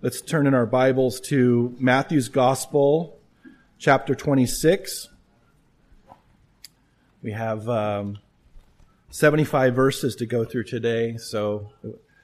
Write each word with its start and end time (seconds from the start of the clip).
Let's 0.00 0.20
turn 0.20 0.46
in 0.46 0.54
our 0.54 0.64
Bibles 0.64 1.18
to 1.22 1.74
Matthew's 1.80 2.28
Gospel, 2.28 3.18
chapter 3.80 4.14
26. 4.14 5.08
We 7.20 7.32
have 7.32 7.68
um, 7.68 8.18
75 9.10 9.74
verses 9.74 10.14
to 10.14 10.26
go 10.26 10.44
through 10.44 10.64
today, 10.64 11.16
so 11.16 11.72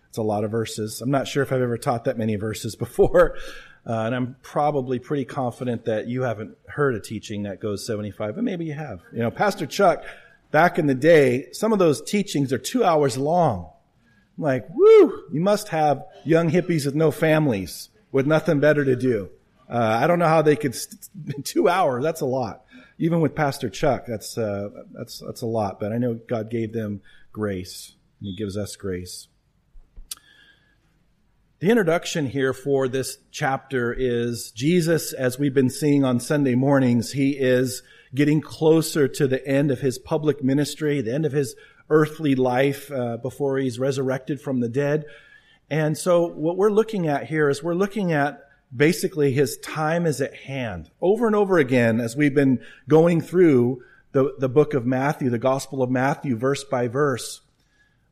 it's 0.09 0.19
a 0.19 0.23
lot 0.23 0.45
of 0.45 0.53
verses. 0.53 1.01
I'm 1.01 1.11
not 1.11 1.27
sure 1.27 1.43
if 1.43 1.51
I've 1.51 1.63
ever 1.63 1.77
taught 1.77 2.05
that 2.05 2.17
many 2.17 2.37
verses 2.37 2.77
before, 2.77 3.37
uh, 3.85 4.03
and 4.03 4.15
I'm 4.15 4.37
probably 4.43 5.01
pretty 5.01 5.25
confident 5.25 5.87
that 5.87 6.07
you 6.07 6.23
haven't 6.23 6.57
heard 6.69 6.95
a 6.95 7.01
teaching 7.01 7.43
that 7.43 7.59
goes 7.59 7.85
75, 7.85 8.37
but 8.37 8.45
maybe 8.45 8.67
you 8.67 8.75
have. 8.75 9.01
You 9.13 9.19
know, 9.19 9.33
Pastor 9.33 9.67
Chuck, 9.67 10.05
back 10.53 10.79
in 10.79 10.87
the 10.87 10.95
day, 10.95 11.51
some 11.51 11.73
of 11.73 11.81
those 11.81 12.01
teachings 12.01 12.53
are 12.53 12.59
two 12.59 12.85
hours 12.85 13.19
long. 13.19 13.73
I'm 14.37 14.45
like, 14.45 14.67
woo, 14.71 15.25
you 15.33 15.41
must 15.41 15.69
have 15.69 16.05
young 16.25 16.51
hippies 16.51 16.87
with 16.87 16.95
no 16.95 17.11
families 17.11 17.91
with 18.15 18.29
nothing 18.29 18.61
better 18.61 18.85
to 18.85 18.95
do. 18.95 19.29
Uh, 19.69 19.99
I 20.01 20.07
don't 20.07 20.21
know 20.21 20.29
how 20.29 20.41
they 20.41 20.55
could, 20.55 20.77
st- 20.77 21.11
two 21.45 21.69
hours, 21.69 22.05
that's 22.05 22.21
a 22.21 22.27
lot. 22.27 22.65
Even 22.97 23.21
with 23.21 23.35
Pastor 23.35 23.69
Chuck, 23.69 24.05
that's, 24.07 24.39
uh, 24.39 24.69
that's, 24.93 25.19
that's 25.19 25.43
a 25.43 25.47
lot, 25.47 25.81
but 25.81 25.93
I 25.93 25.99
know 25.99 26.15
God 26.15 26.49
gave 26.49 26.73
them 26.73 27.03
grace 27.33 27.97
and 28.21 28.29
he 28.29 28.37
gives 28.37 28.57
us 28.57 28.77
grace. 28.77 29.27
The 31.59 31.71
introduction 31.71 32.27
here 32.27 32.53
for 32.53 32.87
this 32.87 33.19
chapter 33.33 33.93
is 33.93 34.53
Jesus, 34.53 35.13
as 35.13 35.37
we've 35.37 35.55
been 35.55 35.71
seeing 35.71 36.05
on 36.05 36.21
Sunday 36.21 36.55
mornings, 36.55 37.13
he 37.13 37.31
is 37.31 37.83
getting 38.15 38.41
closer 38.41 39.09
to 39.09 39.27
the 39.27 39.45
end 39.45 39.73
of 39.73 39.81
his 39.81 39.99
public 39.99 40.45
ministry, 40.45 41.01
the 41.01 41.15
end 41.15 41.27
of 41.27 41.33
his 41.33 41.57
earthly 41.91 42.35
life 42.35 42.91
uh, 42.91 43.17
before 43.19 43.59
he's 43.59 43.79
resurrected 43.79 44.41
from 44.41 44.61
the 44.61 44.69
dead. 44.69 45.05
And 45.71 45.97
so 45.97 46.27
what 46.27 46.57
we're 46.57 46.71
looking 46.71 47.09
at 47.09 47.27
here 47.27 47.49
is 47.49 47.63
we're 47.63 47.75
looking 47.75 48.13
at 48.13 48.41
basically 48.75 49.33
his 49.33 49.57
time 49.59 50.07
is 50.07 50.21
at 50.21 50.35
hand. 50.35 50.91
Over 51.01 51.27
and 51.27 51.37
over 51.37 51.59
again, 51.59 52.01
as 52.01 52.17
we've 52.17 52.35
been 52.35 52.61
going 52.89 53.21
through 53.21 53.83
the, 54.13 54.35
the 54.39 54.49
book 54.49 54.75
of 54.75 54.87
Matthew, 54.87 55.31
the 55.31 55.39
Gospel 55.39 55.83
of 55.83 55.91
Matthew, 55.91 56.37
verse 56.37 56.65
by 56.65 56.89
verse, 56.89 57.41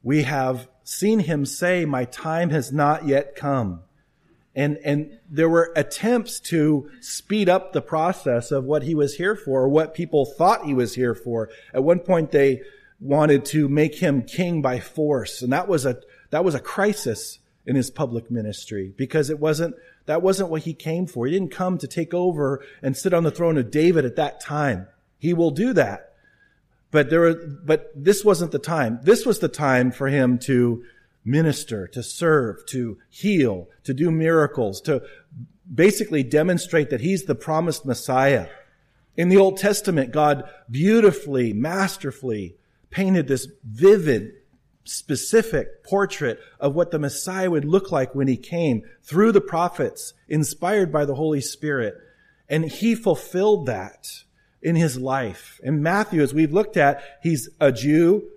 we 0.02 0.22
have 0.22 0.68
seen 0.84 1.20
him 1.20 1.46
say, 1.46 1.84
my 1.84 2.04
time 2.04 2.50
has 2.50 2.72
not 2.72 3.06
yet 3.06 3.36
come. 3.36 3.82
And, 4.54 4.78
and 4.84 5.18
there 5.30 5.48
were 5.48 5.72
attempts 5.76 6.40
to 6.40 6.90
speed 7.00 7.48
up 7.48 7.72
the 7.72 7.80
process 7.80 8.50
of 8.50 8.64
what 8.64 8.82
he 8.82 8.94
was 8.94 9.16
here 9.16 9.34
for, 9.34 9.62
or 9.62 9.68
what 9.68 9.94
people 9.94 10.26
thought 10.26 10.66
he 10.66 10.74
was 10.74 10.94
here 10.94 11.14
for. 11.14 11.48
At 11.72 11.84
one 11.84 12.00
point, 12.00 12.32
they 12.32 12.62
wanted 13.02 13.44
to 13.44 13.68
make 13.68 13.96
him 13.96 14.22
king 14.22 14.62
by 14.62 14.78
force. 14.78 15.42
And 15.42 15.52
that 15.52 15.66
was 15.66 15.84
a, 15.84 16.00
that 16.30 16.44
was 16.44 16.54
a 16.54 16.60
crisis 16.60 17.40
in 17.66 17.76
his 17.76 17.90
public 17.90 18.30
ministry 18.30 18.94
because 18.96 19.28
it 19.28 19.40
wasn't, 19.40 19.74
that 20.06 20.22
wasn't 20.22 20.50
what 20.50 20.62
he 20.62 20.72
came 20.72 21.06
for. 21.06 21.26
He 21.26 21.32
didn't 21.32 21.52
come 21.52 21.78
to 21.78 21.86
take 21.86 22.14
over 22.14 22.64
and 22.80 22.96
sit 22.96 23.12
on 23.12 23.24
the 23.24 23.30
throne 23.30 23.58
of 23.58 23.70
David 23.70 24.04
at 24.04 24.16
that 24.16 24.40
time. 24.40 24.86
He 25.18 25.34
will 25.34 25.50
do 25.50 25.72
that. 25.72 26.12
But 26.90 27.10
there, 27.10 27.34
but 27.34 27.90
this 27.96 28.24
wasn't 28.24 28.52
the 28.52 28.58
time. 28.58 29.00
This 29.02 29.26
was 29.26 29.38
the 29.38 29.48
time 29.48 29.90
for 29.90 30.08
him 30.08 30.38
to 30.40 30.84
minister, 31.24 31.86
to 31.88 32.02
serve, 32.02 32.66
to 32.66 32.98
heal, 33.08 33.68
to 33.84 33.94
do 33.94 34.10
miracles, 34.10 34.80
to 34.82 35.02
basically 35.72 36.22
demonstrate 36.22 36.90
that 36.90 37.00
he's 37.00 37.24
the 37.24 37.34
promised 37.34 37.86
Messiah. 37.86 38.48
In 39.16 39.28
the 39.28 39.38
Old 39.38 39.56
Testament, 39.56 40.12
God 40.12 40.48
beautifully, 40.70 41.52
masterfully 41.52 42.56
painted 42.92 43.26
this 43.26 43.48
vivid, 43.64 44.34
specific 44.84 45.82
portrait 45.82 46.38
of 46.60 46.74
what 46.74 46.90
the 46.90 46.98
Messiah 46.98 47.50
would 47.50 47.64
look 47.64 47.90
like 47.90 48.14
when 48.14 48.28
he 48.28 48.36
came 48.36 48.82
through 49.02 49.32
the 49.32 49.40
prophets, 49.40 50.14
inspired 50.28 50.92
by 50.92 51.04
the 51.04 51.16
Holy 51.16 51.40
Spirit. 51.40 51.96
And 52.48 52.64
he 52.66 52.94
fulfilled 52.94 53.66
that 53.66 54.06
in 54.60 54.76
his 54.76 54.98
life. 54.98 55.60
And 55.64 55.82
Matthew, 55.82 56.22
as 56.22 56.32
we've 56.32 56.52
looked 56.52 56.76
at, 56.76 57.02
he's 57.22 57.48
a 57.60 57.72
Jew 57.72 58.28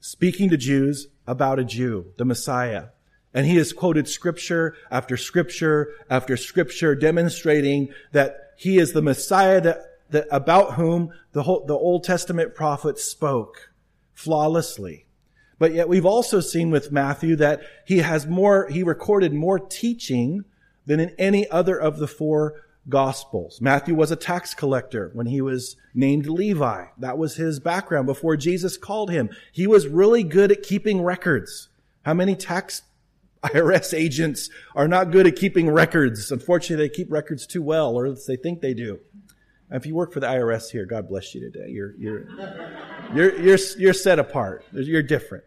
speaking 0.00 0.48
to 0.50 0.56
Jews 0.56 1.08
about 1.26 1.58
a 1.58 1.64
Jew, 1.64 2.06
the 2.16 2.24
Messiah. 2.24 2.86
And 3.34 3.46
he 3.46 3.56
has 3.56 3.72
quoted 3.72 4.08
scripture 4.08 4.74
after 4.90 5.16
scripture 5.16 5.92
after 6.08 6.36
scripture 6.36 6.94
demonstrating 6.94 7.92
that 8.12 8.54
he 8.56 8.78
is 8.78 8.92
the 8.92 9.02
Messiah 9.02 9.60
that, 9.60 9.78
that 10.10 10.26
about 10.30 10.74
whom 10.74 11.12
the, 11.32 11.42
whole, 11.42 11.64
the 11.66 11.74
Old 11.74 12.04
Testament 12.04 12.54
prophets 12.54 13.04
spoke 13.04 13.70
flawlessly. 14.18 15.06
But 15.60 15.72
yet 15.72 15.88
we've 15.88 16.04
also 16.04 16.40
seen 16.40 16.70
with 16.70 16.90
Matthew 16.90 17.36
that 17.36 17.60
he 17.86 17.98
has 17.98 18.26
more, 18.26 18.66
he 18.68 18.82
recorded 18.82 19.32
more 19.32 19.60
teaching 19.60 20.44
than 20.86 20.98
in 20.98 21.14
any 21.18 21.48
other 21.50 21.78
of 21.78 21.98
the 21.98 22.08
four 22.08 22.64
gospels. 22.88 23.60
Matthew 23.60 23.94
was 23.94 24.10
a 24.10 24.16
tax 24.16 24.54
collector 24.54 25.12
when 25.14 25.26
he 25.26 25.40
was 25.40 25.76
named 25.94 26.26
Levi. 26.26 26.86
That 26.98 27.16
was 27.16 27.36
his 27.36 27.60
background 27.60 28.06
before 28.06 28.36
Jesus 28.36 28.76
called 28.76 29.10
him. 29.10 29.30
He 29.52 29.68
was 29.68 29.86
really 29.86 30.24
good 30.24 30.50
at 30.50 30.64
keeping 30.64 31.02
records. 31.02 31.68
How 32.02 32.14
many 32.14 32.34
tax 32.34 32.82
IRS 33.44 33.96
agents 33.96 34.50
are 34.74 34.88
not 34.88 35.12
good 35.12 35.28
at 35.28 35.36
keeping 35.36 35.70
records? 35.70 36.32
Unfortunately, 36.32 36.88
they 36.88 36.92
keep 36.92 37.12
records 37.12 37.46
too 37.46 37.62
well, 37.62 37.96
or 37.96 38.12
they 38.26 38.36
think 38.36 38.62
they 38.62 38.74
do. 38.74 38.98
If 39.70 39.86
you 39.86 39.94
work 39.94 40.12
for 40.12 40.20
the 40.20 40.26
IRS 40.26 40.70
here, 40.70 40.86
God 40.86 41.08
bless 41.08 41.34
you 41.34 41.40
today. 41.40 41.68
You're, 41.68 41.94
you're, 41.96 42.28
you're, 43.14 43.40
you're, 43.40 43.58
you're 43.76 43.92
set 43.92 44.18
apart. 44.18 44.64
You're 44.72 45.02
different. 45.02 45.44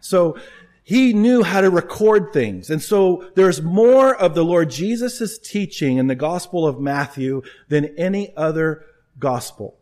So 0.00 0.38
he 0.82 1.12
knew 1.12 1.42
how 1.42 1.60
to 1.60 1.70
record 1.70 2.32
things. 2.32 2.68
And 2.68 2.82
so 2.82 3.30
there's 3.34 3.62
more 3.62 4.14
of 4.14 4.34
the 4.34 4.44
Lord 4.44 4.70
Jesus' 4.70 5.38
teaching 5.38 5.96
in 5.96 6.08
the 6.08 6.14
Gospel 6.14 6.66
of 6.66 6.80
Matthew 6.80 7.42
than 7.68 7.86
any 7.96 8.36
other 8.36 8.84
gospel. 9.18 9.78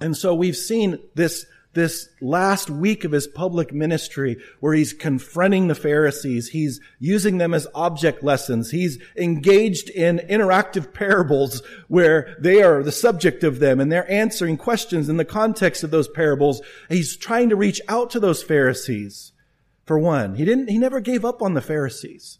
And 0.00 0.16
so 0.16 0.34
we've 0.34 0.56
seen 0.56 0.98
this 1.14 1.46
this 1.72 2.08
last 2.20 2.68
week 2.68 3.04
of 3.04 3.12
his 3.12 3.28
public 3.28 3.72
ministry 3.72 4.36
where 4.58 4.74
he's 4.74 4.92
confronting 4.92 5.68
the 5.68 5.74
Pharisees. 5.74 6.48
He's 6.48 6.80
using 6.98 7.38
them 7.38 7.54
as 7.54 7.68
object 7.74 8.24
lessons. 8.24 8.70
He's 8.70 8.98
engaged 9.16 9.88
in 9.90 10.18
interactive 10.28 10.92
parables 10.92 11.62
where 11.86 12.36
they 12.40 12.62
are 12.62 12.82
the 12.82 12.90
subject 12.90 13.44
of 13.44 13.60
them 13.60 13.78
and 13.78 13.90
they're 13.90 14.10
answering 14.10 14.56
questions 14.56 15.08
in 15.08 15.16
the 15.16 15.24
context 15.24 15.84
of 15.84 15.92
those 15.92 16.08
parables. 16.08 16.60
He's 16.88 17.16
trying 17.16 17.48
to 17.50 17.56
reach 17.56 17.80
out 17.88 18.10
to 18.10 18.20
those 18.20 18.42
Pharisees. 18.42 19.32
For 19.86 19.98
one, 19.98 20.34
he 20.36 20.44
didn't, 20.44 20.68
he 20.68 20.78
never 20.78 21.00
gave 21.00 21.24
up 21.24 21.40
on 21.40 21.54
the 21.54 21.60
Pharisees. 21.60 22.38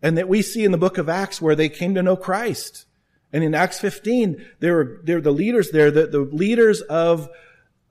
And 0.00 0.18
that 0.18 0.28
we 0.28 0.42
see 0.42 0.64
in 0.64 0.72
the 0.72 0.78
book 0.78 0.98
of 0.98 1.08
Acts 1.08 1.40
where 1.40 1.54
they 1.54 1.68
came 1.68 1.94
to 1.94 2.02
know 2.02 2.16
Christ. 2.16 2.86
And 3.32 3.42
in 3.42 3.54
Acts 3.54 3.78
15, 3.78 4.44
they 4.60 4.70
were, 4.70 5.00
they're 5.04 5.20
the 5.20 5.32
leaders 5.32 5.70
there, 5.70 5.90
the, 5.90 6.06
the 6.06 6.20
leaders 6.20 6.80
of 6.82 7.28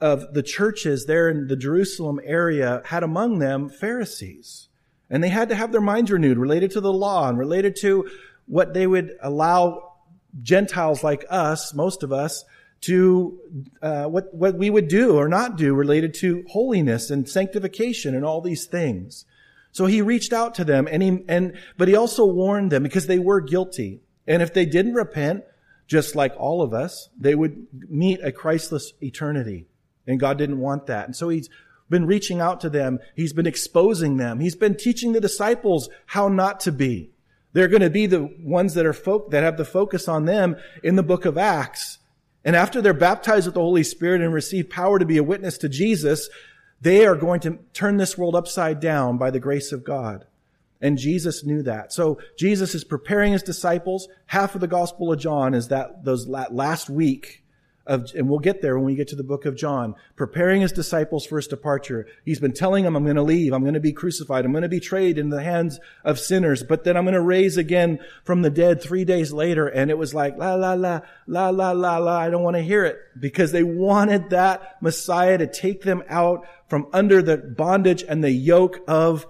of 0.02 0.34
the 0.34 0.44
churches 0.44 1.06
there 1.06 1.30
in 1.30 1.48
the 1.48 1.56
Jerusalem 1.56 2.20
area 2.24 2.82
had 2.86 3.04
among 3.04 3.40
them 3.40 3.70
Pharisees. 3.70 4.68
And 5.10 5.24
they 5.24 5.30
had 5.30 5.50
to 5.50 5.56
have 5.56 5.72
their 5.72 5.82
minds 5.82 6.12
renewed 6.12 6.38
related 6.38 6.72
to 6.72 6.82
the 6.82 6.92
law 6.92 7.30
and 7.30 7.38
related 7.38 7.76
to 7.82 8.10
what 8.48 8.74
they 8.74 8.88
would 8.88 9.12
allow 9.22 9.94
Gentiles 10.42 11.04
like 11.04 11.26
us, 11.30 11.74
most 11.74 12.04
of 12.04 12.12
us, 12.12 12.46
to 12.82 13.40
uh, 13.82 14.06
what 14.06 14.34
what 14.34 14.56
we 14.56 14.70
would 14.70 14.88
do 14.88 15.16
or 15.16 15.28
not 15.28 15.56
do 15.56 15.76
related 15.76 16.16
to 16.16 16.44
holiness 16.50 17.12
and 17.12 17.30
sanctification 17.30 18.16
and 18.16 18.26
all 18.26 18.42
these 18.42 18.66
things. 18.66 19.26
So 19.72 19.86
he 19.86 20.02
reached 20.02 20.34
out 20.34 20.56
to 20.56 20.64
them 20.64 20.88
and 20.92 21.04
he 21.04 21.24
and 21.28 21.58
but 21.78 21.88
he 21.88 21.96
also 21.96 22.26
warned 22.26 22.72
them 22.72 22.82
because 22.84 23.08
they 23.08 23.20
were 23.20 23.40
guilty. 23.40 24.02
And 24.26 24.42
if 24.42 24.54
they 24.54 24.66
didn't 24.66 24.96
repent, 24.96 25.44
just 25.88 26.16
like 26.16 26.34
all 26.38 26.62
of 26.62 26.74
us, 26.74 27.10
they 27.20 27.36
would 27.36 27.68
meet 27.90 28.20
a 28.24 28.32
Christless 28.32 28.94
eternity. 29.02 29.68
And 30.08 30.20
God 30.20 30.38
didn't 30.38 30.60
want 30.60 30.88
that. 30.88 31.06
And 31.06 31.16
so 31.16 31.30
he's 31.30 31.50
been 31.90 32.06
reaching 32.06 32.40
out 32.40 32.62
to 32.62 32.70
them. 32.70 33.00
He's 33.16 33.34
been 33.34 33.46
exposing 33.46 34.18
them. 34.18 34.40
He's 34.40 34.56
been 34.56 34.76
teaching 34.76 35.12
the 35.12 35.22
disciples 35.22 35.90
how 36.08 36.28
not 36.28 36.60
to 36.62 36.72
be. 36.72 37.12
They're 37.54 37.68
going 37.68 37.82
to 37.82 37.90
be 37.90 38.06
the 38.06 38.34
ones 38.40 38.74
that 38.76 38.86
are 38.86 38.94
folk, 38.94 39.32
that 39.32 39.44
have 39.44 39.58
the 39.58 39.66
focus 39.66 40.08
on 40.08 40.26
them 40.26 40.56
in 40.84 40.96
the 40.96 41.04
book 41.04 41.26
of 41.26 41.38
Acts. 41.38 42.00
And 42.46 42.56
after 42.56 42.82
they're 42.82 42.94
baptized 42.94 43.46
with 43.46 43.56
the 43.56 43.62
Holy 43.62 43.84
Spirit 43.84 44.22
and 44.22 44.34
receive 44.34 44.70
power 44.70 44.98
to 44.98 45.06
be 45.06 45.18
a 45.18 45.24
witness 45.24 45.58
to 45.60 45.70
Jesus, 45.70 46.30
they 46.80 47.06
are 47.06 47.16
going 47.16 47.42
to 47.42 47.60
turn 47.74 47.98
this 47.98 48.18
world 48.18 48.36
upside 48.36 48.80
down 48.80 49.18
by 49.18 49.30
the 49.30 49.40
grace 49.40 49.72
of 49.72 49.84
God. 49.84 50.26
And 50.82 50.98
Jesus 50.98 51.46
knew 51.46 51.62
that. 51.64 51.94
So 51.94 52.18
Jesus 52.38 52.74
is 52.74 52.84
preparing 52.84 53.34
his 53.34 53.44
disciples. 53.44 54.08
Half 54.26 54.56
of 54.56 54.62
the 54.62 54.68
Gospel 54.68 55.12
of 55.14 55.20
John 55.20 55.54
is 55.54 55.68
that 55.68 56.04
those 56.04 56.28
last 56.28 56.90
week 56.90 57.41
of, 57.92 58.12
and 58.16 58.30
we'll 58.30 58.40
get 58.40 58.62
there 58.62 58.76
when 58.76 58.86
we 58.86 58.96
get 58.96 59.10
to 59.10 59.16
the 59.16 59.24
book 59.24 59.46
of 59.46 59.56
John, 59.56 59.96
preparing 60.16 60.62
his 60.62 60.72
disciples 60.72 61.26
for 61.26 61.36
his 61.36 61.48
departure. 61.48 62.08
He's 62.24 62.40
been 62.40 62.54
telling 62.54 62.86
them, 62.86 62.96
I'm 62.96 63.04
going 63.04 63.18
to 63.18 63.22
leave. 63.22 63.52
I'm 63.54 63.64
going 63.64 63.74
to 63.74 63.80
be 63.80 63.92
crucified. 63.94 64.46
I'm 64.46 64.52
going 64.52 64.64
to 64.64 64.70
be 64.70 64.80
betrayed 64.80 65.18
in 65.18 65.30
the 65.30 65.44
hands 65.44 65.80
of 66.04 66.18
sinners, 66.18 66.64
but 66.64 66.84
then 66.84 66.98
I'm 66.98 67.04
going 67.04 67.14
to 67.14 67.22
raise 67.22 67.58
again 67.58 68.00
from 68.24 68.42
the 68.42 68.50
dead 68.50 68.82
three 68.82 69.06
days 69.06 69.32
later. 69.32 69.68
And 69.68 69.92
it 69.92 69.98
was 69.98 70.14
like, 70.14 70.38
la, 70.38 70.56
la, 70.56 70.74
la, 70.74 71.02
la, 71.28 71.50
la, 71.50 71.72
la, 71.72 71.98
la. 71.98 72.18
I 72.18 72.30
don't 72.30 72.42
want 72.42 72.56
to 72.56 72.64
hear 72.64 72.84
it 72.84 72.98
because 73.20 73.52
they 73.52 73.64
wanted 73.64 74.32
that 74.32 74.82
Messiah 74.82 75.38
to 75.38 75.46
take 75.46 75.84
them 75.84 76.04
out 76.10 76.48
from 76.68 76.88
under 76.94 77.22
the 77.22 77.38
bondage 77.38 78.04
and 78.08 78.24
the 78.24 78.32
yoke 78.32 78.80
of, 78.88 79.28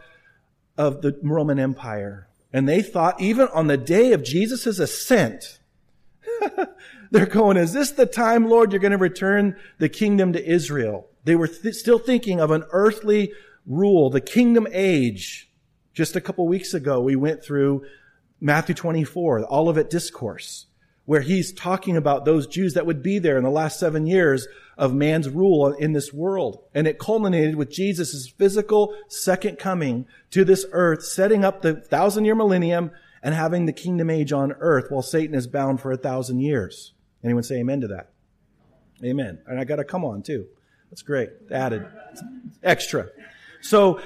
of 0.77 1.01
the 1.01 1.19
Roman 1.21 1.59
Empire. 1.59 2.27
And 2.53 2.69
they 2.69 2.81
thought 2.81 3.19
even 3.19 3.47
on 3.49 3.67
the 3.67 3.77
day 3.77 4.13
of 4.13 4.23
Jesus' 4.23 4.79
ascent, 4.79 5.59
they're 7.11 7.25
going, 7.25 7.57
is 7.57 7.73
this 7.73 7.91
the 7.91 8.05
time, 8.05 8.49
Lord, 8.49 8.71
you're 8.71 8.79
going 8.79 8.93
to 8.93 8.97
return 8.97 9.57
the 9.77 9.89
kingdom 9.89 10.31
to 10.33 10.43
Israel? 10.43 11.07
They 11.25 11.35
were 11.35 11.47
th- 11.47 11.75
still 11.75 11.99
thinking 11.99 12.39
of 12.39 12.51
an 12.51 12.63
earthly 12.71 13.33
rule, 13.65 14.09
the 14.09 14.21
kingdom 14.21 14.65
age. 14.71 15.49
Just 15.93 16.15
a 16.15 16.21
couple 16.21 16.47
weeks 16.47 16.73
ago, 16.73 17.01
we 17.01 17.17
went 17.17 17.43
through 17.43 17.85
Matthew 18.39 18.73
24, 18.73 19.41
the 19.41 19.47
Olivet 19.49 19.89
Discourse, 19.89 20.67
where 21.03 21.19
he's 21.19 21.51
talking 21.51 21.97
about 21.97 22.23
those 22.23 22.47
Jews 22.47 22.73
that 22.75 22.85
would 22.85 23.03
be 23.03 23.19
there 23.19 23.37
in 23.37 23.43
the 23.43 23.49
last 23.49 23.77
seven 23.77 24.07
years 24.07 24.47
of 24.77 24.93
man's 24.93 25.29
rule 25.29 25.73
in 25.73 25.91
this 25.91 26.13
world. 26.13 26.63
And 26.73 26.87
it 26.87 26.97
culminated 26.97 27.55
with 27.55 27.69
Jesus' 27.69 28.29
physical 28.29 28.95
second 29.09 29.59
coming 29.59 30.05
to 30.31 30.45
this 30.45 30.65
earth, 30.71 31.03
setting 31.03 31.43
up 31.43 31.61
the 31.61 31.75
thousand 31.75 32.23
year 32.23 32.35
millennium 32.35 32.91
and 33.21 33.35
having 33.35 33.65
the 33.65 33.73
kingdom 33.73 34.09
age 34.09 34.31
on 34.31 34.53
earth 34.53 34.85
while 34.89 35.01
Satan 35.01 35.35
is 35.35 35.45
bound 35.45 35.81
for 35.81 35.91
a 35.91 35.97
thousand 35.97 36.39
years. 36.39 36.93
Anyone 37.23 37.43
say 37.43 37.59
amen 37.59 37.81
to 37.81 37.87
that? 37.89 38.11
Amen. 39.03 39.39
And 39.47 39.59
I 39.59 39.63
got 39.63 39.77
to 39.77 39.83
come 39.83 40.05
on 40.05 40.21
too. 40.21 40.47
That's 40.89 41.01
great. 41.01 41.29
Added. 41.51 41.85
Extra. 42.63 43.07
So 43.61 44.01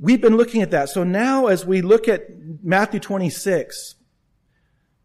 we've 0.00 0.20
been 0.20 0.36
looking 0.36 0.62
at 0.62 0.70
that. 0.72 0.88
So 0.88 1.04
now 1.04 1.46
as 1.46 1.64
we 1.64 1.80
look 1.80 2.08
at 2.08 2.26
Matthew 2.62 3.00
26, 3.00 3.94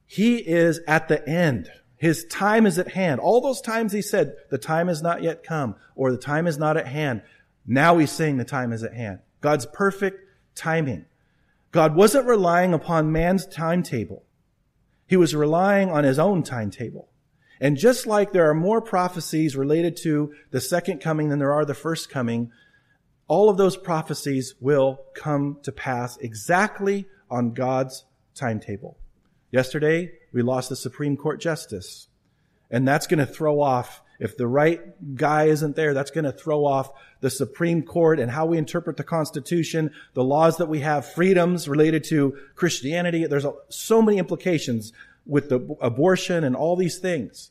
he 0.06 0.38
is 0.38 0.82
at 0.88 1.08
the 1.08 1.28
end. 1.28 1.72
His 1.98 2.26
time 2.26 2.66
is 2.66 2.80
at 2.80 2.90
hand. 2.90 3.20
All 3.20 3.42
those 3.42 3.62
times 3.62 3.94
he 3.94 4.02
said, 4.02 4.34
the 4.50 4.58
time 4.58 4.88
has 4.88 5.02
not 5.02 5.22
yet 5.22 5.44
come, 5.44 5.76
or 5.96 6.12
the 6.12 6.18
time 6.18 6.48
is 6.48 6.58
not 6.58 6.76
at 6.76 6.88
hand. 6.88 7.22
Now 7.66 8.00
he's 8.00 8.12
saying 8.12 8.38
the 8.38 8.44
time 8.44 8.74
is 8.74 8.84
at 8.84 8.94
hand. 8.94 9.20
God's 9.40 9.68
perfect 9.68 10.20
timing. 10.56 11.06
God 11.72 11.96
wasn't 11.96 12.26
relying 12.26 12.74
upon 12.74 13.12
man's 13.12 13.46
timetable. 13.46 14.24
He 15.08 15.16
was 15.16 15.36
relying 15.36 15.92
on 15.92 16.04
his 16.04 16.20
own 16.20 16.44
timetable. 16.44 17.11
And 17.62 17.78
just 17.78 18.08
like 18.08 18.32
there 18.32 18.50
are 18.50 18.56
more 18.56 18.82
prophecies 18.82 19.56
related 19.56 19.96
to 19.98 20.34
the 20.50 20.60
second 20.60 21.00
coming 21.00 21.30
than 21.30 21.38
there 21.38 21.54
are 21.54 21.64
the 21.64 21.76
first 21.76 22.10
coming, 22.10 22.52
all 23.28 23.50
of 23.50 23.58
those 23.58 23.78
prophecies 23.78 24.56
will 24.60 25.00
come 25.14 25.60
to 25.62 25.72
pass 25.72 26.18
exactly 26.18 27.06
on 27.30 27.54
God's 27.54 28.04
timetable. 28.34 28.98
Yesterday, 29.52 30.12
we 30.34 30.42
lost 30.42 30.70
the 30.70 30.76
Supreme 30.76 31.16
Court 31.16 31.40
justice. 31.40 32.08
And 32.72 32.88
that's 32.88 33.06
going 33.06 33.20
to 33.20 33.32
throw 33.32 33.62
off, 33.62 34.02
if 34.20 34.38
the 34.38 34.48
right 34.48 34.82
guy 35.16 35.46
isn't 35.46 35.76
there, 35.76 35.94
that's 35.94 36.12
going 36.12 36.26
to 36.26 36.32
throw 36.32 36.66
off 36.66 36.90
the 37.20 37.30
Supreme 37.30 37.84
Court 37.84 38.20
and 38.20 38.32
how 38.32 38.48
we 38.48 38.58
interpret 38.58 38.98
the 38.98 39.04
Constitution, 39.04 39.92
the 40.16 40.24
laws 40.24 40.58
that 40.58 40.68
we 40.68 40.80
have, 40.80 41.06
freedoms 41.14 41.70
related 41.70 42.04
to 42.06 42.36
Christianity. 42.56 43.28
There's 43.28 43.46
so 43.70 44.02
many 44.02 44.18
implications 44.18 44.94
with 45.26 45.50
the 45.50 45.78
abortion 45.82 46.44
and 46.44 46.56
all 46.56 46.76
these 46.76 46.98
things. 46.98 47.51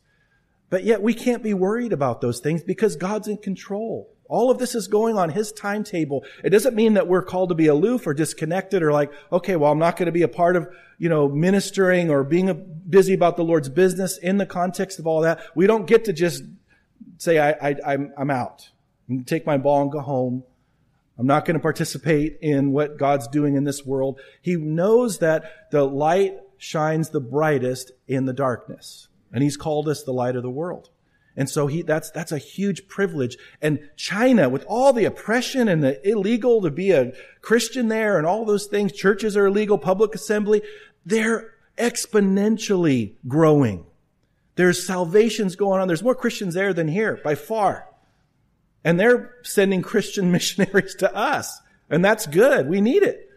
But 0.71 0.85
yet 0.85 1.03
we 1.03 1.13
can't 1.13 1.43
be 1.43 1.53
worried 1.53 1.91
about 1.91 2.21
those 2.21 2.39
things 2.39 2.63
because 2.63 2.95
God's 2.95 3.27
in 3.27 3.37
control. 3.37 4.09
All 4.29 4.49
of 4.49 4.57
this 4.57 4.73
is 4.73 4.87
going 4.87 5.17
on 5.17 5.29
his 5.29 5.51
timetable. 5.51 6.23
It 6.45 6.51
doesn't 6.51 6.73
mean 6.73 6.93
that 6.93 7.09
we're 7.09 7.23
called 7.23 7.49
to 7.49 7.55
be 7.55 7.67
aloof 7.67 8.07
or 8.07 8.13
disconnected 8.13 8.81
or 8.81 8.93
like, 8.93 9.11
okay, 9.33 9.57
well, 9.57 9.73
I'm 9.73 9.79
not 9.79 9.97
going 9.97 10.05
to 10.05 10.13
be 10.13 10.21
a 10.21 10.29
part 10.29 10.55
of, 10.55 10.69
you 10.97 11.09
know, 11.09 11.27
ministering 11.27 12.09
or 12.09 12.23
being 12.23 12.49
a, 12.49 12.53
busy 12.53 13.13
about 13.13 13.35
the 13.35 13.43
Lord's 13.43 13.67
business 13.67 14.17
in 14.17 14.37
the 14.37 14.45
context 14.45 14.97
of 14.97 15.05
all 15.05 15.19
that. 15.21 15.41
We 15.55 15.67
don't 15.67 15.85
get 15.85 16.05
to 16.05 16.13
just 16.13 16.45
say, 17.17 17.37
I, 17.37 17.49
I, 17.51 17.75
I'm, 17.85 18.13
I'm 18.17 18.31
out. 18.31 18.69
I'm 19.09 19.25
take 19.25 19.45
my 19.45 19.57
ball 19.57 19.81
and 19.81 19.91
go 19.91 19.99
home. 19.99 20.45
I'm 21.17 21.27
not 21.27 21.43
going 21.43 21.55
to 21.55 21.61
participate 21.61 22.37
in 22.41 22.71
what 22.71 22.97
God's 22.97 23.27
doing 23.27 23.57
in 23.57 23.65
this 23.65 23.85
world. 23.85 24.21
He 24.41 24.55
knows 24.55 25.19
that 25.19 25.69
the 25.71 25.85
light 25.85 26.37
shines 26.57 27.09
the 27.09 27.19
brightest 27.19 27.91
in 28.07 28.23
the 28.23 28.33
darkness. 28.33 29.09
And 29.33 29.43
he's 29.43 29.57
called 29.57 29.87
us 29.87 30.03
the 30.03 30.13
light 30.13 30.35
of 30.35 30.43
the 30.43 30.49
world. 30.49 30.89
And 31.37 31.49
so 31.49 31.67
he, 31.67 31.81
that's, 31.81 32.11
that's 32.11 32.31
a 32.31 32.37
huge 32.37 32.87
privilege. 32.87 33.37
And 33.61 33.79
China, 33.95 34.49
with 34.49 34.65
all 34.67 34.91
the 34.91 35.05
oppression 35.05 35.67
and 35.67 35.81
the 35.81 36.07
illegal 36.07 36.61
to 36.61 36.69
be 36.69 36.91
a 36.91 37.13
Christian 37.41 37.87
there 37.87 38.17
and 38.17 38.27
all 38.27 38.43
those 38.43 38.65
things, 38.65 38.91
churches 38.91 39.37
are 39.37 39.47
illegal, 39.47 39.77
public 39.77 40.13
assembly, 40.13 40.61
they're 41.05 41.53
exponentially 41.77 43.13
growing. 43.27 43.85
There's 44.55 44.85
salvations 44.85 45.55
going 45.55 45.79
on. 45.79 45.87
There's 45.87 46.03
more 46.03 46.15
Christians 46.15 46.53
there 46.53 46.73
than 46.73 46.89
here 46.89 47.19
by 47.23 47.35
far. 47.35 47.87
And 48.83 48.99
they're 48.99 49.35
sending 49.43 49.81
Christian 49.81 50.31
missionaries 50.33 50.95
to 50.95 51.15
us. 51.15 51.61
And 51.89 52.03
that's 52.03 52.27
good. 52.27 52.67
We 52.67 52.81
need 52.81 53.03
it. 53.03 53.30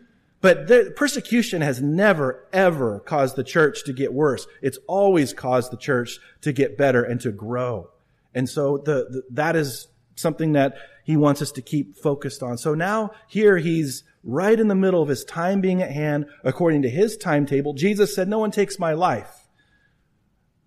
But 0.44 0.66
the 0.66 0.92
persecution 0.94 1.62
has 1.62 1.80
never, 1.80 2.46
ever 2.52 3.00
caused 3.00 3.34
the 3.34 3.42
church 3.42 3.82
to 3.84 3.94
get 3.94 4.12
worse. 4.12 4.46
It's 4.60 4.76
always 4.86 5.32
caused 5.32 5.72
the 5.72 5.78
church 5.78 6.18
to 6.42 6.52
get 6.52 6.76
better 6.76 7.02
and 7.02 7.18
to 7.22 7.32
grow. 7.32 7.88
And 8.34 8.46
so 8.46 8.76
the, 8.76 9.06
the, 9.08 9.22
that 9.30 9.56
is 9.56 9.88
something 10.16 10.52
that 10.52 10.76
he 11.02 11.16
wants 11.16 11.40
us 11.40 11.50
to 11.52 11.62
keep 11.62 11.96
focused 11.96 12.42
on. 12.42 12.58
So 12.58 12.74
now 12.74 13.12
here 13.26 13.56
he's 13.56 14.04
right 14.22 14.60
in 14.60 14.68
the 14.68 14.74
middle 14.74 15.00
of 15.00 15.08
his 15.08 15.24
time 15.24 15.62
being 15.62 15.80
at 15.80 15.92
hand 15.92 16.26
according 16.44 16.82
to 16.82 16.90
his 16.90 17.16
timetable. 17.16 17.72
Jesus 17.72 18.14
said, 18.14 18.28
no 18.28 18.38
one 18.38 18.50
takes 18.50 18.78
my 18.78 18.92
life. 18.92 19.43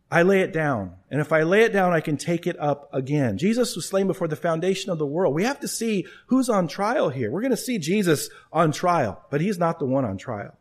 I 0.10 0.22
lay 0.22 0.42
it 0.42 0.54
down. 0.54 0.96
And 1.12 1.20
if 1.20 1.34
I 1.34 1.44
lay 1.44 1.64
it 1.64 1.74
down, 1.74 1.94
I 1.94 2.00
can 2.00 2.16
take 2.16 2.48
it 2.48 2.58
up 2.60 2.90
again. 2.94 3.38
Jesus 3.38 3.76
was 3.76 3.88
slain 3.88 4.08
before 4.08 4.28
the 4.28 4.36
foundation 4.38 4.90
of 4.90 4.98
the 4.98 5.06
world. 5.06 5.34
We 5.34 5.44
have 5.44 5.60
to 5.60 5.68
see 5.68 6.06
who's 6.28 6.50
on 6.50 6.68
trial 6.68 7.10
here. 7.10 7.30
We're 7.30 7.42
going 7.42 7.52
to 7.52 7.58
see 7.58 7.78
Jesus 7.78 8.30
on 8.52 8.72
trial, 8.72 9.22
but 9.30 9.42
he's 9.42 9.58
not 9.58 9.80
the 9.80 9.86
one 9.86 10.06
on 10.06 10.18
trial. 10.18 10.56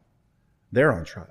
They're 0.72 0.93
on 0.93 1.04
trial. 1.04 1.28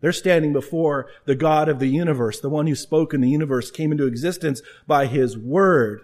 They're 0.00 0.12
standing 0.12 0.52
before 0.52 1.08
the 1.24 1.34
God 1.34 1.68
of 1.68 1.80
the 1.80 1.88
universe, 1.88 2.40
the 2.40 2.48
one 2.48 2.68
who 2.68 2.76
spoke 2.76 3.12
and 3.12 3.22
the 3.22 3.28
universe 3.28 3.72
came 3.72 3.90
into 3.90 4.06
existence 4.06 4.62
by 4.86 5.06
his 5.06 5.36
word. 5.36 6.00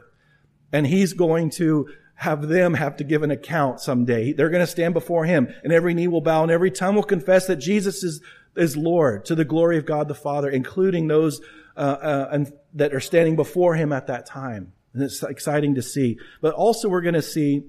And 0.73 0.89
he's 0.89 1.13
going 1.13 1.51
to 1.51 1.89
have 2.17 2.49
them 2.49 2.75
have 2.75 2.97
to 2.97 3.05
give 3.05 3.23
an 3.23 3.31
account 3.31 3.81
someday. 3.81 4.33
They're 4.33 4.51
going 4.51 4.61
to 4.61 4.67
stand 4.67 4.95
before 4.95 5.25
him 5.25 5.53
and 5.63 5.73
every 5.73 5.95
knee 5.95 6.09
will 6.09 6.21
bow 6.21 6.43
and 6.43 6.51
every 6.51 6.71
tongue 6.71 6.95
will 6.97 7.03
confess 7.03 7.47
that 7.47 7.57
Jesus 7.57 8.03
is 8.03 8.21
is 8.57 8.77
Lord 8.77 9.25
to 9.27 9.35
the 9.35 9.45
glory 9.45 9.79
of 9.79 9.87
God 9.87 10.09
the 10.09 10.15
Father, 10.15 10.49
including 10.49 11.09
those 11.09 11.41
uh, 11.77 11.81
uh, 11.81 12.29
and, 12.33 12.53
that 12.75 12.95
are 12.95 13.01
standing 13.01 13.37
before 13.37 13.75
Him 13.75 13.93
at 13.93 14.07
that 14.07 14.27
time. 14.27 14.73
And 14.93 15.03
it's 15.03 15.23
exciting 15.23 15.75
to 15.75 15.83
see. 15.83 16.19
But 16.41 16.55
also, 16.55 16.89
we're 16.89 17.03
going 17.03 17.15
to 17.15 17.23
see. 17.23 17.65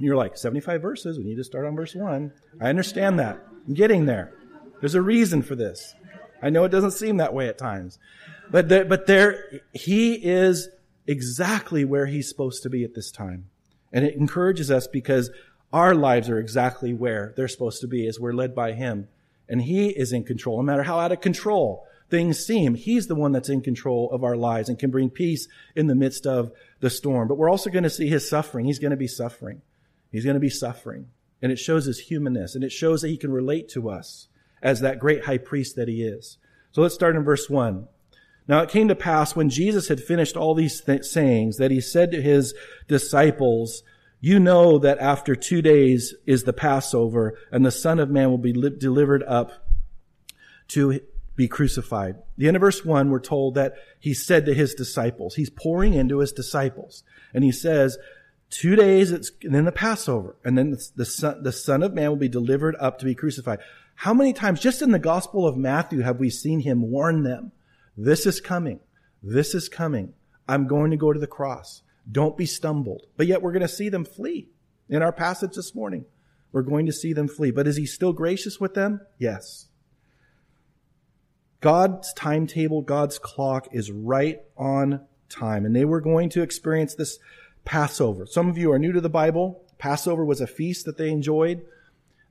You're 0.00 0.16
like 0.16 0.36
75 0.36 0.80
verses. 0.80 1.18
We 1.18 1.24
need 1.24 1.38
to 1.38 1.44
start 1.44 1.66
on 1.66 1.74
verse 1.74 1.92
one. 1.94 2.32
I 2.60 2.68
understand 2.68 3.18
that. 3.18 3.44
I'm 3.66 3.74
getting 3.74 4.06
there. 4.06 4.32
There's 4.80 4.94
a 4.94 5.02
reason 5.02 5.42
for 5.42 5.56
this. 5.56 5.94
I 6.40 6.50
know 6.50 6.64
it 6.64 6.68
doesn't 6.68 6.92
seem 6.92 7.16
that 7.16 7.34
way 7.34 7.48
at 7.48 7.58
times, 7.58 7.98
but 8.48 8.68
there, 8.68 8.84
but 8.84 9.06
there, 9.06 9.60
He 9.72 10.14
is 10.14 10.68
exactly 11.06 11.84
where 11.84 12.06
He's 12.06 12.28
supposed 12.28 12.62
to 12.62 12.70
be 12.70 12.84
at 12.84 12.94
this 12.94 13.10
time, 13.10 13.48
and 13.92 14.04
it 14.04 14.14
encourages 14.14 14.70
us 14.70 14.86
because 14.86 15.30
our 15.72 15.96
lives 15.96 16.30
are 16.30 16.38
exactly 16.38 16.94
where 16.94 17.34
they're 17.36 17.48
supposed 17.48 17.80
to 17.80 17.88
be 17.88 18.06
as 18.06 18.20
we're 18.20 18.32
led 18.32 18.54
by 18.54 18.72
Him 18.72 19.08
and 19.48 19.62
He 19.62 19.88
is 19.88 20.12
in 20.12 20.24
control. 20.24 20.58
No 20.58 20.62
matter 20.62 20.82
how 20.82 20.98
out 20.98 21.12
of 21.12 21.20
control 21.20 21.86
things 22.10 22.44
seem, 22.44 22.74
He's 22.74 23.06
the 23.06 23.14
one 23.14 23.32
that's 23.32 23.48
in 23.48 23.60
control 23.60 24.10
of 24.12 24.24
our 24.24 24.36
lives 24.36 24.68
and 24.68 24.78
can 24.78 24.90
bring 24.90 25.10
peace 25.10 25.48
in 25.74 25.86
the 25.86 25.94
midst 25.94 26.26
of 26.26 26.52
the 26.80 26.90
storm. 26.90 27.28
But 27.28 27.38
we're 27.38 27.50
also 27.50 27.70
going 27.70 27.84
to 27.84 27.90
see 27.90 28.08
His 28.08 28.28
suffering. 28.28 28.66
He's 28.66 28.78
going 28.78 28.90
to 28.92 28.96
be 28.96 29.08
suffering. 29.08 29.62
He's 30.10 30.24
going 30.24 30.34
to 30.34 30.40
be 30.40 30.50
suffering. 30.50 31.08
And 31.40 31.52
it 31.52 31.58
shows 31.58 31.86
His 31.86 31.98
humanness 32.00 32.54
and 32.54 32.64
it 32.64 32.72
shows 32.72 33.02
that 33.02 33.08
He 33.08 33.16
can 33.16 33.32
relate 33.32 33.68
to 33.70 33.88
us 33.90 34.28
as 34.62 34.80
that 34.80 34.98
great 34.98 35.24
high 35.24 35.38
priest 35.38 35.76
that 35.76 35.88
He 35.88 36.02
is. 36.02 36.38
So 36.72 36.82
let's 36.82 36.94
start 36.94 37.16
in 37.16 37.24
verse 37.24 37.48
1. 37.48 37.88
Now 38.48 38.62
it 38.62 38.70
came 38.70 38.88
to 38.88 38.94
pass 38.94 39.36
when 39.36 39.50
Jesus 39.50 39.88
had 39.88 40.02
finished 40.02 40.36
all 40.36 40.54
these 40.54 40.80
th- 40.80 41.04
sayings 41.04 41.58
that 41.58 41.70
he 41.70 41.82
said 41.82 42.10
to 42.10 42.22
his 42.22 42.54
disciples, 42.88 43.82
you 44.20 44.40
know 44.40 44.78
that 44.78 44.98
after 44.98 45.36
two 45.36 45.62
days 45.62 46.14
is 46.26 46.44
the 46.44 46.52
Passover 46.52 47.38
and 47.52 47.64
the 47.64 47.70
Son 47.70 47.98
of 47.98 48.10
Man 48.10 48.30
will 48.30 48.38
be 48.38 48.52
li- 48.52 48.76
delivered 48.76 49.22
up 49.22 49.52
to 50.68 51.00
be 51.36 51.48
crucified. 51.48 52.16
The 52.36 52.48
end 52.48 52.56
of 52.56 52.60
verse 52.60 52.84
one, 52.84 53.10
we're 53.10 53.20
told 53.20 53.54
that 53.54 53.74
he 54.00 54.12
said 54.12 54.44
to 54.46 54.54
his 54.54 54.74
disciples, 54.74 55.36
he's 55.36 55.50
pouring 55.50 55.94
into 55.94 56.18
his 56.18 56.32
disciples 56.32 57.04
and 57.32 57.44
he 57.44 57.52
says, 57.52 57.96
two 58.50 58.74
days, 58.74 59.12
it's, 59.12 59.30
and 59.42 59.54
then 59.54 59.64
the 59.64 59.72
Passover 59.72 60.36
and 60.44 60.58
then 60.58 60.72
the, 60.72 60.88
the 60.96 61.04
son, 61.04 61.42
the 61.42 61.52
son 61.52 61.82
of 61.82 61.94
Man 61.94 62.08
will 62.10 62.16
be 62.16 62.28
delivered 62.28 62.76
up 62.80 62.98
to 62.98 63.04
be 63.04 63.14
crucified. 63.14 63.60
How 63.94 64.14
many 64.14 64.32
times 64.32 64.60
just 64.60 64.82
in 64.82 64.90
the 64.90 64.98
gospel 64.98 65.46
of 65.46 65.56
Matthew 65.56 66.00
have 66.00 66.18
we 66.18 66.30
seen 66.30 66.60
him 66.60 66.90
warn 66.90 67.22
them? 67.22 67.52
This 67.96 68.26
is 68.26 68.40
coming. 68.40 68.80
This 69.22 69.54
is 69.54 69.68
coming. 69.68 70.14
I'm 70.48 70.66
going 70.66 70.90
to 70.90 70.96
go 70.96 71.12
to 71.12 71.20
the 71.20 71.26
cross. 71.26 71.82
Don't 72.10 72.36
be 72.36 72.46
stumbled. 72.46 73.02
But 73.16 73.26
yet 73.26 73.42
we're 73.42 73.52
going 73.52 73.62
to 73.62 73.68
see 73.68 73.88
them 73.88 74.04
flee. 74.04 74.48
In 74.88 75.02
our 75.02 75.12
passage 75.12 75.54
this 75.54 75.74
morning, 75.74 76.06
we're 76.52 76.62
going 76.62 76.86
to 76.86 76.92
see 76.92 77.12
them 77.12 77.28
flee. 77.28 77.50
But 77.50 77.66
is 77.66 77.76
he 77.76 77.86
still 77.86 78.12
gracious 78.12 78.58
with 78.58 78.74
them? 78.74 79.00
Yes. 79.18 79.66
God's 81.60 82.12
timetable, 82.14 82.82
God's 82.82 83.18
clock 83.18 83.68
is 83.72 83.90
right 83.90 84.40
on 84.56 85.00
time. 85.28 85.66
And 85.66 85.74
they 85.74 85.84
were 85.84 86.00
going 86.00 86.30
to 86.30 86.42
experience 86.42 86.94
this 86.94 87.18
Passover. 87.64 88.24
Some 88.24 88.48
of 88.48 88.56
you 88.56 88.72
are 88.72 88.78
new 88.78 88.92
to 88.92 89.00
the 89.00 89.10
Bible. 89.10 89.62
Passover 89.76 90.24
was 90.24 90.40
a 90.40 90.46
feast 90.46 90.86
that 90.86 90.96
they 90.96 91.10
enjoyed. 91.10 91.62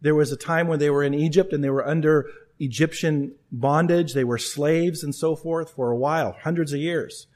There 0.02 0.16
was 0.16 0.32
a 0.32 0.38
time 0.38 0.68
when 0.68 0.80
they 0.80 0.90
were 0.90 1.04
in 1.04 1.14
Egypt 1.14 1.54
and 1.54 1.64
they 1.64 1.70
were 1.70 1.88
under 1.88 2.30
Egyptian 2.60 3.36
bondage. 3.52 4.14
They 4.14 4.24
were 4.24 4.38
slaves 4.38 5.04
and 5.04 5.14
so 5.14 5.36
forth 5.36 5.72
for 5.72 5.92
a 5.92 5.98
while, 5.98 6.36
hundreds 6.42 6.74
of 6.74 6.80
years. 6.80 7.28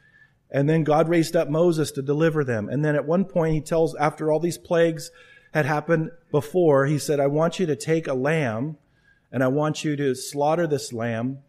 And 0.51 0.69
then 0.69 0.83
God 0.83 1.07
raised 1.07 1.35
up 1.35 1.49
Moses 1.49 1.91
to 1.91 2.01
deliver 2.01 2.43
them. 2.43 2.67
And 2.67 2.83
then 2.83 2.95
at 2.95 3.05
one 3.05 3.25
point 3.25 3.53
he 3.53 3.61
tells, 3.61 3.95
after 3.95 4.31
all 4.31 4.39
these 4.39 4.57
plagues 4.57 5.11
had 5.53 5.65
happened 5.65 6.11
before, 6.29 6.85
he 6.85 6.99
said, 6.99 7.19
I 7.19 7.27
want 7.27 7.59
you 7.59 7.65
to 7.67 7.75
take 7.75 8.07
a 8.07 8.13
lamb 8.13 8.77
and 9.31 9.43
I 9.43 9.47
want 9.47 9.83
you 9.83 9.95
to 9.95 10.13
slaughter 10.13 10.67
this 10.67 10.91
lamb 10.91 11.39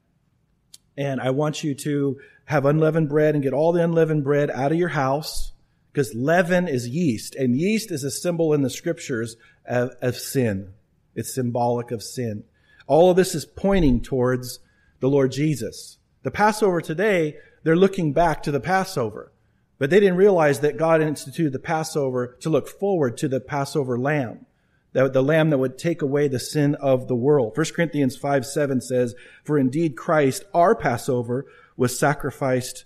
and 0.97 1.21
I 1.21 1.31
want 1.31 1.65
you 1.65 1.75
to 1.75 2.19
have 2.45 2.65
unleavened 2.65 3.09
bread 3.09 3.35
and 3.35 3.43
get 3.43 3.53
all 3.53 3.73
the 3.73 3.83
unleavened 3.83 4.25
bread 4.25 4.51
out 4.51 4.73
of 4.73 4.79
your 4.79 4.89
house 4.89 5.53
because 5.93 6.15
leaven 6.15 6.69
is 6.69 6.89
yeast 6.89 7.35
and 7.35 7.57
yeast 7.57 7.91
is 7.91 8.05
a 8.05 8.11
symbol 8.11 8.53
in 8.53 8.63
the 8.63 8.71
scriptures 8.71 9.37
of, 9.67 9.91
of 10.01 10.17
sin. 10.17 10.73
It's 11.15 11.35
symbolic 11.35 11.91
of 11.91 12.03
sin. 12.03 12.45
All 12.87 13.11
of 13.11 13.17
this 13.17 13.35
is 13.35 13.45
pointing 13.45 14.01
towards 14.01 14.61
the 15.01 15.09
Lord 15.09 15.33
Jesus. 15.33 15.99
The 16.23 16.31
Passover 16.31 16.81
today, 16.81 17.37
they're 17.63 17.77
looking 17.77 18.13
back 18.13 18.43
to 18.43 18.51
the 18.51 18.61
Passover. 18.61 19.33
But 19.79 19.91
they 19.91 19.99
didn't 19.99 20.17
realize 20.17 20.61
that 20.61 20.77
God 20.77 21.03
instituted 21.03 21.53
the 21.53 21.59
Passover 21.59 22.37
to 22.41 22.51
look 22.51 22.69
forward 22.69 23.17
to 23.19 23.29
the 23.29 23.41
Passover 23.41 23.99
lamb, 23.99 24.47
the 24.93 25.23
lamb 25.23 25.51
that 25.51 25.59
would 25.59 25.77
take 25.77 26.03
away 26.03 26.29
the 26.29 26.39
sin 26.39 26.77
of 26.77 27.09
the 27.09 27.17
world. 27.17 27.57
1 27.57 27.67
Corinthians 27.75 28.17
5 28.17 28.47
7 28.47 28.81
says, 28.81 29.15
For 29.43 29.59
indeed 29.59 29.97
Christ, 29.97 30.45
our 30.55 30.77
Passover, 30.77 31.47
was 31.77 31.99
sacrificed 31.99 32.85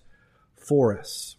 for 0.55 0.99
us. 0.99 1.37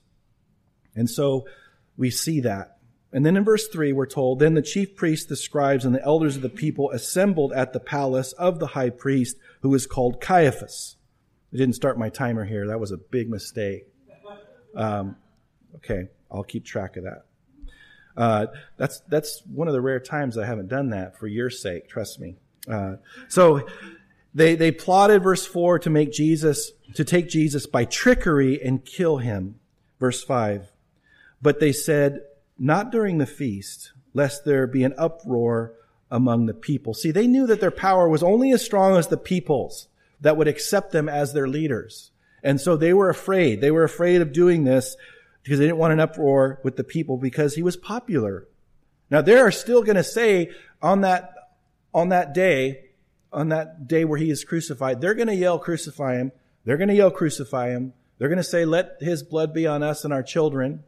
And 0.96 1.10
so 1.10 1.48
we 1.96 2.12
see 2.12 2.40
that. 2.42 2.78
And 3.14 3.26
then 3.26 3.38
in 3.38 3.44
verse 3.44 3.68
3, 3.68 3.94
we're 3.94 4.06
told, 4.06 4.40
Then 4.40 4.54
the 4.54 4.62
chief 4.62 4.96
priests, 4.96 5.26
the 5.26 5.36
scribes, 5.36 5.86
and 5.86 5.96
the 5.96 6.04
elders 6.04 6.36
of 6.36 6.42
the 6.42 6.50
people 6.50 6.92
assembled 6.92 7.54
at 7.54 7.74
the 7.74 7.80
palace 7.80 8.34
of 8.34 8.60
the 8.60 8.68
high 8.68 8.90
priest, 8.90 9.38
who 9.62 9.74
is 9.74 9.88
called 9.88 10.22
Caiaphas. 10.22 10.97
I 11.54 11.58
didn't 11.58 11.76
start 11.76 11.98
my 11.98 12.10
timer 12.10 12.46
here. 12.46 12.68
That 12.68 12.80
was 12.80 12.92
a 12.92 12.98
big 12.98 13.30
mistake. 13.30 13.88
Um, 14.76 15.16
okay, 15.76 16.10
I'll 16.32 16.44
keep 16.44 16.66
track 16.66 16.98
of 16.98 17.04
that. 17.06 17.26
Uh, 18.16 18.48
that's 18.78 19.02
that's 19.08 19.44
one 19.46 19.68
of 19.68 19.74
the 19.74 19.82
rare 19.82 20.00
times 20.00 20.38
I 20.38 20.46
haven't 20.46 20.68
done 20.68 20.90
that 20.90 21.18
for 21.18 21.28
your 21.28 21.50
sake. 21.50 21.88
Trust 21.88 22.20
me. 22.20 22.36
Uh, 22.68 22.96
so 23.28 23.68
they 24.34 24.56
they 24.56 24.72
plotted 24.72 25.24
verse 25.24 25.46
four 25.46 25.80
to 25.80 25.90
make 25.90 26.12
Jesus 26.12 26.72
to 26.96 27.04
take 27.04 27.30
Jesus 27.30 27.66
by 27.66 27.86
trickery 27.86 28.62
and 28.62 28.84
kill 28.84 29.18
him. 29.18 29.60
Verse 30.00 30.24
five, 30.24 30.72
but 31.42 31.60
they 31.60 31.72
said, 31.72 32.22
not 32.60 32.92
during 32.92 33.18
the 33.18 33.26
feast, 33.26 33.94
lest 34.14 34.46
there 34.46 34.68
be 34.68 34.84
an 34.84 34.94
uproar 34.98 35.74
among 36.12 36.46
the 36.46 36.54
people. 36.54 36.94
See, 36.94 37.12
they 37.12 37.26
knew 37.26 37.48
that 37.48 37.62
their 37.62 37.72
power 37.72 38.08
was 38.08 38.22
only 38.22 38.52
as 38.52 38.64
strong 38.64 38.96
as 38.96 39.08
the 39.08 39.18
people's 39.18 39.88
that 40.22 40.38
would 40.38 40.48
accept 40.48 40.92
them 40.92 41.08
as 41.08 41.34
their 41.34 41.48
leaders. 41.48 42.12
And 42.44 42.62
so 42.62 42.78
they 42.78 42.94
were 42.94 43.10
afraid. 43.10 43.62
They 43.62 43.72
were 43.72 43.84
afraid 43.84 44.22
of 44.22 44.32
doing 44.32 44.64
this 44.64 44.96
because 45.44 45.60
they 45.60 45.66
didn't 45.66 45.78
want 45.78 45.94
an 45.94 46.00
uproar 46.00 46.60
with 46.64 46.76
the 46.76 46.84
people 46.84 47.18
because 47.18 47.56
he 47.56 47.64
was 47.64 47.78
popular. 47.78 48.48
Now 49.10 49.22
they 49.22 49.38
are 49.38 49.52
still 49.52 49.84
going 49.84 49.96
to 49.96 50.04
say 50.04 50.52
on 50.82 51.02
that, 51.02 51.34
on 51.94 52.10
that 52.10 52.34
day, 52.34 52.86
on 53.32 53.50
that 53.50 53.88
day 53.88 54.06
where 54.06 54.20
he 54.20 54.30
is 54.30 54.44
crucified, 54.44 55.02
they're 55.02 55.14
going 55.14 55.28
to 55.28 55.36
yell, 55.36 55.60
crucify 55.60 56.16
him. 56.16 56.32
They're 56.66 56.78
going 56.78 56.90
to 56.90 56.96
yell, 56.96 57.12
crucify 57.12 57.70
him. 57.70 57.94
They're 58.18 58.30
going 58.30 58.38
to 58.38 58.44
say, 58.44 58.66
let 58.66 58.98
his 59.00 59.24
blood 59.24 59.54
be 59.54 59.68
on 59.68 59.84
us 59.84 60.04
and 60.04 60.14
our 60.14 60.24
children. 60.24 60.84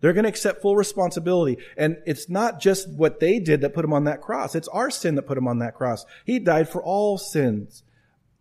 They're 0.00 0.12
going 0.12 0.24
to 0.24 0.28
accept 0.28 0.62
full 0.62 0.76
responsibility. 0.76 1.58
And 1.76 1.98
it's 2.06 2.28
not 2.28 2.60
just 2.60 2.90
what 2.90 3.20
they 3.20 3.38
did 3.38 3.60
that 3.60 3.72
put 3.72 3.84
him 3.84 3.92
on 3.92 4.04
that 4.04 4.20
cross. 4.20 4.54
It's 4.54 4.68
our 4.68 4.90
sin 4.90 5.14
that 5.14 5.22
put 5.22 5.38
him 5.38 5.46
on 5.46 5.60
that 5.60 5.74
cross. 5.74 6.04
He 6.24 6.38
died 6.38 6.68
for 6.68 6.82
all 6.82 7.18
sins. 7.18 7.84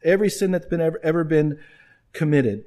Every 0.03 0.29
sin 0.29 0.51
that's 0.51 0.65
been 0.65 0.81
ever, 0.81 0.99
ever 1.03 1.23
been 1.23 1.59
committed. 2.13 2.65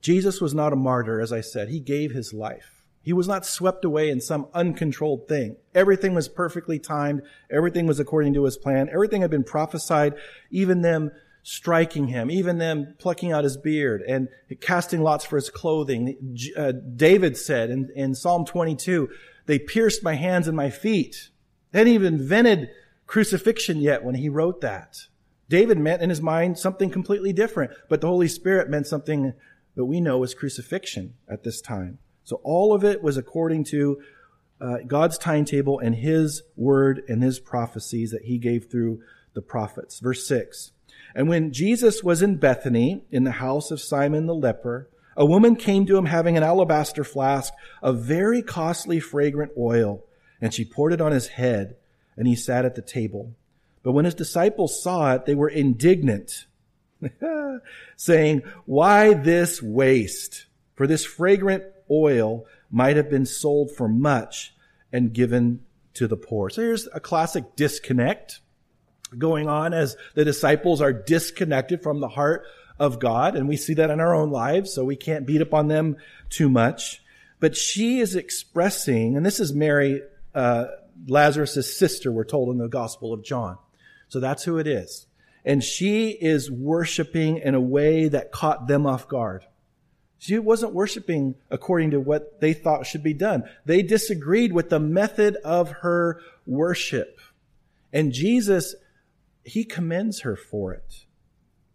Jesus 0.00 0.40
was 0.40 0.54
not 0.54 0.72
a 0.72 0.76
martyr, 0.76 1.20
as 1.20 1.32
I 1.32 1.40
said. 1.40 1.68
He 1.68 1.80
gave 1.80 2.12
his 2.12 2.32
life. 2.32 2.84
He 3.02 3.12
was 3.12 3.26
not 3.26 3.46
swept 3.46 3.84
away 3.84 4.10
in 4.10 4.20
some 4.20 4.48
uncontrolled 4.52 5.28
thing. 5.28 5.56
Everything 5.74 6.14
was 6.14 6.28
perfectly 6.28 6.78
timed. 6.78 7.22
Everything 7.50 7.86
was 7.86 7.98
according 7.98 8.34
to 8.34 8.44
his 8.44 8.56
plan. 8.56 8.88
Everything 8.92 9.22
had 9.22 9.30
been 9.30 9.44
prophesied. 9.44 10.14
Even 10.50 10.82
them 10.82 11.10
striking 11.42 12.08
him, 12.08 12.30
even 12.30 12.58
them 12.58 12.94
plucking 12.98 13.32
out 13.32 13.44
his 13.44 13.56
beard 13.56 14.02
and 14.02 14.28
casting 14.60 15.00
lots 15.00 15.24
for 15.24 15.36
his 15.36 15.48
clothing. 15.48 16.36
Uh, 16.54 16.72
David 16.72 17.38
said 17.38 17.70
in, 17.70 17.88
in 17.94 18.14
Psalm 18.14 18.44
22, 18.44 19.08
they 19.46 19.58
pierced 19.58 20.02
my 20.02 20.14
hands 20.14 20.46
and 20.46 20.54
my 20.54 20.68
feet. 20.68 21.30
They 21.72 21.78
hadn't 21.78 21.94
even 21.94 22.14
invented 22.14 22.68
crucifixion 23.06 23.78
yet 23.78 24.04
when 24.04 24.16
he 24.16 24.28
wrote 24.28 24.60
that. 24.60 24.98
David 25.48 25.78
meant 25.78 26.02
in 26.02 26.10
his 26.10 26.20
mind 26.20 26.58
something 26.58 26.90
completely 26.90 27.32
different, 27.32 27.72
but 27.88 28.00
the 28.00 28.06
Holy 28.06 28.28
Spirit 28.28 28.68
meant 28.68 28.86
something 28.86 29.32
that 29.74 29.84
we 29.84 30.00
know 30.00 30.18
was 30.18 30.34
crucifixion 30.34 31.14
at 31.28 31.44
this 31.44 31.60
time. 31.60 31.98
So 32.24 32.40
all 32.44 32.74
of 32.74 32.84
it 32.84 33.02
was 33.02 33.16
according 33.16 33.64
to 33.64 34.02
uh, 34.60 34.78
God's 34.86 35.18
timetable 35.18 35.78
and 35.78 35.94
His 35.94 36.42
word 36.56 37.02
and 37.08 37.22
His 37.22 37.38
prophecies 37.38 38.10
that 38.10 38.24
He 38.24 38.38
gave 38.38 38.70
through 38.70 39.00
the 39.34 39.40
prophets. 39.40 40.00
Verse 40.00 40.26
6. 40.26 40.72
And 41.14 41.28
when 41.28 41.52
Jesus 41.52 42.02
was 42.02 42.22
in 42.22 42.36
Bethany, 42.36 43.04
in 43.10 43.24
the 43.24 43.32
house 43.32 43.70
of 43.70 43.80
Simon 43.80 44.26
the 44.26 44.34
leper, 44.34 44.88
a 45.16 45.24
woman 45.26 45.56
came 45.56 45.86
to 45.86 45.96
him 45.96 46.06
having 46.06 46.36
an 46.36 46.42
alabaster 46.42 47.02
flask 47.02 47.52
of 47.82 48.02
very 48.02 48.42
costly 48.42 49.00
fragrant 49.00 49.52
oil, 49.58 50.04
and 50.40 50.54
she 50.54 50.64
poured 50.64 50.92
it 50.92 51.00
on 51.00 51.12
his 51.12 51.28
head, 51.28 51.76
and 52.16 52.28
he 52.28 52.36
sat 52.36 52.64
at 52.64 52.74
the 52.74 52.82
table. 52.82 53.34
But 53.88 53.94
when 53.94 54.04
his 54.04 54.14
disciples 54.14 54.82
saw 54.82 55.14
it, 55.14 55.24
they 55.24 55.34
were 55.34 55.48
indignant, 55.48 56.44
saying, 57.96 58.42
Why 58.66 59.14
this 59.14 59.62
waste? 59.62 60.44
For 60.74 60.86
this 60.86 61.06
fragrant 61.06 61.64
oil 61.90 62.44
might 62.70 62.96
have 62.96 63.08
been 63.08 63.24
sold 63.24 63.74
for 63.74 63.88
much 63.88 64.54
and 64.92 65.14
given 65.14 65.64
to 65.94 66.06
the 66.06 66.18
poor. 66.18 66.50
So 66.50 66.60
here's 66.60 66.86
a 66.88 67.00
classic 67.00 67.56
disconnect 67.56 68.40
going 69.16 69.48
on 69.48 69.72
as 69.72 69.96
the 70.14 70.22
disciples 70.26 70.82
are 70.82 70.92
disconnected 70.92 71.82
from 71.82 72.00
the 72.00 72.08
heart 72.08 72.44
of 72.78 72.98
God. 72.98 73.36
And 73.36 73.48
we 73.48 73.56
see 73.56 73.72
that 73.72 73.88
in 73.88 74.00
our 74.00 74.14
own 74.14 74.30
lives, 74.30 74.70
so 74.70 74.84
we 74.84 74.96
can't 74.96 75.26
beat 75.26 75.40
up 75.40 75.54
on 75.54 75.68
them 75.68 75.96
too 76.28 76.50
much. 76.50 77.02
But 77.40 77.56
she 77.56 78.00
is 78.00 78.16
expressing, 78.16 79.16
and 79.16 79.24
this 79.24 79.40
is 79.40 79.54
Mary, 79.54 80.02
uh, 80.34 80.66
Lazarus' 81.06 81.74
sister, 81.78 82.12
we're 82.12 82.24
told 82.24 82.50
in 82.50 82.58
the 82.58 82.68
Gospel 82.68 83.14
of 83.14 83.24
John. 83.24 83.56
So 84.08 84.20
that's 84.20 84.44
who 84.44 84.58
it 84.58 84.66
is. 84.66 85.06
And 85.44 85.62
she 85.62 86.10
is 86.10 86.50
worshiping 86.50 87.38
in 87.38 87.54
a 87.54 87.60
way 87.60 88.08
that 88.08 88.32
caught 88.32 88.68
them 88.68 88.86
off 88.86 89.08
guard. 89.08 89.44
She 90.18 90.38
wasn't 90.38 90.74
worshiping 90.74 91.36
according 91.50 91.92
to 91.92 92.00
what 92.00 92.40
they 92.40 92.52
thought 92.52 92.86
should 92.86 93.04
be 93.04 93.14
done. 93.14 93.44
They 93.64 93.82
disagreed 93.82 94.52
with 94.52 94.68
the 94.68 94.80
method 94.80 95.36
of 95.44 95.70
her 95.82 96.20
worship. 96.44 97.20
And 97.92 98.12
Jesus 98.12 98.74
he 99.48 99.64
commends 99.64 100.20
her 100.20 100.36
for 100.36 100.72
it. 100.72 101.04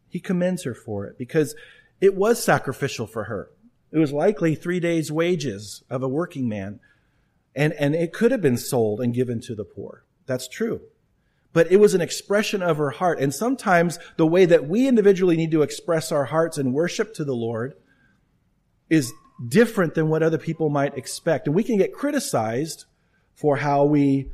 He 0.08 0.20
commends 0.20 0.64
her 0.64 0.76
for 0.76 1.08
it 1.08 1.18
because 1.18 1.56
it 2.00 2.16
was 2.16 2.44
sacrificial 2.44 3.08
for 3.08 3.26
her. 3.26 3.50
It 3.92 3.98
was 3.98 4.12
likely 4.12 4.56
three 4.56 4.80
days' 4.80 5.12
wages 5.12 5.84
of 5.90 6.04
a 6.04 6.08
working 6.08 6.48
man. 6.48 6.80
And, 7.56 7.74
and 7.74 7.96
it 7.96 8.14
could 8.14 8.32
have 8.32 8.42
been 8.42 8.58
sold 8.58 9.02
and 9.02 9.14
given 9.14 9.40
to 9.42 9.56
the 9.56 9.64
poor. 9.64 10.04
That's 10.26 10.48
true. 10.48 10.82
But 11.54 11.72
it 11.72 11.78
was 11.78 11.94
an 11.94 12.02
expression 12.02 12.62
of 12.62 12.78
her 12.78 12.90
heart. 12.90 13.20
And 13.20 13.34
sometimes 13.34 14.00
the 14.18 14.28
way 14.28 14.46
that 14.46 14.68
we 14.68 14.88
individually 14.88 15.38
need 15.38 15.52
to 15.52 15.62
express 15.62 16.12
our 16.12 16.26
hearts 16.26 16.58
in 16.58 16.74
worship 16.74 17.14
to 17.16 17.24
the 17.24 17.36
Lord 17.36 17.76
is 18.90 19.14
different 19.48 19.94
than 19.94 20.10
what 20.10 20.24
other 20.24 20.38
people 20.38 20.70
might 20.70 20.98
expect. 20.98 21.48
And 21.48 21.56
we 21.56 21.64
can 21.64 21.78
get 21.78 21.94
criticized 21.94 22.86
for 23.36 23.58
how 23.58 23.86
we 23.86 24.32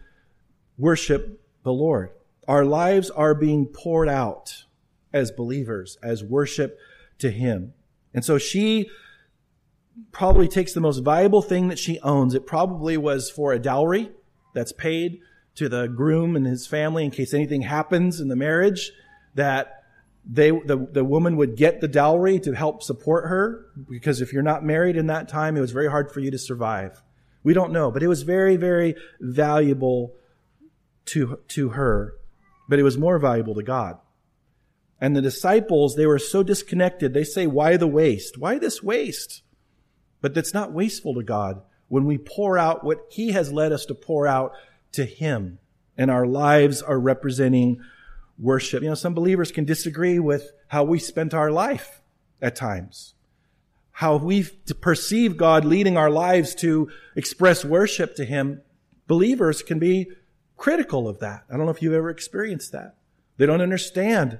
worship 0.77 1.41
the 1.63 1.73
Lord. 1.73 2.11
Our 2.47 2.65
lives 2.65 3.09
are 3.09 3.35
being 3.35 3.65
poured 3.65 4.09
out 4.09 4.63
as 5.13 5.31
believers, 5.31 5.97
as 6.01 6.23
worship 6.23 6.77
to 7.19 7.31
Him. 7.31 7.73
And 8.13 8.23
so 8.23 8.37
she 8.37 8.89
probably 10.11 10.47
takes 10.47 10.73
the 10.73 10.79
most 10.79 10.99
valuable 10.99 11.41
thing 11.41 11.67
that 11.67 11.79
she 11.79 11.99
owns. 11.99 12.33
It 12.33 12.47
probably 12.47 12.97
was 12.97 13.29
for 13.29 13.51
a 13.51 13.59
dowry 13.59 14.11
that's 14.53 14.71
paid 14.71 15.19
to 15.59 15.69
the 15.69 15.87
groom 15.87 16.35
and 16.35 16.45
his 16.45 16.67
family 16.67 17.05
in 17.05 17.11
case 17.11 17.33
anything 17.33 17.61
happens 17.61 18.19
in 18.19 18.27
the 18.27 18.35
marriage 18.35 18.91
that 19.35 19.83
they 20.25 20.51
the, 20.51 20.87
the 20.91 21.03
woman 21.03 21.37
would 21.37 21.55
get 21.55 21.79
the 21.79 21.87
dowry 21.87 22.39
to 22.39 22.53
help 22.53 22.83
support 22.83 23.29
her 23.29 23.65
because 23.89 24.21
if 24.21 24.33
you're 24.33 24.41
not 24.41 24.63
married 24.63 24.97
in 24.97 25.07
that 25.07 25.29
time 25.29 25.55
it 25.55 25.61
was 25.61 25.71
very 25.71 25.89
hard 25.89 26.11
for 26.11 26.19
you 26.19 26.31
to 26.31 26.37
survive 26.37 27.01
we 27.43 27.53
don't 27.53 27.71
know 27.71 27.89
but 27.89 28.03
it 28.03 28.07
was 28.07 28.23
very 28.23 28.57
very 28.57 28.95
valuable 29.21 30.13
to 31.05 31.39
to 31.47 31.69
her 31.69 32.15
but 32.69 32.77
it 32.77 32.83
was 32.83 32.97
more 32.97 33.17
valuable 33.17 33.55
to 33.55 33.63
God. 33.63 33.97
And 35.01 35.15
the 35.15 35.21
disciples, 35.21 35.95
they 35.95 36.05
were 36.05 36.19
so 36.19 36.43
disconnected. 36.43 37.13
They 37.13 37.23
say, 37.23 37.47
why 37.47 37.77
the 37.77 37.87
waste? 37.87 38.37
Why 38.37 38.59
this 38.59 38.83
waste? 38.83 39.41
But 40.21 40.35
that's 40.35 40.53
not 40.53 40.71
wasteful 40.71 41.15
to 41.15 41.23
God 41.23 41.61
when 41.87 42.05
we 42.05 42.19
pour 42.19 42.57
out 42.57 42.83
what 42.83 42.99
He 43.09 43.31
has 43.31 43.51
led 43.51 43.71
us 43.71 43.85
to 43.85 43.95
pour 43.95 44.27
out 44.27 44.53
to 44.93 45.05
Him 45.05 45.59
and 45.97 46.09
our 46.09 46.25
lives 46.25 46.81
are 46.81 46.99
representing 46.99 47.81
worship. 48.39 48.81
You 48.81 48.89
know, 48.89 48.95
some 48.95 49.13
believers 49.13 49.51
can 49.51 49.65
disagree 49.65 50.17
with 50.17 50.53
how 50.67 50.85
we 50.85 50.97
spent 50.97 51.33
our 51.33 51.51
life 51.51 52.01
at 52.41 52.55
times. 52.55 53.13
How 53.91 54.15
we 54.15 54.43
perceive 54.79 55.35
God 55.35 55.65
leading 55.65 55.97
our 55.97 56.09
lives 56.09 56.55
to 56.55 56.89
express 57.17 57.65
worship 57.65 58.15
to 58.15 58.23
Him. 58.23 58.61
Believers 59.07 59.61
can 59.61 59.77
be 59.77 60.07
critical 60.55 61.09
of 61.09 61.19
that. 61.19 61.43
I 61.49 61.57
don't 61.57 61.65
know 61.65 61.71
if 61.71 61.81
you've 61.81 61.93
ever 61.93 62.09
experienced 62.09 62.71
that. 62.71 62.95
They 63.35 63.45
don't 63.45 63.61
understand 63.61 64.39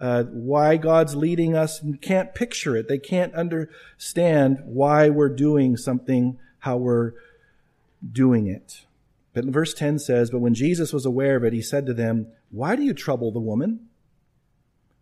uh, 0.00 0.24
why 0.24 0.78
God's 0.78 1.14
leading 1.14 1.54
us 1.54 1.82
and 1.82 2.00
can't 2.00 2.34
picture 2.34 2.76
it. 2.76 2.88
They 2.88 2.98
can't 2.98 3.34
understand 3.34 4.62
why 4.64 5.10
we're 5.10 5.28
doing 5.28 5.76
something, 5.76 6.38
how 6.60 6.78
we're 6.78 7.12
doing 8.10 8.46
it. 8.46 8.86
But 9.34 9.44
verse 9.46 9.74
10 9.74 9.98
says, 9.98 10.30
But 10.30 10.40
when 10.40 10.54
Jesus 10.54 10.92
was 10.92 11.04
aware 11.04 11.36
of 11.36 11.44
it, 11.44 11.52
he 11.52 11.62
said 11.62 11.86
to 11.86 11.94
them, 11.94 12.32
Why 12.50 12.76
do 12.76 12.82
you 12.82 12.94
trouble 12.94 13.30
the 13.30 13.40
woman? 13.40 13.88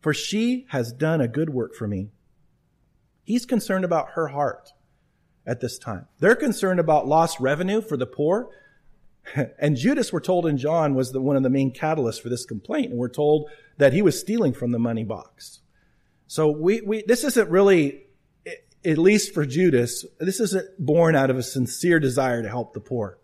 For 0.01 0.13
she 0.13 0.67
has 0.71 0.93
done 0.93 1.21
a 1.21 1.29
good 1.29 1.51
work 1.51 1.75
for 1.75 1.89
me. 1.89 2.11
He's 3.25 3.47
concerned 3.47 3.85
about 3.85 4.11
her 4.11 4.29
heart 4.29 4.71
at 5.47 5.61
this 5.61 5.79
time. 5.79 6.07
They're 6.19 6.37
concerned 6.37 6.81
about 6.81 7.07
lost 7.07 7.41
revenue 7.41 7.81
for 7.81 7.97
the 7.97 8.07
poor. 8.07 8.49
And 9.59 9.77
Judas, 9.77 10.13
we're 10.13 10.21
told 10.21 10.47
in 10.47 10.57
John, 10.57 10.95
was 10.95 11.11
the, 11.11 11.21
one 11.21 11.35
of 11.35 11.43
the 11.43 11.51
main 11.51 11.73
catalysts 11.73 12.23
for 12.23 12.29
this 12.29 12.47
complaint. 12.47 12.91
And 12.91 12.99
we're 12.99 13.09
told 13.09 13.51
that 13.77 13.93
he 13.93 14.01
was 14.01 14.21
stealing 14.21 14.53
from 14.53 14.71
the 14.71 14.79
money 14.79 15.03
box. 15.03 15.63
So 16.29 16.49
we, 16.49 16.81
we, 16.81 17.03
this 17.03 17.25
isn't 17.25 17.51
really, 17.51 18.05
at 18.85 18.99
least 18.99 19.35
for 19.35 19.45
Judas, 19.45 20.05
this 20.21 20.39
isn't 20.39 20.69
born 20.79 21.17
out 21.17 21.31
of 21.31 21.39
a 21.39 21.43
sincere 21.43 21.99
desire 21.99 22.41
to 22.41 22.49
help 22.49 22.73
the 22.73 22.79
poor. 22.79 23.19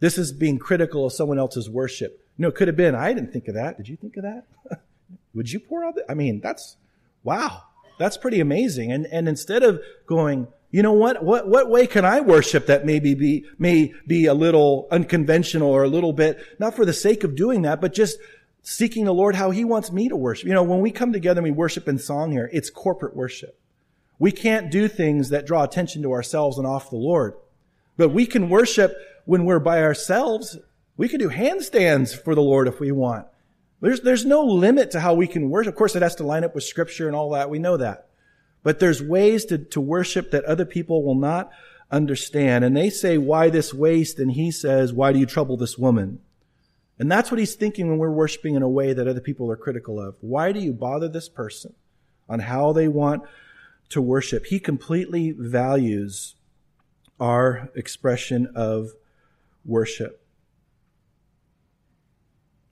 This 0.00 0.18
is 0.18 0.32
being 0.32 0.58
critical 0.58 1.06
of 1.06 1.12
someone 1.12 1.38
else's 1.38 1.70
worship. 1.70 2.20
No, 2.36 2.48
it 2.48 2.54
could 2.54 2.68
have 2.68 2.76
been, 2.76 2.94
I 2.94 3.12
didn't 3.12 3.32
think 3.32 3.48
of 3.48 3.54
that. 3.54 3.76
Did 3.76 3.88
you 3.88 3.96
think 3.96 4.16
of 4.16 4.24
that? 4.24 4.44
Would 5.34 5.52
you 5.52 5.60
pour 5.60 5.84
out 5.84 5.94
that? 5.94 6.04
I 6.08 6.14
mean, 6.14 6.40
that's, 6.40 6.76
wow. 7.22 7.62
That's 7.98 8.16
pretty 8.16 8.40
amazing. 8.40 8.90
And, 8.90 9.06
and 9.06 9.28
instead 9.28 9.62
of 9.62 9.80
going, 10.06 10.48
you 10.70 10.82
know 10.82 10.92
what? 10.92 11.22
What, 11.22 11.46
what 11.48 11.70
way 11.70 11.86
can 11.86 12.04
I 12.04 12.20
worship 12.20 12.66
that 12.66 12.84
maybe 12.84 13.14
be, 13.14 13.46
may 13.58 13.94
be 14.06 14.26
a 14.26 14.34
little 14.34 14.88
unconventional 14.90 15.70
or 15.70 15.84
a 15.84 15.88
little 15.88 16.12
bit, 16.12 16.44
not 16.58 16.74
for 16.74 16.84
the 16.84 16.92
sake 16.92 17.22
of 17.22 17.36
doing 17.36 17.62
that, 17.62 17.80
but 17.80 17.94
just 17.94 18.18
seeking 18.62 19.04
the 19.04 19.14
Lord 19.14 19.36
how 19.36 19.52
He 19.52 19.64
wants 19.64 19.92
me 19.92 20.08
to 20.08 20.16
worship. 20.16 20.48
You 20.48 20.54
know, 20.54 20.64
when 20.64 20.80
we 20.80 20.90
come 20.90 21.12
together 21.12 21.38
and 21.38 21.44
we 21.44 21.52
worship 21.52 21.86
in 21.86 21.98
song 21.98 22.32
here, 22.32 22.50
it's 22.52 22.70
corporate 22.70 23.14
worship. 23.14 23.56
We 24.18 24.32
can't 24.32 24.70
do 24.70 24.88
things 24.88 25.28
that 25.28 25.46
draw 25.46 25.62
attention 25.62 26.02
to 26.02 26.12
ourselves 26.12 26.58
and 26.58 26.66
off 26.66 26.90
the 26.90 26.96
Lord. 26.96 27.34
But 27.96 28.08
we 28.08 28.26
can 28.26 28.48
worship 28.48 28.96
when 29.24 29.44
we're 29.44 29.58
by 29.58 29.82
ourselves. 29.82 30.58
We 30.96 31.08
can 31.08 31.18
do 31.18 31.30
handstands 31.30 32.16
for 32.16 32.34
the 32.34 32.42
Lord 32.42 32.68
if 32.68 32.80
we 32.80 32.92
want. 32.92 33.26
There's, 33.80 34.00
there's 34.00 34.24
no 34.24 34.42
limit 34.42 34.92
to 34.92 35.00
how 35.00 35.14
we 35.14 35.26
can 35.26 35.50
worship. 35.50 35.74
Of 35.74 35.78
course, 35.78 35.96
it 35.96 36.02
has 36.02 36.14
to 36.16 36.24
line 36.24 36.44
up 36.44 36.54
with 36.54 36.64
scripture 36.64 37.06
and 37.06 37.16
all 37.16 37.30
that. 37.30 37.50
We 37.50 37.58
know 37.58 37.76
that. 37.76 38.08
But 38.62 38.78
there's 38.78 39.02
ways 39.02 39.44
to, 39.46 39.58
to 39.58 39.80
worship 39.80 40.30
that 40.30 40.44
other 40.44 40.64
people 40.64 41.04
will 41.04 41.16
not 41.16 41.50
understand. 41.90 42.64
And 42.64 42.76
they 42.76 42.88
say, 42.88 43.18
why 43.18 43.50
this 43.50 43.74
waste? 43.74 44.18
And 44.18 44.32
he 44.32 44.50
says, 44.50 44.92
why 44.92 45.12
do 45.12 45.18
you 45.18 45.26
trouble 45.26 45.56
this 45.56 45.76
woman? 45.76 46.20
And 46.98 47.10
that's 47.10 47.30
what 47.30 47.40
he's 47.40 47.56
thinking 47.56 47.88
when 47.88 47.98
we're 47.98 48.10
worshiping 48.10 48.54
in 48.54 48.62
a 48.62 48.68
way 48.68 48.92
that 48.92 49.08
other 49.08 49.20
people 49.20 49.50
are 49.50 49.56
critical 49.56 50.00
of. 50.00 50.16
Why 50.20 50.52
do 50.52 50.60
you 50.60 50.72
bother 50.72 51.08
this 51.08 51.28
person 51.28 51.74
on 52.28 52.40
how 52.40 52.72
they 52.72 52.88
want 52.88 53.24
to 53.90 54.00
worship? 54.00 54.46
He 54.46 54.60
completely 54.60 55.34
values 55.36 56.36
our 57.20 57.68
expression 57.74 58.50
of 58.54 58.92
worship. 59.64 60.20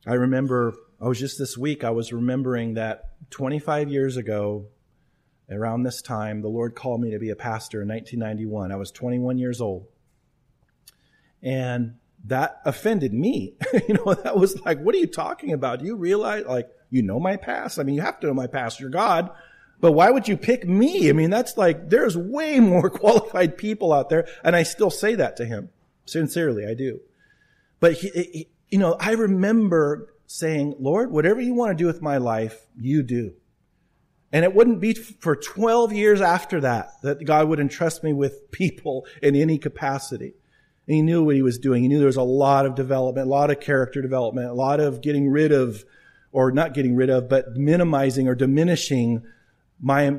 I 0.07 0.15
remember, 0.15 0.75
I 1.01 1.09
was 1.09 1.19
just 1.19 1.39
this 1.39 1.57
week, 1.57 1.85
I 1.85 1.91
was 1.91 2.13
remembering 2.13 2.75
that 2.75 3.11
25 3.31 3.89
years 3.89 4.17
ago, 4.17 4.67
around 5.51 5.83
this 5.83 6.03
time, 6.03 6.43
the 6.43 6.49
Lord 6.49 6.75
called 6.75 7.01
me 7.01 7.11
to 7.11 7.19
be 7.19 7.31
a 7.31 7.37
pastor 7.37 7.83
in 7.83 7.89
1991. 7.89 8.73
I 8.73 8.77
was 8.77 8.91
21 8.91 9.39
years 9.39 9.61
old. 9.61 9.87
And 11.43 11.97
that 12.25 12.61
offended 12.65 13.13
me. 13.13 13.55
you 13.89 13.95
know, 13.95 14.15
that 14.15 14.37
was 14.37 14.61
like, 14.61 14.81
what 14.81 14.95
are 14.95 14.99
you 14.99 15.07
talking 15.07 15.53
about? 15.53 15.81
Do 15.81 15.87
you 15.87 15.97
realize, 15.97 16.45
like, 16.47 16.69
you 16.91 17.03
know 17.03 17.19
my 17.19 17.37
past? 17.37 17.79
I 17.79 17.83
mean, 17.83 17.95
you 17.95 18.03
have 18.03 18.21
to 18.21 18.29
know 18.29 18.35
my 18.35 18.47
past. 18.47 18.81
You're 18.81 18.91
God. 18.91 19.31
But 19.81 19.93
why 19.93 20.11
would 20.11 20.29
you 20.29 20.37
pick 20.37 20.67
me? 20.67 21.09
I 21.09 21.13
mean, 21.13 21.31
that's 21.31 21.57
like, 21.57 21.91
there's 21.91 22.17
way 22.17 22.61
more 22.61 22.89
qualified 22.91 23.57
people 23.57 23.93
out 23.93 24.09
there. 24.09 24.29
And 24.45 24.55
I 24.55 24.63
still 24.63 24.91
say 24.91 25.17
that 25.17 25.37
to 25.39 25.45
him. 25.45 25.71
Sincerely, 26.05 26.67
I 26.67 26.75
do. 26.75 27.01
But 27.81 27.95
he, 27.95 28.09
he, 28.11 28.49
you 28.71 28.79
know, 28.79 28.97
I 28.99 29.13
remember 29.13 30.15
saying, 30.27 30.77
Lord, 30.79 31.11
whatever 31.11 31.41
you 31.41 31.55
want 31.55 31.77
to 31.77 31.83
do 31.83 31.87
with 31.87 32.01
my 32.01 32.17
life, 32.17 32.67
you 32.79 33.03
do. 33.03 33.35
And 34.33 34.45
it 34.45 34.55
wouldn't 34.55 34.81
be 34.81 34.95
for 34.95 35.37
12 35.37 35.93
years 35.93 36.23
after 36.23 36.61
that 36.63 36.93
that 37.03 37.25
God 37.25 37.49
would 37.49 37.61
entrust 37.61 38.03
me 38.03 38.13
with 38.13 38.51
people 38.51 39.07
in 39.23 39.37
any 39.37 39.59
capacity. 39.59 40.35
And 40.87 40.97
he 40.97 41.03
knew 41.03 41.23
what 41.23 41.37
he 41.37 41.43
was 41.43 41.59
doing. 41.59 41.83
He 41.83 41.89
knew 41.89 41.99
there 41.99 42.07
was 42.07 42.17
a 42.17 42.23
lot 42.23 42.67
of 42.67 42.75
development, 42.75 43.27
a 43.27 43.31
lot 43.31 43.51
of 43.51 43.61
character 43.61 44.01
development, 44.01 44.49
a 44.49 44.55
lot 44.55 44.81
of 44.81 45.01
getting 45.01 45.29
rid 45.29 45.53
of, 45.53 45.85
or 46.33 46.51
not 46.51 46.75
getting 46.75 46.97
rid 46.97 47.11
of, 47.11 47.29
but 47.29 47.57
minimizing 47.57 48.27
or 48.27 48.35
diminishing 48.35 49.23
my 49.81 50.17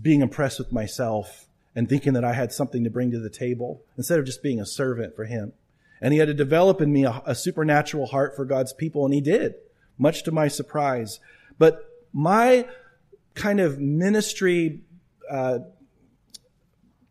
being 0.00 0.20
impressed 0.20 0.58
with 0.58 0.70
myself 0.70 1.46
and 1.74 1.88
thinking 1.88 2.12
that 2.12 2.24
I 2.24 2.34
had 2.34 2.52
something 2.52 2.84
to 2.84 2.90
bring 2.90 3.10
to 3.10 3.18
the 3.18 3.30
table 3.30 3.82
instead 3.96 4.18
of 4.18 4.26
just 4.26 4.42
being 4.42 4.60
a 4.60 4.66
servant 4.66 5.16
for 5.16 5.24
him. 5.24 5.52
And 6.00 6.12
he 6.12 6.18
had 6.18 6.28
to 6.28 6.34
develop 6.34 6.80
in 6.80 6.92
me 6.92 7.04
a, 7.04 7.22
a 7.24 7.34
supernatural 7.34 8.06
heart 8.06 8.34
for 8.36 8.44
God's 8.44 8.72
people, 8.72 9.04
and 9.04 9.14
he 9.14 9.20
did, 9.20 9.54
much 9.98 10.22
to 10.24 10.32
my 10.32 10.48
surprise. 10.48 11.20
But 11.58 11.84
my 12.12 12.66
kind 13.34 13.60
of 13.60 13.78
ministry 13.78 14.80
uh, 15.30 15.60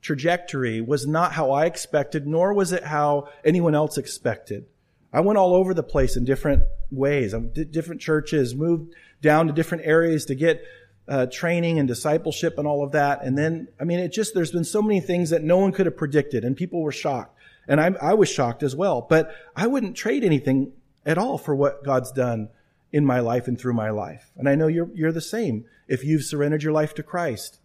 trajectory 0.02 0.82
was 0.82 1.08
not 1.08 1.34
how 1.34 1.52
I 1.52 1.66
expected, 1.66 2.28
nor 2.28 2.54
was 2.54 2.72
it 2.72 2.84
how 2.84 3.30
anyone 3.46 3.76
else 3.76 3.98
expected. 3.98 4.66
I 5.14 5.22
went 5.22 5.38
all 5.38 5.54
over 5.54 5.74
the 5.74 5.84
place 5.84 6.16
in 6.16 6.26
different 6.26 6.64
ways. 6.90 7.34
I 7.34 7.40
different 7.40 8.02
churches, 8.02 8.56
moved 8.56 8.94
down 9.22 9.48
to 9.48 9.54
different 9.54 9.86
areas 9.86 10.26
to 10.26 10.36
get 10.36 10.64
uh, 11.12 11.26
training 11.26 11.78
and 11.78 11.90
discipleship 11.90 12.58
and 12.58 12.66
all 12.66 12.86
of 12.86 12.94
that. 12.94 13.22
And 13.22 13.38
then, 13.38 13.68
I 13.78 13.84
mean, 13.84 14.00
it 14.00 14.14
just, 14.14 14.34
there's 14.34 14.54
been 14.54 14.64
so 14.64 14.82
many 14.82 15.02
things 15.02 15.30
that 15.32 15.44
no 15.44 15.58
one 15.58 15.74
could 15.74 15.86
have 15.86 15.98
predicted 15.98 16.46
and 16.46 16.56
people 16.56 16.82
were 16.82 16.94
shocked. 16.94 17.38
And 17.68 17.82
I, 17.82 17.94
I 18.02 18.14
was 18.14 18.30
shocked 18.30 18.64
as 18.64 18.78
well. 18.78 19.06
But 19.08 19.36
I 19.54 19.68
wouldn't 19.68 19.98
trade 19.98 20.24
anything 20.24 20.72
at 21.06 21.18
all 21.18 21.38
for 21.38 21.54
what 21.54 21.84
God's 21.84 22.14
done 22.14 22.48
in 22.94 23.06
my 23.06 23.20
life 23.20 23.50
and 23.50 23.60
through 23.60 23.74
my 23.74 23.90
life. 23.90 24.32
And 24.38 24.48
I 24.48 24.56
know 24.56 24.68
you're, 24.68 24.90
you're 24.94 25.12
the 25.12 25.20
same 25.20 25.66
if 25.90 26.02
you've 26.02 26.24
surrendered 26.24 26.64
your 26.64 26.72
life 26.72 26.94
to 26.96 27.04
Christ. 27.04 27.60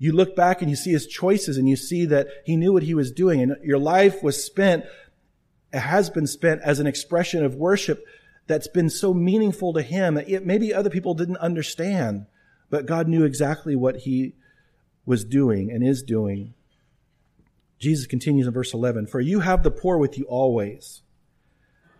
You 0.00 0.10
look 0.10 0.34
back 0.34 0.60
and 0.60 0.68
you 0.68 0.76
see 0.76 0.90
his 0.90 1.06
choices 1.06 1.56
and 1.56 1.68
you 1.68 1.76
see 1.76 2.06
that 2.06 2.26
he 2.44 2.56
knew 2.56 2.72
what 2.72 2.82
he 2.82 2.94
was 2.94 3.12
doing 3.12 3.40
and 3.40 3.56
your 3.62 3.78
life 3.78 4.20
was 4.20 4.42
spent, 4.42 4.84
has 5.72 6.10
been 6.10 6.26
spent 6.26 6.60
as 6.62 6.80
an 6.80 6.88
expression 6.88 7.44
of 7.44 7.54
worship 7.54 8.04
that's 8.48 8.68
been 8.68 8.90
so 8.90 9.14
meaningful 9.14 9.72
to 9.74 9.82
him 9.82 10.14
that 10.14 10.44
maybe 10.44 10.74
other 10.74 10.90
people 10.90 11.14
didn't 11.14 11.36
understand, 11.36 12.26
but 12.70 12.86
God 12.86 13.08
knew 13.08 13.24
exactly 13.24 13.76
what 13.76 13.98
he 13.98 14.34
was 15.04 15.24
doing 15.24 15.70
and 15.70 15.86
is 15.86 16.02
doing. 16.02 16.54
Jesus 17.78 18.06
continues 18.06 18.46
in 18.46 18.52
verse 18.52 18.72
11, 18.72 19.06
For 19.08 19.20
you 19.20 19.40
have 19.40 19.62
the 19.62 19.70
poor 19.70 19.98
with 19.98 20.16
you 20.16 20.24
always, 20.24 21.02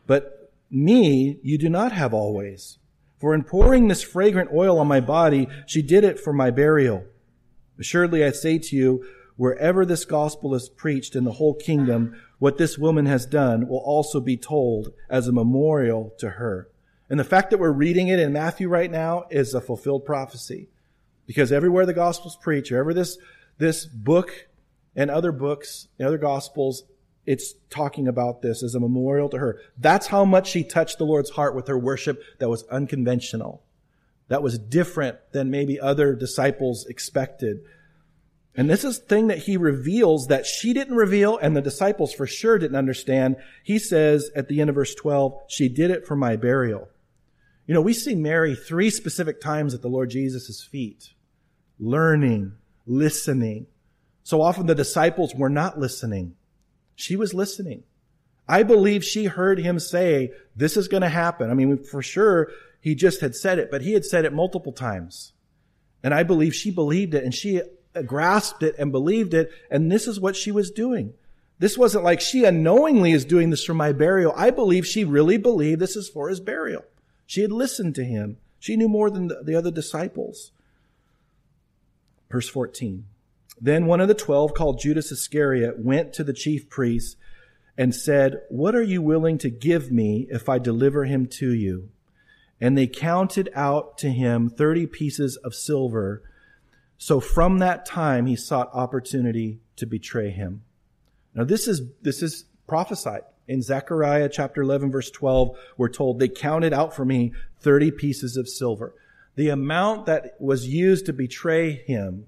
but 0.06 0.52
me 0.70 1.38
you 1.42 1.59
do 1.59 1.68
not 1.68 1.92
have 1.92 2.14
always. 2.14 2.78
For 3.18 3.35
in 3.35 3.44
pouring 3.44 3.88
this 3.88 4.02
fragrant 4.02 4.50
oil 4.52 4.78
on 4.78 4.87
my 4.87 5.00
body, 5.00 5.48
she 5.66 5.83
did 5.83 6.04
it 6.04 6.18
for 6.18 6.33
my 6.33 6.50
burial. 6.50 7.04
Assuredly 7.78 8.24
I 8.24 8.30
say 8.30 8.59
to 8.59 8.76
you, 8.76 9.04
wherever 9.37 9.85
this 9.85 10.04
gospel 10.04 10.54
is 10.54 10.68
preached 10.68 11.16
in 11.16 11.24
the 11.24 11.33
whole 11.33 11.54
kingdom, 11.54 12.14
what 12.38 12.59
this 12.59 12.78
woman 12.78 13.06
has 13.06 13.26
done 13.26 13.68
will 13.68 13.78
also 13.78 14.20
be 14.20 14.37
told 14.37 14.92
as 15.09 15.26
a 15.26 15.33
memorial 15.33 16.12
to 16.18 16.30
her. 16.30 16.68
And 17.11 17.18
the 17.18 17.25
fact 17.25 17.51
that 17.51 17.59
we're 17.59 17.73
reading 17.73 18.09
it 18.09 18.20
in 18.20 18.33
Matthew 18.33 18.68
right 18.68 18.90
now 18.90 19.25
is 19.31 19.53
a 19.53 19.61
fulfilled 19.61 20.05
prophecy. 20.05 20.68
Because 21.27 21.51
everywhere 21.51 21.85
the 21.85 21.92
gospel's 21.92 22.37
preached, 22.37 22.70
wherever 22.70 22.94
this, 22.94 23.18
this 23.59 23.85
book 23.85 24.49
and 24.94 25.11
other 25.11 25.33
books 25.33 25.88
and 25.99 26.07
other 26.07 26.18
gospels, 26.18 26.85
it's 27.27 27.55
talking 27.68 28.07
about 28.07 28.42
this 28.42 28.62
as 28.62 28.75
a 28.75 28.81
memorial 28.81 29.29
to 29.29 29.38
her. 29.38 29.61
That's 29.77 30.07
how 30.07 30.25
much 30.25 30.49
she 30.49 30.62
touched 30.62 30.99
the 30.99 31.05
Lord's 31.05 31.31
heart 31.31 31.55
with 31.55 31.66
her 31.66 31.79
worship 31.79 32.23
that 32.38 32.49
was 32.49 32.62
unconventional. 32.64 33.64
That 34.29 34.42
was 34.42 34.59
different 34.59 35.18
than 35.33 35.51
maybe 35.51 35.81
other 35.81 36.14
disciples 36.14 36.87
expected. 36.87 37.61
And 38.55 38.70
this 38.70 38.85
is 38.85 39.01
the 39.01 39.07
thing 39.07 39.27
that 39.29 39.38
he 39.38 39.57
reveals 39.57 40.29
that 40.29 40.46
she 40.46 40.73
didn't 40.73 40.96
reveal 40.96 41.38
and 41.38 41.57
the 41.57 41.61
disciples 41.61 42.12
for 42.12 42.27
sure 42.27 42.59
didn't 42.59 42.77
understand. 42.77 43.37
He 43.64 43.81
says 43.81 44.31
at 44.37 44.49
the 44.49 44.61
end 44.61 44.70
of 44.70 44.77
verse 44.77 44.94
12, 44.94 45.40
she 45.49 45.68
did 45.68 45.90
it 45.90 46.07
for 46.07 46.14
my 46.14 46.37
burial. 46.37 46.88
You 47.70 47.74
know, 47.74 47.83
we 47.83 47.92
see 47.92 48.16
Mary 48.16 48.56
three 48.56 48.90
specific 48.90 49.40
times 49.40 49.74
at 49.74 49.80
the 49.80 49.87
Lord 49.87 50.11
Jesus' 50.11 50.61
feet, 50.61 51.11
learning, 51.78 52.54
listening, 52.85 53.68
so 54.24 54.42
often 54.42 54.66
the 54.66 54.74
disciples 54.74 55.37
were 55.37 55.48
not 55.48 55.78
listening. 55.78 56.35
She 56.96 57.14
was 57.14 57.33
listening. 57.33 57.85
I 58.48 58.64
believe 58.64 59.04
she 59.04 59.26
heard 59.26 59.61
him 59.61 59.78
say, 59.78 60.33
this 60.56 60.76
is 60.76 60.88
going 60.88 61.02
to 61.02 61.09
happen. 61.09 61.48
I 61.48 61.54
mean, 61.54 61.78
for 61.85 62.02
sure, 62.02 62.50
he 62.80 62.96
just 62.96 63.20
had 63.20 63.37
said 63.37 63.61
it, 63.61 63.70
but 63.70 63.83
he 63.83 63.92
had 63.92 64.04
said 64.04 64.24
it 64.24 64.33
multiple 64.33 64.72
times. 64.72 65.33
And 66.02 66.12
I 66.12 66.24
believe 66.24 66.56
she 66.56 66.72
believed 66.72 67.14
it 67.14 67.22
and 67.22 67.33
she 67.33 67.62
uh, 67.94 68.02
grasped 68.02 68.64
it 68.64 68.74
and 68.80 68.90
believed 68.90 69.33
it. 69.33 69.52
And 69.70 69.92
this 69.92 70.09
is 70.09 70.18
what 70.18 70.35
she 70.35 70.50
was 70.50 70.72
doing. 70.72 71.14
This 71.61 71.78
wasn't 71.78 72.02
like 72.02 72.20
she 72.20 72.44
unknowingly 72.44 73.12
is 73.12 73.24
doing 73.24 73.50
this 73.50 73.64
for 73.64 73.74
my 73.74 73.92
burial. 73.92 74.33
I 74.37 74.50
believe 74.50 74.88
she 74.88 75.04
really 75.04 75.37
believed 75.37 75.80
this 75.80 75.94
is 75.94 76.09
for 76.09 76.28
his 76.28 76.40
burial. 76.40 76.83
She 77.31 77.43
had 77.43 77.53
listened 77.53 77.95
to 77.95 78.03
him. 78.03 78.38
She 78.59 78.75
knew 78.75 78.88
more 78.88 79.09
than 79.09 79.29
the 79.29 79.55
other 79.55 79.71
disciples. 79.71 80.51
Verse 82.29 82.49
14. 82.49 83.05
Then 83.61 83.87
one 83.87 84.01
of 84.01 84.09
the 84.09 84.14
twelve, 84.14 84.53
called 84.53 84.81
Judas 84.81 85.12
Iscariot, 85.12 85.79
went 85.79 86.12
to 86.14 86.25
the 86.25 86.33
chief 86.33 86.69
priests 86.69 87.14
and 87.79 87.95
said, 87.95 88.43
What 88.49 88.75
are 88.75 88.83
you 88.83 89.01
willing 89.01 89.38
to 89.38 89.49
give 89.49 89.93
me 89.93 90.27
if 90.29 90.49
I 90.49 90.59
deliver 90.59 91.05
him 91.05 91.29
to 91.38 91.55
you? 91.55 91.90
And 92.61 92.77
they 92.77 92.88
counted 92.88 93.49
out 93.55 93.97
to 93.99 94.11
him 94.11 94.51
thirty 94.51 94.88
pieces 94.88 95.37
of 95.37 95.55
silver. 95.55 96.25
So 96.99 97.21
from 97.21 97.61
that 97.61 97.87
time 97.87 98.27
he 98.27 98.35
sought 98.35 98.75
opportunity 98.75 99.61
to 99.77 99.87
betray 99.87 100.31
him. 100.31 100.64
Now 101.33 101.45
this 101.45 101.69
is, 101.69 101.83
this 102.03 102.23
is 102.23 102.47
prophesied. 102.66 103.23
In 103.48 103.62
Zechariah 103.62 104.29
chapter 104.29 104.62
11 104.62 104.90
verse 104.90 105.11
12, 105.11 105.57
we're 105.76 105.88
told 105.88 106.18
they 106.18 106.29
counted 106.29 106.72
out 106.72 106.94
for 106.94 107.05
me 107.05 107.33
30 107.61 107.90
pieces 107.90 108.37
of 108.37 108.48
silver. 108.48 108.94
The 109.37 109.48
amount 109.48 110.07
that 110.07 110.35
was 110.38 110.66
used 110.66 111.07
to 111.07 111.12
betray 111.12 111.72
him 111.72 112.26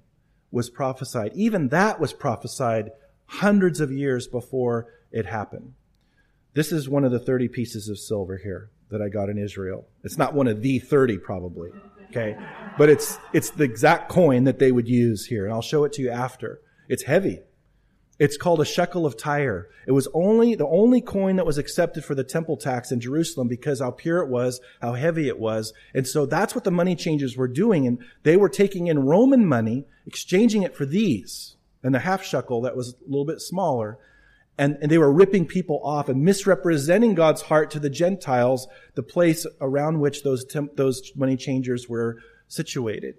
was 0.50 0.70
prophesied. 0.70 1.32
Even 1.34 1.68
that 1.68 2.00
was 2.00 2.12
prophesied 2.12 2.92
hundreds 3.26 3.80
of 3.80 3.90
years 3.90 4.26
before 4.26 4.86
it 5.10 5.26
happened. 5.26 5.74
This 6.54 6.70
is 6.70 6.88
one 6.88 7.04
of 7.04 7.12
the 7.12 7.18
30 7.18 7.48
pieces 7.48 7.88
of 7.88 7.98
silver 7.98 8.36
here 8.36 8.70
that 8.90 9.00
I 9.00 9.08
got 9.08 9.30
in 9.30 9.38
Israel. 9.38 9.86
It's 10.04 10.18
not 10.18 10.34
one 10.34 10.46
of 10.46 10.60
the 10.60 10.78
30 10.78 11.18
probably. 11.18 11.70
Okay. 12.10 12.36
But 12.76 12.90
it's, 12.90 13.18
it's 13.32 13.50
the 13.50 13.64
exact 13.64 14.10
coin 14.10 14.44
that 14.44 14.58
they 14.58 14.70
would 14.70 14.86
use 14.86 15.26
here. 15.26 15.46
And 15.46 15.54
I'll 15.54 15.62
show 15.62 15.84
it 15.84 15.94
to 15.94 16.02
you 16.02 16.10
after. 16.10 16.60
It's 16.88 17.04
heavy. 17.04 17.40
It's 18.22 18.36
called 18.36 18.60
a 18.60 18.64
shekel 18.64 19.04
of 19.04 19.16
Tyre. 19.16 19.68
It 19.84 19.90
was 19.90 20.06
only 20.14 20.54
the 20.54 20.68
only 20.68 21.00
coin 21.00 21.34
that 21.34 21.44
was 21.44 21.58
accepted 21.58 22.04
for 22.04 22.14
the 22.14 22.22
temple 22.22 22.56
tax 22.56 22.92
in 22.92 23.00
Jerusalem 23.00 23.48
because 23.48 23.80
how 23.80 23.90
pure 23.90 24.18
it 24.18 24.28
was, 24.28 24.60
how 24.80 24.92
heavy 24.92 25.26
it 25.26 25.40
was. 25.40 25.72
And 25.92 26.06
so 26.06 26.24
that's 26.24 26.54
what 26.54 26.62
the 26.62 26.70
money 26.70 26.94
changers 26.94 27.36
were 27.36 27.48
doing. 27.48 27.84
And 27.84 27.98
they 28.22 28.36
were 28.36 28.48
taking 28.48 28.86
in 28.86 29.00
Roman 29.00 29.44
money, 29.44 29.86
exchanging 30.06 30.62
it 30.62 30.76
for 30.76 30.86
these 30.86 31.56
and 31.82 31.92
the 31.92 31.98
half 31.98 32.22
shekel 32.22 32.60
that 32.60 32.76
was 32.76 32.90
a 32.90 33.10
little 33.10 33.24
bit 33.24 33.40
smaller. 33.40 33.98
And, 34.56 34.78
and 34.80 34.88
they 34.88 34.98
were 34.98 35.12
ripping 35.12 35.48
people 35.48 35.80
off 35.82 36.08
and 36.08 36.22
misrepresenting 36.22 37.16
God's 37.16 37.42
heart 37.42 37.72
to 37.72 37.80
the 37.80 37.90
Gentiles, 37.90 38.68
the 38.94 39.02
place 39.02 39.48
around 39.60 39.98
which 39.98 40.22
those, 40.22 40.44
temp, 40.44 40.76
those 40.76 41.10
money 41.16 41.36
changers 41.36 41.88
were 41.88 42.18
situated. 42.46 43.16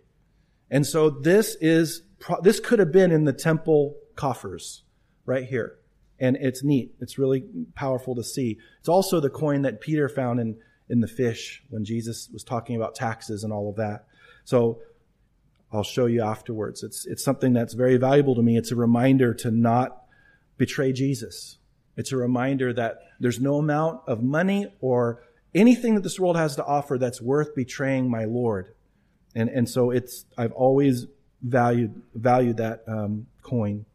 And 0.72 0.88
so 0.88 1.10
this 1.10 1.58
is, 1.60 2.04
this 2.42 2.62
could 2.62 2.80
have 2.80 2.94
been 2.94 3.12
in 3.12 3.26
the 3.26 3.34
temple 3.34 3.98
coffers 4.16 4.83
right 5.26 5.46
here. 5.46 5.78
And 6.20 6.38
it's 6.38 6.64
neat. 6.64 6.94
It's 7.00 7.18
really 7.18 7.44
powerful 7.76 8.16
to 8.16 8.24
see. 8.24 8.58
It's 8.80 8.90
also 8.90 9.20
the 9.20 9.30
coin 9.30 9.64
that 9.64 9.82
Peter 9.82 10.08
found 10.08 10.40
in, 10.40 10.58
in 10.90 11.02
the 11.02 11.08
fish 11.08 11.64
when 11.70 11.84
Jesus 11.84 12.30
was 12.32 12.44
talking 12.44 12.76
about 12.76 12.96
taxes 12.96 13.44
and 13.44 13.52
all 13.52 13.70
of 13.70 13.76
that. 13.78 14.06
So 14.46 14.80
I'll 15.72 15.84
show 15.84 16.06
you 16.06 16.22
afterwards. 16.22 16.84
It's, 16.84 17.06
it's 17.08 17.24
something 17.24 17.54
that's 17.54 17.74
very 17.74 17.98
valuable 17.98 18.36
to 18.36 18.42
me. 18.42 18.58
It's 18.58 18.72
a 18.72 18.76
reminder 18.76 19.34
to 19.36 19.52
not 19.52 20.04
betray 20.58 20.94
Jesus. 20.94 21.58
It's 21.98 22.12
a 22.12 22.18
reminder 22.18 22.74
that 22.74 23.00
there's 23.20 23.40
no 23.40 23.58
amount 23.58 24.02
of 24.08 24.22
money 24.22 24.72
or 24.82 25.24
anything 25.56 25.96
that 25.96 26.02
this 26.02 26.20
world 26.20 26.38
has 26.38 26.56
to 26.58 26.66
offer 26.66 26.98
that's 26.98 27.22
worth 27.22 27.56
betraying 27.56 28.10
my 28.10 28.26
Lord. 28.26 28.74
And, 29.36 29.50
and 29.50 29.68
so 29.68 29.90
it's, 29.90 30.26
I've 30.38 30.52
always 30.52 31.08
valued, 31.42 32.02
valued 32.14 32.58
that 32.58 32.84
um, 32.88 33.28
coin. 33.42 33.86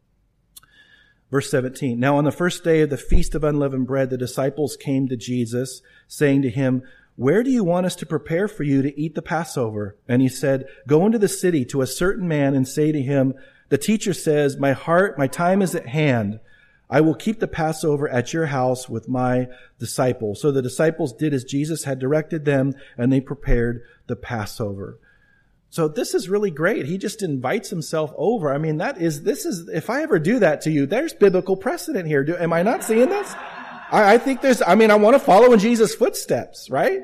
Verse 1.31 1.51
17. 1.51 1.99
Now 1.99 2.17
on 2.17 2.23
the 2.23 2.31
first 2.31 2.63
day 2.63 2.81
of 2.81 2.89
the 2.89 2.97
feast 2.97 3.35
of 3.35 3.43
unleavened 3.43 3.87
bread, 3.87 4.09
the 4.09 4.17
disciples 4.17 4.75
came 4.75 5.07
to 5.07 5.15
Jesus 5.15 5.81
saying 6.07 6.41
to 6.41 6.49
him, 6.49 6.83
where 7.15 7.43
do 7.43 7.51
you 7.51 7.63
want 7.65 7.85
us 7.85 7.97
to 7.97 8.05
prepare 8.05 8.47
for 8.47 8.63
you 8.63 8.81
to 8.81 8.97
eat 8.99 9.13
the 9.13 9.21
Passover? 9.21 9.97
And 10.07 10.21
he 10.21 10.29
said, 10.29 10.67
go 10.87 11.05
into 11.05 11.19
the 11.19 11.27
city 11.27 11.65
to 11.65 11.81
a 11.81 11.87
certain 11.87 12.27
man 12.27 12.55
and 12.55 12.65
say 12.67 12.91
to 12.93 13.01
him, 13.01 13.33
the 13.67 13.77
teacher 13.77 14.13
says, 14.13 14.57
my 14.57 14.71
heart, 14.71 15.17
my 15.17 15.27
time 15.27 15.61
is 15.61 15.75
at 15.75 15.87
hand. 15.87 16.39
I 16.89 17.01
will 17.01 17.13
keep 17.13 17.39
the 17.39 17.47
Passover 17.47 18.09
at 18.09 18.33
your 18.33 18.47
house 18.47 18.89
with 18.89 19.07
my 19.07 19.47
disciples. 19.77 20.41
So 20.41 20.51
the 20.51 20.61
disciples 20.61 21.13
did 21.13 21.33
as 21.33 21.43
Jesus 21.43 21.83
had 21.83 21.99
directed 21.99 22.45
them 22.45 22.73
and 22.97 23.11
they 23.11 23.21
prepared 23.21 23.83
the 24.07 24.15
Passover. 24.15 24.97
So 25.71 25.87
this 25.87 26.15
is 26.15 26.29
really 26.29 26.49
great. 26.49 26.85
He 26.85 26.97
just 26.97 27.21
invites 27.21 27.69
himself 27.69 28.11
over. 28.17 28.51
I 28.51 28.57
mean, 28.57 28.77
that 28.77 28.99
is, 28.99 29.21
this 29.21 29.45
is, 29.45 29.69
if 29.69 29.89
I 29.89 30.01
ever 30.01 30.17
do 30.17 30.39
that 30.39 30.61
to 30.61 30.71
you, 30.71 30.87
there's 30.87 31.13
biblical 31.13 31.55
precedent 31.55 32.07
here. 32.07 32.23
Do, 32.23 32.35
am 32.37 32.53
I 32.53 32.63
not 32.63 32.83
seeing 32.83 33.09
this? 33.09 33.33
I, 33.91 34.15
I 34.15 34.17
think 34.17 34.41
there's, 34.41 34.61
I 34.61 34.75
mean, 34.75 34.89
I 34.89 34.95
want 34.95 35.15
to 35.15 35.19
follow 35.19 35.53
in 35.53 35.59
Jesus' 35.59 35.93
footsteps, 35.93 36.69
right? 36.71 37.01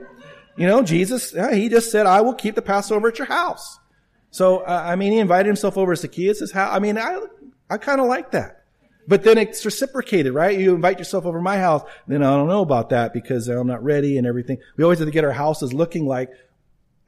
You 0.58 0.68
know, 0.68 0.82
Jesus, 0.82 1.32
he 1.54 1.70
just 1.70 1.92
said, 1.92 2.06
I 2.06 2.22
will 2.22 2.34
keep 2.34 2.56
the 2.56 2.62
Passover 2.62 3.10
at 3.10 3.20
your 3.20 3.28
house. 3.28 3.80
So, 4.32 4.60
uh, 4.60 4.84
I 4.86 4.96
mean, 4.96 5.12
he 5.12 5.20
invited 5.20 5.48
himself 5.48 5.78
over 5.78 5.94
to 5.94 6.02
Zacchaeus' 6.02 6.52
house. 6.52 6.76
I 6.76 6.80
mean, 6.80 6.98
I, 6.98 7.20
I 7.70 7.78
kind 7.78 8.02
of 8.02 8.08
like 8.08 8.32
that. 8.32 8.64
But 9.08 9.24
then 9.24 9.38
it's 9.38 9.64
reciprocated, 9.64 10.34
right? 10.34 10.58
You 10.58 10.74
invite 10.74 10.98
yourself 10.98 11.26
over 11.26 11.40
my 11.40 11.58
house. 11.58 11.84
Then 12.08 12.24
I 12.24 12.36
don't 12.36 12.48
know 12.48 12.62
about 12.62 12.90
that 12.90 13.14
because 13.14 13.48
I'm 13.48 13.68
not 13.68 13.84
ready 13.84 14.18
and 14.18 14.26
everything. 14.26 14.58
We 14.78 14.84
always 14.84 14.98
have 14.98 15.08
to 15.08 15.12
get 15.12 15.24
our 15.24 15.32
houses 15.32 15.74
looking 15.74 16.08
like 16.08 16.32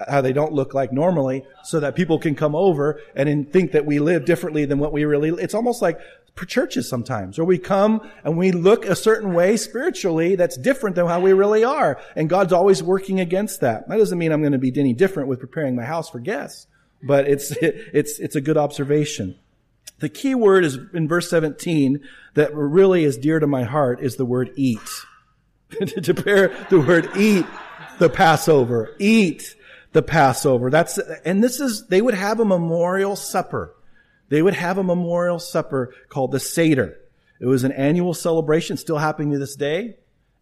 how 0.07 0.21
they 0.21 0.33
don't 0.33 0.53
look 0.53 0.73
like 0.73 0.91
normally 0.91 1.43
so 1.63 1.79
that 1.79 1.95
people 1.95 2.19
can 2.19 2.35
come 2.35 2.55
over 2.55 3.01
and 3.15 3.51
think 3.51 3.71
that 3.71 3.85
we 3.85 3.99
live 3.99 4.25
differently 4.25 4.65
than 4.65 4.79
what 4.79 4.93
we 4.93 5.05
really, 5.05 5.29
it's 5.41 5.55
almost 5.55 5.81
like 5.81 5.99
churches 6.45 6.87
sometimes, 6.87 7.37
where 7.37 7.45
we 7.45 7.57
come 7.57 8.07
and 8.23 8.37
we 8.37 8.51
look 8.51 8.85
a 8.85 8.95
certain 8.95 9.33
way 9.33 9.57
spiritually 9.57 10.35
that's 10.35 10.55
different 10.57 10.95
than 10.95 11.07
how 11.07 11.19
we 11.19 11.33
really 11.33 11.63
are. 11.63 11.99
And 12.15 12.29
God's 12.29 12.53
always 12.53 12.83
working 12.83 13.19
against 13.19 13.61
that. 13.61 13.87
That 13.89 13.97
doesn't 13.97 14.17
mean 14.17 14.31
I'm 14.31 14.41
going 14.41 14.51
to 14.51 14.59
be 14.59 14.71
any 14.77 14.93
different 14.93 15.29
with 15.29 15.39
preparing 15.39 15.75
my 15.75 15.83
house 15.83 16.09
for 16.09 16.19
guests, 16.19 16.67
but 17.01 17.27
it's, 17.27 17.51
it's, 17.61 18.19
it's 18.19 18.35
a 18.35 18.41
good 18.41 18.57
observation. 18.57 19.39
The 19.99 20.09
key 20.09 20.35
word 20.35 20.63
is 20.63 20.77
in 20.93 21.07
verse 21.07 21.27
17 21.29 22.01
that 22.35 22.53
really 22.53 23.03
is 23.03 23.17
dear 23.17 23.39
to 23.39 23.47
my 23.47 23.63
heart 23.63 23.99
is 24.01 24.15
the 24.15 24.25
word 24.25 24.51
eat. 24.55 24.79
to 25.71 26.13
prepare 26.13 26.55
the 26.69 26.79
word 26.79 27.09
eat 27.17 27.45
the 27.97 28.09
Passover. 28.09 28.95
Eat 28.99 29.55
the 29.97 30.03
Passover. 30.03 30.69
That's, 30.69 30.99
and 31.25 31.43
this 31.43 31.59
is, 31.59 31.87
they 31.87 32.03
would 32.03 32.13
have 32.13 32.39
a 32.39 32.45
memorial 32.45 33.15
supper. 33.15 33.73
They 34.29 34.43
would 34.43 34.53
have 34.53 34.77
a 34.77 34.83
memorial 34.83 35.39
supper 35.39 35.91
called 36.07 36.31
the 36.31 36.39
Seder. 36.39 36.99
It 37.39 37.47
was 37.47 37.63
an 37.63 37.71
annual 37.71 38.13
celebration, 38.13 38.77
still 38.77 38.99
happening 38.99 39.31
to 39.31 39.39
this 39.39 39.55
day. 39.55 39.97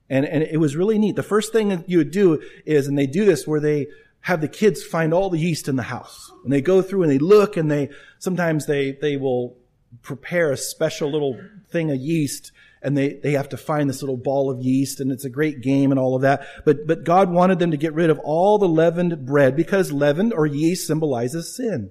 And, 0.10 0.26
and 0.26 0.44
it 0.44 0.58
was 0.58 0.76
really 0.76 1.00
neat. 1.00 1.16
The 1.16 1.24
first 1.24 1.54
thing 1.54 1.70
that 1.70 1.90
you 1.90 2.00
would 2.00 2.12
do 2.12 2.44
is, 2.66 2.88
and 2.88 2.98
they 2.98 3.08
do 3.08 3.24
this 3.24 3.48
where 3.48 3.62
they 3.62 3.88
have 4.20 4.42
the 4.42 4.50
kids 4.50 4.84
find 4.84 5.14
all 5.14 5.30
the 5.30 5.40
yeast 5.40 5.70
in 5.70 5.78
the 5.78 5.84
house. 5.84 6.34
And 6.44 6.52
they 6.52 6.62
go 6.62 6.82
through 6.82 7.04
and 7.04 7.12
they 7.12 7.18
look 7.18 7.56
and 7.56 7.72
they, 7.72 7.92
sometimes 8.20 8.66
they, 8.66 8.92
they 8.92 9.16
will 9.16 9.56
prepare 10.02 10.52
a 10.52 10.58
special 10.58 11.10
little 11.10 11.40
thing 11.70 11.92
of 11.92 11.98
yeast 11.98 12.52
and 12.86 12.96
they, 12.96 13.14
they 13.14 13.32
have 13.32 13.50
to 13.50 13.58
find 13.58 13.90
this 13.90 14.04
little 14.04 14.16
ball 14.16 14.52
of 14.52 14.62
yeast 14.62 15.00
and 15.00 15.12
it's 15.12 15.26
a 15.26 15.30
great 15.30 15.62
game 15.62 15.92
and 15.92 16.00
all 16.00 16.16
of 16.16 16.22
that. 16.22 16.46
But, 16.66 16.86
but 16.86 17.04
God 17.04 17.32
wanted 17.32 17.58
them 17.58 17.72
to 17.72 17.78
get 17.78 17.96
rid 17.96 18.12
of 18.12 18.20
all 18.20 18.60
the 18.60 18.68
leavened 18.68 19.26
bread 19.26 19.56
because 19.56 19.92
leavened 19.92 20.34
or 20.34 20.46
yeast 20.46 20.86
symbolizes 20.86 21.56
sin. 21.56 21.90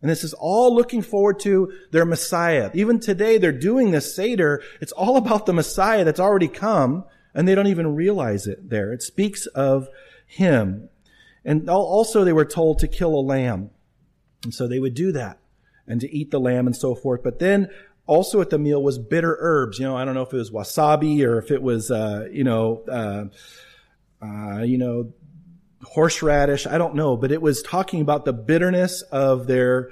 And 0.00 0.10
this 0.10 0.24
is 0.24 0.32
all 0.32 0.74
looking 0.74 1.02
forward 1.02 1.38
to 1.40 1.70
their 1.90 2.06
Messiah. 2.06 2.70
Even 2.72 2.98
today 2.98 3.36
they're 3.36 3.52
doing 3.52 3.90
this 3.90 4.16
Seder. 4.16 4.62
It's 4.80 4.92
all 4.92 5.18
about 5.18 5.44
the 5.44 5.52
Messiah 5.52 6.02
that's 6.02 6.18
already 6.18 6.48
come 6.48 7.04
and 7.34 7.46
they 7.46 7.54
don't 7.54 7.66
even 7.66 7.94
realize 7.94 8.46
it 8.46 8.70
there. 8.70 8.90
It 8.90 9.02
speaks 9.02 9.44
of 9.48 9.88
Him. 10.26 10.88
And 11.44 11.68
also 11.68 12.24
they 12.24 12.32
were 12.32 12.46
told 12.46 12.78
to 12.78 12.88
kill 12.88 13.14
a 13.14 13.20
lamb. 13.20 13.68
And 14.44 14.54
so 14.54 14.66
they 14.66 14.78
would 14.78 14.94
do 14.94 15.12
that 15.12 15.38
and 15.86 16.00
to 16.00 16.10
eat 16.10 16.30
the 16.30 16.40
lamb 16.40 16.66
and 16.66 16.74
so 16.74 16.94
forth. 16.94 17.22
But 17.22 17.38
then 17.38 17.68
also 18.06 18.40
at 18.40 18.50
the 18.50 18.58
meal 18.58 18.82
was 18.82 18.98
bitter 18.98 19.36
herbs. 19.38 19.78
You 19.78 19.86
know, 19.86 19.96
I 19.96 20.04
don't 20.04 20.14
know 20.14 20.22
if 20.22 20.32
it 20.32 20.36
was 20.36 20.50
wasabi 20.50 21.24
or 21.24 21.38
if 21.38 21.50
it 21.50 21.62
was, 21.62 21.90
uh, 21.90 22.28
you 22.30 22.44
know, 22.44 22.82
uh, 22.88 24.24
uh, 24.24 24.62
you 24.62 24.78
know, 24.78 25.12
horseradish. 25.84 26.66
I 26.66 26.78
don't 26.78 26.94
know, 26.94 27.16
but 27.16 27.32
it 27.32 27.42
was 27.42 27.62
talking 27.62 28.00
about 28.00 28.24
the 28.24 28.32
bitterness 28.32 29.02
of 29.02 29.46
their 29.46 29.90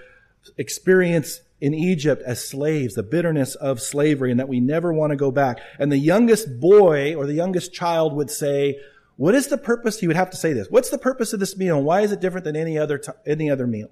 experience 0.57 1.41
in 1.61 1.75
Egypt 1.75 2.23
as 2.25 2.47
slaves, 2.47 2.95
the 2.95 3.03
bitterness 3.03 3.55
of 3.55 3.81
slavery, 3.81 4.31
and 4.31 4.41
that 4.41 4.49
we 4.49 4.61
never 4.61 4.93
want 4.93 5.11
to 5.11 5.17
go 5.17 5.31
back. 5.31 5.61
And 5.79 5.93
the 5.93 5.99
youngest 5.99 6.59
boy 6.59 7.15
or 7.15 7.27
the 7.27 7.35
youngest 7.35 7.73
child 7.73 8.15
would 8.15 8.31
say, 8.31 8.81
"What 9.17 9.35
is 9.35 9.49
the 9.49 9.59
purpose?" 9.59 10.01
He 10.01 10.07
would 10.07 10.17
have 10.17 10.31
to 10.31 10.37
say 10.37 10.53
this. 10.53 10.69
What's 10.71 10.91
the 10.91 10.99
purpose 10.99 11.33
of 11.33 11.41
this 11.41 11.57
meal? 11.57 11.77
And 11.77 11.85
why 11.85 12.01
is 12.01 12.13
it 12.13 12.21
different 12.21 12.45
than 12.45 12.57
any 12.57 12.79
other 12.79 12.99
t- 12.99 13.13
any 13.27 13.51
other 13.51 13.67
meal? 13.67 13.91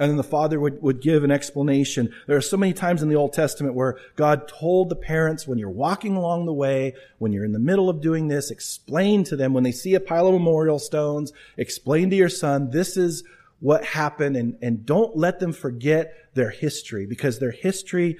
And 0.00 0.08
then 0.08 0.16
the 0.16 0.22
father 0.22 0.58
would, 0.58 0.80
would 0.82 1.02
give 1.02 1.24
an 1.24 1.30
explanation. 1.30 2.10
There 2.26 2.36
are 2.38 2.40
so 2.40 2.56
many 2.56 2.72
times 2.72 3.02
in 3.02 3.10
the 3.10 3.16
Old 3.16 3.34
Testament 3.34 3.74
where 3.74 3.98
God 4.16 4.48
told 4.48 4.88
the 4.88 4.96
parents 4.96 5.46
when 5.46 5.58
you're 5.58 5.68
walking 5.68 6.16
along 6.16 6.46
the 6.46 6.54
way, 6.54 6.94
when 7.18 7.32
you're 7.32 7.44
in 7.44 7.52
the 7.52 7.58
middle 7.58 7.90
of 7.90 8.00
doing 8.00 8.28
this, 8.28 8.50
explain 8.50 9.24
to 9.24 9.36
them 9.36 9.52
when 9.52 9.62
they 9.62 9.72
see 9.72 9.94
a 9.94 10.00
pile 10.00 10.26
of 10.26 10.32
memorial 10.32 10.78
stones, 10.78 11.34
explain 11.58 12.08
to 12.08 12.16
your 12.16 12.30
son, 12.30 12.70
this 12.70 12.96
is 12.96 13.24
what 13.58 13.84
happened 13.84 14.36
and, 14.36 14.56
and 14.62 14.86
don't 14.86 15.18
let 15.18 15.38
them 15.38 15.52
forget 15.52 16.14
their 16.32 16.48
history 16.48 17.04
because 17.04 17.38
their 17.38 17.50
history 17.50 18.16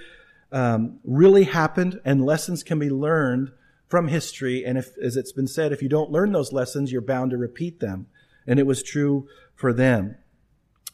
um, 0.52 1.00
really 1.02 1.44
happened 1.44 1.98
and 2.04 2.26
lessons 2.26 2.62
can 2.62 2.78
be 2.78 2.90
learned 2.90 3.52
from 3.88 4.08
history. 4.08 4.66
And 4.66 4.76
if, 4.76 4.98
as 4.98 5.16
it's 5.16 5.32
been 5.32 5.48
said, 5.48 5.72
if 5.72 5.80
you 5.80 5.88
don't 5.88 6.10
learn 6.10 6.32
those 6.32 6.52
lessons, 6.52 6.92
you're 6.92 7.00
bound 7.00 7.30
to 7.30 7.38
repeat 7.38 7.80
them. 7.80 8.06
And 8.46 8.60
it 8.60 8.66
was 8.66 8.82
true 8.82 9.28
for 9.54 9.72
them. 9.72 10.16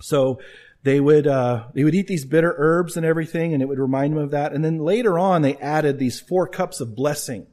So 0.00 0.38
they 0.86 1.00
would 1.00 1.26
uh, 1.26 1.64
they 1.74 1.82
would 1.82 1.96
eat 1.96 2.06
these 2.06 2.24
bitter 2.24 2.54
herbs 2.56 2.96
and 2.96 3.04
everything, 3.04 3.52
and 3.52 3.60
it 3.60 3.66
would 3.66 3.80
remind 3.80 4.14
them 4.14 4.22
of 4.22 4.30
that. 4.30 4.52
And 4.52 4.64
then 4.64 4.78
later 4.78 5.18
on, 5.18 5.42
they 5.42 5.56
added 5.56 5.98
these 5.98 6.20
four 6.20 6.46
cups 6.46 6.80
of 6.80 6.94
blessing, 6.94 7.48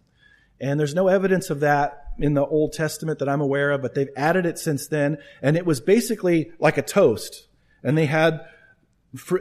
and 0.62 0.80
there's 0.80 0.94
no 0.94 1.08
evidence 1.08 1.50
of 1.50 1.60
that 1.62 2.12
in 2.20 2.36
the 2.36 2.46
Old 2.46 2.74
Testament 2.74 3.18
that 3.18 3.28
I'm 3.28 3.42
aware 3.42 3.72
of, 3.72 3.82
but 3.82 3.96
they've 3.96 4.12
added 4.16 4.46
it 4.46 4.60
since 4.60 4.86
then, 4.86 5.18
and 5.42 5.58
it 5.58 5.66
was 5.66 5.82
basically 5.82 6.52
like 6.60 6.78
a 6.78 6.84
toast. 6.84 7.48
And 7.82 7.98
they 7.98 8.06
had 8.06 8.46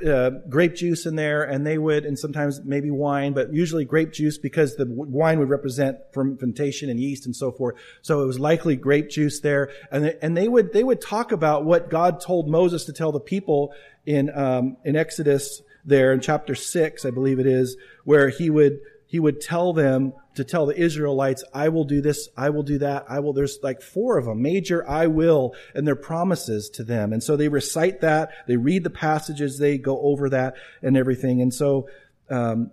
uh, 0.06 0.30
grape 0.48 0.74
juice 0.74 1.06
in 1.06 1.16
there, 1.16 1.42
and 1.44 1.66
they 1.66 1.78
would, 1.78 2.04
and 2.04 2.18
sometimes 2.18 2.60
maybe 2.62 2.90
wine, 2.90 3.32
but 3.32 3.52
usually 3.54 3.84
grape 3.84 4.12
juice 4.12 4.36
because 4.36 4.76
the 4.76 4.86
wine 4.86 5.38
would 5.38 5.48
represent 5.48 5.98
fermentation 6.12 6.90
and 6.90 7.00
yeast 7.00 7.24
and 7.24 7.34
so 7.34 7.50
forth. 7.50 7.76
So 8.02 8.22
it 8.22 8.26
was 8.26 8.38
likely 8.38 8.76
grape 8.76 9.08
juice 9.08 9.40
there, 9.40 9.70
and 9.90 10.04
they, 10.04 10.18
and 10.20 10.36
they 10.36 10.48
would 10.48 10.72
they 10.72 10.84
would 10.84 11.00
talk 11.00 11.32
about 11.32 11.64
what 11.64 11.88
God 11.88 12.20
told 12.20 12.48
Moses 12.48 12.84
to 12.84 12.92
tell 12.92 13.12
the 13.12 13.20
people 13.20 13.72
in 14.04 14.30
um, 14.34 14.76
in 14.84 14.94
Exodus 14.94 15.62
there 15.84 16.12
in 16.12 16.20
chapter 16.20 16.54
six, 16.54 17.04
I 17.04 17.10
believe 17.10 17.38
it 17.38 17.46
is, 17.46 17.76
where 18.04 18.28
he 18.28 18.50
would 18.50 18.78
he 19.12 19.20
would 19.20 19.42
tell 19.42 19.74
them 19.74 20.14
to 20.34 20.42
tell 20.42 20.64
the 20.64 20.74
Israelites, 20.74 21.44
I 21.52 21.68
will 21.68 21.84
do 21.84 22.00
this, 22.00 22.30
I 22.34 22.48
will 22.48 22.62
do 22.62 22.78
that, 22.78 23.04
I 23.10 23.20
will. 23.20 23.34
There's 23.34 23.58
like 23.62 23.82
four 23.82 24.16
of 24.16 24.24
them, 24.24 24.40
major 24.40 24.88
I 24.88 25.06
will, 25.06 25.54
and 25.74 25.86
their 25.86 25.96
promises 25.96 26.70
to 26.70 26.82
them. 26.82 27.12
And 27.12 27.22
so 27.22 27.36
they 27.36 27.48
recite 27.48 28.00
that, 28.00 28.30
they 28.48 28.56
read 28.56 28.84
the 28.84 28.90
passages, 28.90 29.58
they 29.58 29.76
go 29.76 30.00
over 30.00 30.30
that 30.30 30.54
and 30.80 30.96
everything. 30.96 31.42
And 31.42 31.52
so, 31.52 31.90
um, 32.30 32.70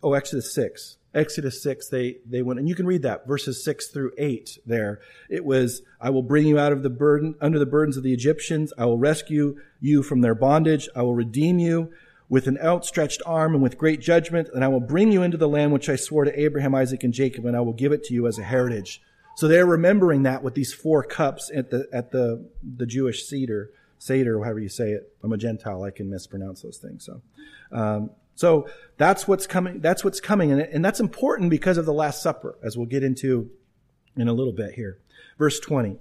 oh, 0.00 0.12
Exodus 0.12 0.54
6. 0.54 0.98
Exodus 1.12 1.60
6, 1.60 1.88
they, 1.88 2.18
they 2.24 2.42
went, 2.42 2.60
and 2.60 2.68
you 2.68 2.76
can 2.76 2.86
read 2.86 3.02
that, 3.02 3.26
verses 3.26 3.64
6 3.64 3.88
through 3.88 4.12
8 4.16 4.58
there. 4.64 5.00
It 5.28 5.44
was, 5.44 5.82
I 6.00 6.10
will 6.10 6.22
bring 6.22 6.46
you 6.46 6.56
out 6.56 6.72
of 6.72 6.84
the 6.84 6.90
burden, 6.90 7.34
under 7.40 7.58
the 7.58 7.66
burdens 7.66 7.96
of 7.96 8.04
the 8.04 8.14
Egyptians. 8.14 8.72
I 8.78 8.84
will 8.84 8.98
rescue 8.98 9.56
you 9.80 10.04
from 10.04 10.20
their 10.20 10.36
bondage. 10.36 10.88
I 10.94 11.02
will 11.02 11.16
redeem 11.16 11.58
you 11.58 11.90
with 12.34 12.48
an 12.48 12.58
outstretched 12.58 13.22
arm 13.24 13.54
and 13.54 13.62
with 13.62 13.78
great 13.78 14.00
judgment, 14.00 14.48
and 14.52 14.64
I 14.64 14.66
will 14.66 14.80
bring 14.80 15.12
you 15.12 15.22
into 15.22 15.36
the 15.36 15.48
land 15.48 15.70
which 15.70 15.88
I 15.88 15.94
swore 15.94 16.24
to 16.24 16.40
Abraham, 16.40 16.74
Isaac, 16.74 17.04
and 17.04 17.14
Jacob, 17.14 17.46
and 17.46 17.56
I 17.56 17.60
will 17.60 17.72
give 17.72 17.92
it 17.92 18.02
to 18.06 18.12
you 18.12 18.26
as 18.26 18.40
a 18.40 18.42
heritage. 18.42 19.00
So 19.36 19.46
they're 19.46 19.64
remembering 19.64 20.24
that 20.24 20.42
with 20.42 20.54
these 20.54 20.74
four 20.74 21.04
cups 21.04 21.48
at 21.54 21.70
the 21.70 21.88
at 21.92 22.10
the 22.10 22.50
the 22.60 22.86
Jewish 22.86 23.24
Seder, 23.24 23.70
Seder, 24.00 24.42
however 24.42 24.58
you 24.58 24.68
say 24.68 24.90
it. 24.90 25.14
I'm 25.22 25.32
a 25.32 25.36
Gentile; 25.36 25.84
I 25.84 25.92
can 25.92 26.10
mispronounce 26.10 26.62
those 26.62 26.78
things. 26.78 27.04
So, 27.04 27.22
um, 27.70 28.10
so 28.34 28.66
that's 28.96 29.28
what's 29.28 29.46
coming. 29.46 29.78
That's 29.78 30.02
what's 30.02 30.20
coming, 30.20 30.50
and, 30.50 30.60
and 30.60 30.84
that's 30.84 30.98
important 30.98 31.50
because 31.50 31.78
of 31.78 31.86
the 31.86 31.92
Last 31.92 32.20
Supper, 32.20 32.58
as 32.64 32.76
we'll 32.76 32.86
get 32.86 33.04
into 33.04 33.48
in 34.16 34.26
a 34.26 34.32
little 34.32 34.52
bit 34.52 34.74
here. 34.74 34.98
Verse 35.38 35.60
20. 35.60 36.00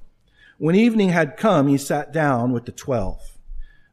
When 0.57 0.73
evening 0.73 1.09
had 1.09 1.37
come, 1.37 1.67
he 1.67 1.77
sat 1.77 2.11
down 2.11 2.53
with 2.53 2.65
the 2.65 2.71
twelve. 2.71 3.32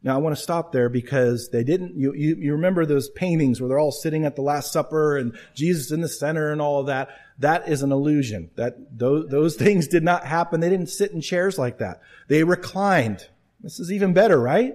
Now 0.03 0.15
I 0.15 0.19
want 0.19 0.35
to 0.35 0.43
stop 0.43 0.73
there 0.73 0.89
because 0.89 1.51
they 1.51 1.63
didn't, 1.63 1.95
you, 1.95 2.15
you, 2.15 2.37
you, 2.37 2.53
remember 2.53 2.87
those 2.87 3.11
paintings 3.11 3.61
where 3.61 3.69
they're 3.69 3.79
all 3.79 3.93
sitting 3.93 4.25
at 4.25 4.35
the 4.35 4.43
Last 4.43 4.73
Supper 4.73 5.19
and 5.19 5.37
Jesus 5.55 5.91
in 5.91 6.01
the 6.01 6.09
center 6.09 6.53
and 6.53 6.61
all 6.63 6.81
of 6.81 6.87
that. 6.87 7.11
That 7.39 7.69
is 7.69 7.83
an 7.83 7.93
illusion. 7.93 8.51
That, 8.57 8.99
those, 8.99 9.29
those 9.29 9.57
things 9.59 9.89
did 9.89 10.03
not 10.03 10.25
happen. 10.25 10.61
They 10.61 10.71
didn't 10.71 10.89
sit 10.89 11.13
in 11.13 11.21
chairs 11.21 11.59
like 11.59 11.79
that. 11.79 12.01
They 12.29 12.45
reclined. 12.45 13.29
This 13.61 13.79
is 13.79 13.93
even 13.93 14.15
better, 14.15 14.41
right? 14.41 14.75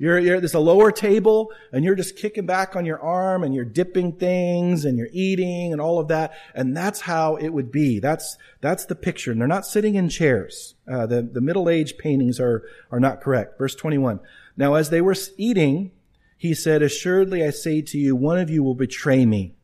You're, 0.00 0.18
you're, 0.18 0.40
there's 0.40 0.54
a 0.54 0.60
lower 0.60 0.90
table 0.90 1.52
and 1.74 1.84
you're 1.84 1.94
just 1.94 2.16
kicking 2.16 2.46
back 2.46 2.74
on 2.74 2.86
your 2.86 2.98
arm 3.00 3.44
and 3.44 3.54
you're 3.54 3.66
dipping 3.66 4.12
things 4.12 4.86
and 4.86 4.96
you're 4.96 5.10
eating 5.12 5.72
and 5.72 5.80
all 5.80 5.98
of 5.98 6.08
that. 6.08 6.32
And 6.54 6.74
that's 6.74 7.02
how 7.02 7.36
it 7.36 7.50
would 7.50 7.70
be. 7.70 7.98
That's, 7.98 8.38
that's 8.62 8.86
the 8.86 8.94
picture. 8.94 9.30
And 9.30 9.38
they're 9.38 9.46
not 9.46 9.66
sitting 9.66 9.96
in 9.96 10.08
chairs. 10.08 10.74
Uh, 10.90 11.04
the, 11.04 11.20
the 11.20 11.42
middle 11.42 11.68
age 11.68 11.98
paintings 11.98 12.40
are, 12.40 12.62
are 12.90 12.98
not 12.98 13.20
correct. 13.20 13.58
Verse 13.58 13.74
21. 13.74 14.20
Now, 14.60 14.74
as 14.74 14.90
they 14.90 15.00
were 15.00 15.16
eating, 15.38 15.90
he 16.36 16.52
said, 16.52 16.82
Assuredly 16.82 17.42
I 17.42 17.48
say 17.48 17.80
to 17.80 17.96
you, 17.96 18.14
one 18.14 18.36
of 18.36 18.50
you 18.50 18.62
will 18.62 18.74
betray 18.74 19.24
me. 19.24 19.54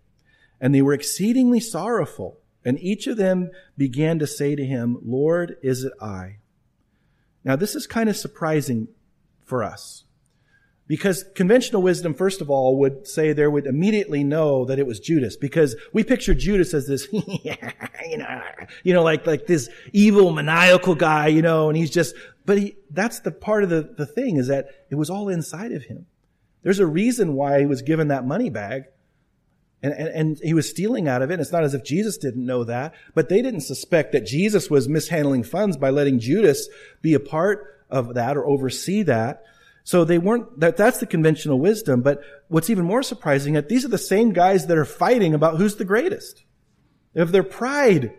And 0.59 0.75
they 0.75 0.81
were 0.81 0.95
exceedingly 0.95 1.61
sorrowful. 1.61 2.39
And 2.65 2.81
each 2.81 3.07
of 3.07 3.19
them 3.19 3.51
began 3.77 4.19
to 4.21 4.27
say 4.27 4.57
to 4.57 4.65
him, 4.65 4.99
Lord, 5.05 5.59
is 5.63 5.85
it 5.85 5.93
I? 6.01 6.39
Now, 7.45 7.57
this 7.57 7.75
is 7.75 7.87
kind 7.87 8.09
of 8.09 8.17
surprising 8.17 8.89
for 9.45 9.63
us. 9.63 10.05
Because 10.89 11.25
conventional 11.35 11.83
wisdom, 11.83 12.15
first 12.15 12.41
of 12.41 12.49
all, 12.49 12.79
would 12.79 13.09
say 13.09 13.33
there 13.33 13.51
would 13.51 13.67
immediately 13.67 14.23
know 14.23 14.65
that 14.67 14.79
it 14.79 14.87
was 14.87 15.01
Judas, 15.01 15.37
because 15.37 15.75
we 15.93 16.05
picture 16.05 16.33
Judas 16.33 16.75
as 16.75 16.87
this, 16.87 17.09
you 17.13 18.19
know, 18.19 18.43
you 18.85 18.95
know, 18.95 19.03
like, 19.03 19.27
like 19.27 19.47
this 19.47 19.69
evil, 19.93 20.31
maniacal 20.31 20.95
guy, 20.95 21.27
you 21.27 21.43
know, 21.43 21.69
and 21.69 21.77
he's 21.77 21.91
just, 21.91 22.15
but 22.45 22.59
he, 22.59 22.77
that's 22.91 23.21
the 23.21 23.33
part 23.33 23.65
of 23.65 23.71
the, 23.71 23.95
the 23.97 24.07
thing 24.07 24.37
is 24.37 24.47
that 24.47 24.69
it 24.89 24.95
was 24.95 25.11
all 25.11 25.29
inside 25.29 25.73
of 25.73 25.85
him. 25.85 26.07
There's 26.63 26.79
a 26.79 26.87
reason 26.87 27.35
why 27.35 27.61
he 27.61 27.67
was 27.67 27.83
given 27.83 28.09
that 28.09 28.27
money 28.27 28.51
bag. 28.51 28.85
And, 29.83 29.93
and, 29.93 30.09
and, 30.09 30.41
he 30.43 30.55
was 30.55 30.69
stealing 30.69 31.07
out 31.07 31.21
of 31.21 31.31
it. 31.31 31.39
It's 31.39 31.53
not 31.53 31.63
as 31.63 31.75
if 31.75 31.85
Jesus 31.85 32.17
didn't 32.17 32.45
know 32.45 32.65
that, 32.65 32.95
but 33.15 33.29
they 33.29 33.43
didn't 33.43 33.61
suspect 33.61 34.13
that 34.13 34.25
Jesus 34.25 34.71
was 34.71 34.89
mishandling 34.89 35.45
funds 35.45 35.77
by 35.77 35.91
letting 35.91 36.19
Judas 36.19 36.69
be 37.03 37.15
a 37.15 37.21
part 37.21 37.85
of 37.91 38.15
that 38.15 38.37
or 38.37 38.47
oversee 38.47 39.03
that. 39.03 39.45
So 39.87 40.03
they 40.03 40.19
weren't, 40.19 40.59
that, 40.59 40.77
that's 40.77 40.99
the 40.99 41.07
conventional 41.07 41.61
wisdom. 41.61 42.03
But 42.03 42.21
what's 42.49 42.71
even 42.71 42.85
more 42.85 43.05
surprising 43.05 43.55
that 43.55 43.69
these 43.69 43.85
are 43.85 43.89
the 43.89 43.99
same 43.99 44.33
guys 44.33 44.67
that 44.67 44.77
are 44.77 44.85
fighting 44.85 45.33
about 45.33 45.59
who's 45.59 45.77
the 45.77 45.85
greatest. 45.85 46.43
If 47.15 47.31
their 47.31 47.45
pride 47.45 48.13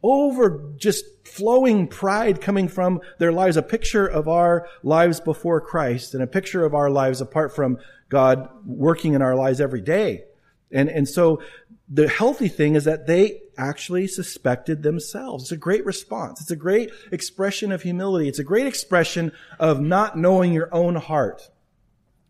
over 0.00 0.72
just 0.76 1.04
flowing 1.26 1.88
pride 1.88 2.40
coming 2.40 2.68
from 2.68 3.00
their 3.18 3.32
lives, 3.32 3.56
a 3.56 3.62
picture 3.62 4.06
of 4.06 4.28
our 4.28 4.68
lives 4.84 5.18
before 5.18 5.60
Christ 5.60 6.14
and 6.14 6.22
a 6.22 6.26
picture 6.28 6.64
of 6.64 6.72
our 6.72 6.88
lives 6.88 7.20
apart 7.20 7.52
from 7.52 7.78
God 8.08 8.48
working 8.64 9.14
in 9.14 9.20
our 9.20 9.34
lives 9.34 9.60
every 9.60 9.80
day. 9.80 10.22
And, 10.70 10.88
and 10.88 11.08
so 11.08 11.42
the 11.90 12.08
healthy 12.08 12.48
thing 12.48 12.74
is 12.74 12.84
that 12.84 13.06
they 13.06 13.40
actually 13.56 14.06
suspected 14.06 14.82
themselves. 14.82 15.44
It's 15.44 15.52
a 15.52 15.56
great 15.56 15.86
response. 15.86 16.40
It's 16.40 16.50
a 16.50 16.56
great 16.56 16.90
expression 17.10 17.72
of 17.72 17.82
humility. 17.82 18.28
It's 18.28 18.38
a 18.38 18.44
great 18.44 18.66
expression 18.66 19.32
of 19.58 19.80
not 19.80 20.16
knowing 20.16 20.52
your 20.52 20.68
own 20.72 20.96
heart. 20.96 21.48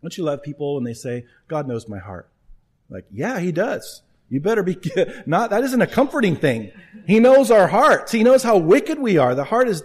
Don't 0.01 0.17
you 0.17 0.23
love 0.23 0.43
people 0.43 0.75
when 0.75 0.85
they 0.85 0.93
say, 0.93 1.25
God 1.47 1.67
knows 1.67 1.89
my 1.89 1.99
heart? 1.99 2.29
Like, 2.89 3.05
yeah, 3.11 3.39
he 3.39 3.51
does. 3.51 4.01
You 4.29 4.39
better 4.39 4.63
be 4.63 4.77
not, 5.25 5.49
that 5.49 5.63
isn't 5.63 5.81
a 5.81 5.87
comforting 5.87 6.37
thing. 6.37 6.71
He 7.05 7.19
knows 7.19 7.51
our 7.51 7.67
hearts. 7.67 8.11
He 8.13 8.23
knows 8.23 8.43
how 8.43 8.57
wicked 8.57 8.97
we 8.97 9.17
are. 9.17 9.35
The 9.35 9.43
heart 9.43 9.67
is 9.67 9.83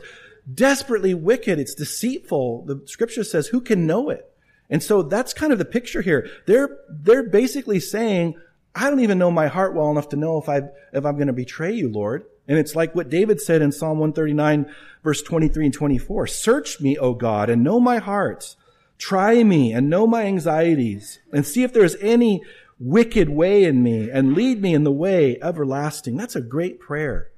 desperately 0.53 1.15
wicked. 1.15 1.59
It's 1.59 1.75
deceitful. 1.75 2.67
The 2.67 2.83
scripture 2.87 3.25
says, 3.25 3.49
who 3.49 3.61
can 3.61 3.87
know 3.87 4.11
it? 4.11 4.31
And 4.71 4.83
so 4.83 5.03
that's 5.03 5.35
kind 5.35 5.53
of 5.53 5.59
the 5.59 5.65
picture 5.65 6.01
here. 6.01 6.29
They're, 6.47 6.79
they're 6.89 7.23
basically 7.25 7.81
saying, 7.81 8.35
I 8.75 8.91
don't 8.91 9.01
even 9.01 9.19
know 9.19 9.31
my 9.31 9.47
heart 9.47 9.75
well 9.75 9.91
enough 9.91 10.09
to 10.11 10.17
know 10.17 10.39
if 10.39 10.49
I 10.49 10.63
if 10.93 11.05
I'm 11.05 11.17
going 11.17 11.29
to 11.29 11.33
betray 11.33 11.73
you, 11.73 11.89
Lord. 11.89 12.25
And 12.47 12.59
it's 12.59 12.75
like 12.75 12.95
what 12.95 13.09
David 13.09 13.41
said 13.41 13.63
in 13.63 13.73
Psalm 13.73 13.99
139 13.99 14.67
verse 15.03 15.23
23 15.23 15.67
and 15.67 15.75
24. 15.75 16.27
Search 16.27 16.81
me, 16.81 16.97
O 16.99 17.15
God, 17.15 17.49
and 17.49 17.63
know 17.63 17.81
my 17.81 17.99
heart. 17.99 18.57
Try 18.99 19.43
me 19.43 19.73
and 19.73 19.91
know 19.91 20.07
my 20.07 20.25
anxieties 20.25 21.21
and 21.33 21.47
see 21.47 21.63
if 21.63 21.73
there 21.73 21.85
is 21.85 21.97
any 22.01 22.43
wicked 22.79 23.29
way 23.29 23.65
in 23.65 23.83
me 23.83 24.11
and 24.11 24.35
lead 24.35 24.61
me 24.61 24.75
in 24.75 24.85
the 24.85 24.93
way 24.93 25.39
everlasting. 25.43 26.17
That's 26.17 26.37
a 26.37 26.41
great 26.41 26.81
prayer. 26.81 27.31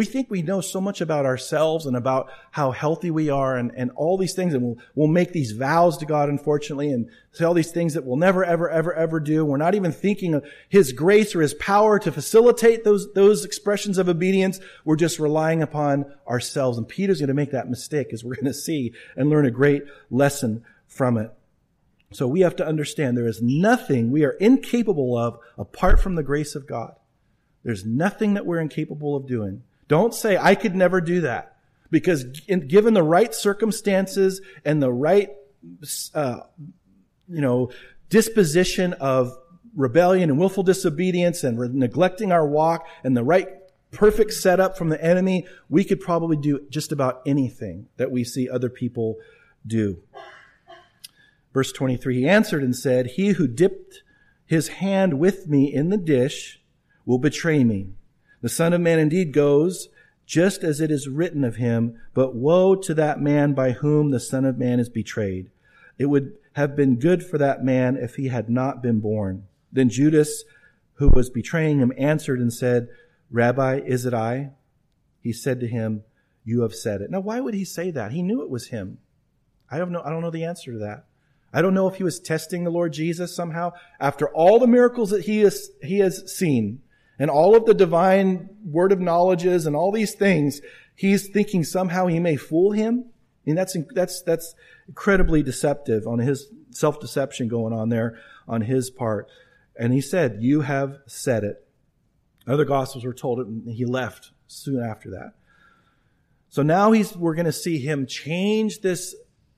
We 0.00 0.06
think 0.06 0.30
we 0.30 0.40
know 0.40 0.62
so 0.62 0.80
much 0.80 1.02
about 1.02 1.26
ourselves 1.26 1.84
and 1.84 1.94
about 1.94 2.30
how 2.52 2.70
healthy 2.70 3.10
we 3.10 3.28
are 3.28 3.54
and, 3.58 3.70
and 3.76 3.90
all 3.96 4.16
these 4.16 4.32
things. 4.32 4.54
And 4.54 4.62
we'll, 4.62 4.78
we'll 4.94 5.08
make 5.08 5.34
these 5.34 5.52
vows 5.52 5.98
to 5.98 6.06
God, 6.06 6.30
unfortunately, 6.30 6.90
and 6.90 7.10
say 7.32 7.44
all 7.44 7.52
these 7.52 7.70
things 7.70 7.92
that 7.92 8.06
we'll 8.06 8.16
never, 8.16 8.42
ever, 8.42 8.70
ever, 8.70 8.94
ever 8.94 9.20
do. 9.20 9.44
We're 9.44 9.58
not 9.58 9.74
even 9.74 9.92
thinking 9.92 10.32
of 10.32 10.46
His 10.70 10.92
grace 10.92 11.34
or 11.34 11.42
His 11.42 11.52
power 11.52 11.98
to 11.98 12.10
facilitate 12.10 12.82
those, 12.82 13.12
those 13.12 13.44
expressions 13.44 13.98
of 13.98 14.08
obedience. 14.08 14.58
We're 14.86 14.96
just 14.96 15.18
relying 15.18 15.60
upon 15.60 16.10
ourselves. 16.26 16.78
And 16.78 16.88
Peter's 16.88 17.18
going 17.18 17.28
to 17.28 17.34
make 17.34 17.50
that 17.50 17.68
mistake 17.68 18.14
as 18.14 18.24
we're 18.24 18.36
going 18.36 18.46
to 18.46 18.54
see 18.54 18.94
and 19.16 19.28
learn 19.28 19.44
a 19.44 19.50
great 19.50 19.82
lesson 20.08 20.64
from 20.86 21.18
it. 21.18 21.30
So 22.10 22.26
we 22.26 22.40
have 22.40 22.56
to 22.56 22.66
understand 22.66 23.18
there 23.18 23.26
is 23.26 23.42
nothing 23.42 24.10
we 24.10 24.24
are 24.24 24.30
incapable 24.30 25.18
of 25.18 25.38
apart 25.58 26.00
from 26.00 26.14
the 26.14 26.22
grace 26.22 26.54
of 26.54 26.66
God. 26.66 26.94
There's 27.64 27.84
nothing 27.84 28.32
that 28.32 28.46
we're 28.46 28.60
incapable 28.60 29.14
of 29.14 29.26
doing. 29.26 29.62
Don't 29.90 30.14
say, 30.14 30.36
I 30.36 30.54
could 30.54 30.76
never 30.76 31.00
do 31.00 31.22
that. 31.22 31.56
Because 31.90 32.22
given 32.22 32.94
the 32.94 33.02
right 33.02 33.34
circumstances 33.34 34.40
and 34.64 34.80
the 34.80 34.92
right 34.92 35.30
uh, 36.14 36.38
you 37.28 37.40
know, 37.40 37.72
disposition 38.08 38.92
of 38.94 39.36
rebellion 39.74 40.30
and 40.30 40.38
willful 40.38 40.62
disobedience 40.62 41.42
and 41.42 41.58
neglecting 41.74 42.30
our 42.30 42.46
walk 42.46 42.86
and 43.02 43.16
the 43.16 43.24
right 43.24 43.48
perfect 43.90 44.32
setup 44.32 44.78
from 44.78 44.90
the 44.90 45.04
enemy, 45.04 45.44
we 45.68 45.82
could 45.82 46.00
probably 46.00 46.36
do 46.36 46.64
just 46.70 46.92
about 46.92 47.20
anything 47.26 47.88
that 47.96 48.12
we 48.12 48.22
see 48.22 48.48
other 48.48 48.68
people 48.68 49.16
do. 49.66 50.00
Verse 51.52 51.72
23, 51.72 52.20
he 52.20 52.28
answered 52.28 52.62
and 52.62 52.76
said, 52.76 53.06
He 53.16 53.30
who 53.30 53.48
dipped 53.48 54.04
his 54.46 54.68
hand 54.68 55.18
with 55.18 55.48
me 55.48 55.74
in 55.74 55.88
the 55.88 55.98
dish 55.98 56.62
will 57.04 57.18
betray 57.18 57.64
me. 57.64 57.94
The 58.42 58.48
Son 58.48 58.72
of 58.72 58.80
Man 58.80 58.98
indeed 58.98 59.32
goes 59.32 59.88
just 60.26 60.62
as 60.62 60.80
it 60.80 60.92
is 60.92 61.08
written 61.08 61.42
of 61.42 61.56
him, 61.56 61.98
but 62.14 62.36
woe 62.36 62.76
to 62.76 62.94
that 62.94 63.20
man 63.20 63.52
by 63.52 63.72
whom 63.72 64.10
the 64.10 64.20
Son 64.20 64.44
of 64.44 64.56
Man 64.56 64.78
is 64.78 64.88
betrayed. 64.88 65.50
It 65.98 66.06
would 66.06 66.34
have 66.52 66.76
been 66.76 67.00
good 67.00 67.24
for 67.24 67.36
that 67.38 67.64
man 67.64 67.96
if 67.96 68.14
he 68.14 68.28
had 68.28 68.48
not 68.48 68.80
been 68.80 69.00
born. 69.00 69.46
Then 69.72 69.88
Judas, 69.88 70.44
who 70.94 71.08
was 71.08 71.30
betraying 71.30 71.80
him, 71.80 71.92
answered 71.98 72.38
and 72.38 72.52
said, 72.52 72.88
Rabbi, 73.30 73.80
is 73.84 74.06
it 74.06 74.14
I? 74.14 74.52
He 75.20 75.32
said 75.32 75.58
to 75.60 75.66
him, 75.66 76.04
You 76.44 76.62
have 76.62 76.74
said 76.74 77.00
it. 77.00 77.10
Now, 77.10 77.20
why 77.20 77.40
would 77.40 77.54
he 77.54 77.64
say 77.64 77.90
that? 77.90 78.12
He 78.12 78.22
knew 78.22 78.42
it 78.42 78.50
was 78.50 78.68
him. 78.68 78.98
I 79.70 79.78
don't 79.78 79.92
know, 79.92 80.02
I 80.04 80.10
don't 80.10 80.22
know 80.22 80.30
the 80.30 80.44
answer 80.44 80.72
to 80.72 80.78
that. 80.78 81.06
I 81.52 81.60
don't 81.60 81.74
know 81.74 81.88
if 81.88 81.96
he 81.96 82.04
was 82.04 82.20
testing 82.20 82.62
the 82.62 82.70
Lord 82.70 82.92
Jesus 82.92 83.34
somehow. 83.34 83.72
After 83.98 84.28
all 84.28 84.60
the 84.60 84.66
miracles 84.68 85.10
that 85.10 85.24
he 85.24 85.40
has, 85.40 85.70
he 85.82 85.98
has 85.98 86.32
seen, 86.32 86.82
and 87.20 87.30
all 87.30 87.54
of 87.54 87.66
the 87.66 87.74
divine 87.74 88.48
word 88.64 88.92
of 88.92 88.98
knowledges 88.98 89.66
and 89.66 89.76
all 89.76 89.92
these 89.92 90.14
things, 90.14 90.62
he's 90.96 91.28
thinking 91.28 91.62
somehow 91.62 92.06
he 92.06 92.18
may 92.18 92.34
fool 92.34 92.72
him. 92.72 93.04
Mean, 93.44 93.56
that's, 93.56 93.76
that's, 93.90 94.22
that's 94.22 94.54
incredibly 94.88 95.42
deceptive 95.42 96.06
on 96.06 96.18
his 96.18 96.48
self-deception 96.70 97.48
going 97.48 97.74
on 97.74 97.90
there 97.90 98.18
on 98.48 98.62
his 98.62 98.88
part. 98.88 99.28
And 99.78 99.92
he 99.92 100.00
said, 100.00 100.38
you 100.40 100.62
have 100.62 100.98
said 101.06 101.44
it. 101.44 101.66
Other 102.46 102.64
gospels 102.64 103.04
were 103.04 103.12
told 103.12 103.38
it 103.38 103.46
and 103.46 103.70
he 103.70 103.84
left 103.84 104.30
soon 104.46 104.82
after 104.82 105.10
that. 105.10 105.34
So 106.48 106.62
now 106.62 106.92
he's, 106.92 107.14
we're 107.14 107.34
going 107.34 107.44
to 107.44 107.52
see 107.52 107.78
him 107.78 108.06
change 108.06 108.80
this, 108.80 109.14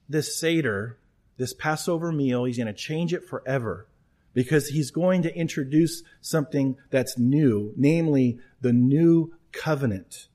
this 0.08 0.36
Seder, 0.38 0.98
this 1.36 1.54
Passover 1.54 2.10
meal. 2.10 2.44
He's 2.44 2.58
going 2.58 2.66
to 2.66 2.72
change 2.72 3.14
it 3.14 3.24
forever 3.24 3.86
because 4.34 4.68
he's 4.68 4.90
going 4.90 5.22
to 5.22 5.36
introduce 5.36 6.02
something 6.20 6.76
that's 6.90 7.18
new, 7.18 7.72
namely 7.76 8.38
the 8.60 8.72
new 8.72 9.32
covenant. 9.52 10.28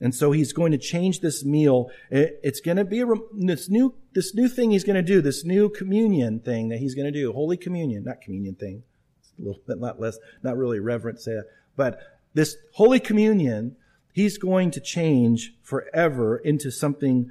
And 0.00 0.14
so 0.14 0.32
he's 0.32 0.52
going 0.52 0.72
to 0.72 0.78
change 0.78 1.20
this 1.20 1.44
meal. 1.44 1.88
It's 2.10 2.60
going 2.60 2.76
to 2.76 2.84
be 2.84 3.00
a, 3.00 3.06
this 3.32 3.68
new, 3.68 3.94
this 4.14 4.34
new 4.34 4.48
thing 4.48 4.72
he's 4.72 4.82
going 4.82 4.96
to 4.96 5.02
do, 5.02 5.20
this 5.20 5.44
new 5.44 5.68
communion 5.68 6.40
thing 6.40 6.70
that 6.70 6.78
he's 6.80 6.96
going 6.96 7.06
to 7.06 7.12
do, 7.12 7.32
Holy 7.32 7.56
Communion, 7.56 8.02
not 8.02 8.20
communion 8.20 8.56
thing. 8.56 8.82
It's 9.20 9.32
a 9.38 9.42
little 9.42 9.62
bit 9.64 9.78
not 9.78 10.00
less, 10.00 10.18
not 10.42 10.56
really 10.56 10.80
reverent 10.80 11.20
say 11.20 11.34
that, 11.34 11.46
but 11.76 12.00
this 12.34 12.56
Holy 12.72 12.98
Communion, 12.98 13.76
he's 14.12 14.38
going 14.38 14.72
to 14.72 14.80
change 14.80 15.54
forever 15.62 16.36
into 16.36 16.72
something 16.72 17.30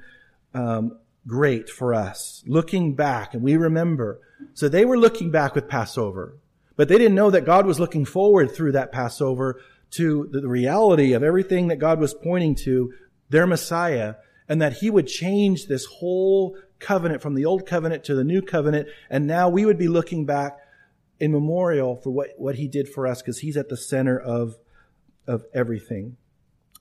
um, 0.54 0.98
great 1.26 1.68
for 1.68 1.94
us. 1.94 2.42
Looking 2.46 2.94
back, 2.94 3.34
and 3.34 3.42
we 3.42 3.56
remember 3.56 4.20
so 4.54 4.68
they 4.68 4.84
were 4.84 4.98
looking 4.98 5.30
back 5.30 5.54
with 5.54 5.68
Passover, 5.68 6.36
but 6.76 6.88
they 6.88 6.98
didn't 6.98 7.14
know 7.14 7.30
that 7.30 7.44
God 7.44 7.66
was 7.66 7.80
looking 7.80 8.04
forward 8.04 8.54
through 8.54 8.72
that 8.72 8.92
Passover 8.92 9.60
to 9.92 10.28
the 10.30 10.48
reality 10.48 11.12
of 11.12 11.22
everything 11.22 11.68
that 11.68 11.76
God 11.76 12.00
was 12.00 12.14
pointing 12.14 12.54
to, 12.56 12.92
their 13.28 13.46
Messiah, 13.46 14.16
and 14.48 14.60
that 14.60 14.74
he 14.74 14.90
would 14.90 15.06
change 15.06 15.66
this 15.66 15.86
whole 15.86 16.56
covenant 16.78 17.22
from 17.22 17.34
the 17.34 17.44
old 17.44 17.66
covenant 17.66 18.04
to 18.04 18.14
the 18.14 18.24
new 18.24 18.42
covenant. 18.42 18.88
And 19.08 19.26
now 19.26 19.48
we 19.48 19.64
would 19.64 19.78
be 19.78 19.88
looking 19.88 20.26
back 20.26 20.58
in 21.20 21.30
memorial 21.30 21.96
for 21.96 22.10
what, 22.10 22.30
what 22.36 22.56
he 22.56 22.66
did 22.66 22.88
for 22.88 23.06
us 23.06 23.22
because 23.22 23.38
he's 23.38 23.56
at 23.56 23.68
the 23.68 23.76
center 23.76 24.18
of, 24.18 24.56
of 25.26 25.44
everything. 25.54 26.16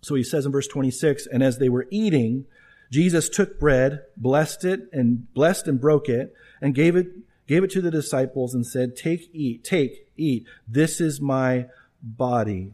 So 0.01 0.15
he 0.15 0.23
says 0.23 0.45
in 0.45 0.51
verse 0.51 0.67
26, 0.67 1.27
and 1.27 1.43
as 1.43 1.59
they 1.59 1.69
were 1.69 1.87
eating, 1.91 2.45
Jesus 2.91 3.29
took 3.29 3.59
bread, 3.59 4.03
blessed 4.17 4.65
it, 4.65 4.81
and 4.91 5.33
blessed 5.33 5.67
and 5.67 5.79
broke 5.79 6.09
it, 6.09 6.33
and 6.61 6.75
gave 6.75 6.95
it 6.95 7.07
gave 7.47 7.63
it 7.63 7.71
to 7.71 7.81
the 7.81 7.91
disciples 7.91 8.53
and 8.53 8.65
said, 8.65 8.95
Take, 8.95 9.29
eat, 9.33 9.63
take, 9.63 10.07
eat. 10.15 10.45
This 10.67 11.01
is 11.01 11.19
my 11.19 11.67
body. 12.01 12.73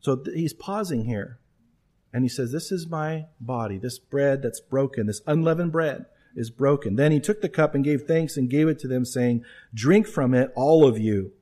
So 0.00 0.16
th- 0.16 0.36
he's 0.36 0.52
pausing 0.52 1.04
here. 1.04 1.38
And 2.12 2.24
he 2.24 2.28
says, 2.28 2.52
This 2.52 2.72
is 2.72 2.86
my 2.86 3.26
body. 3.40 3.78
This 3.78 3.98
bread 3.98 4.42
that's 4.42 4.60
broken, 4.60 5.06
this 5.06 5.22
unleavened 5.26 5.72
bread 5.72 6.06
is 6.34 6.50
broken. 6.50 6.96
Then 6.96 7.12
he 7.12 7.20
took 7.20 7.40
the 7.40 7.48
cup 7.48 7.74
and 7.74 7.84
gave 7.84 8.02
thanks 8.02 8.36
and 8.36 8.50
gave 8.50 8.68
it 8.68 8.78
to 8.80 8.88
them, 8.88 9.04
saying, 9.04 9.44
Drink 9.72 10.06
from 10.06 10.34
it, 10.34 10.52
all 10.54 10.86
of 10.86 10.98
you. 10.98 11.32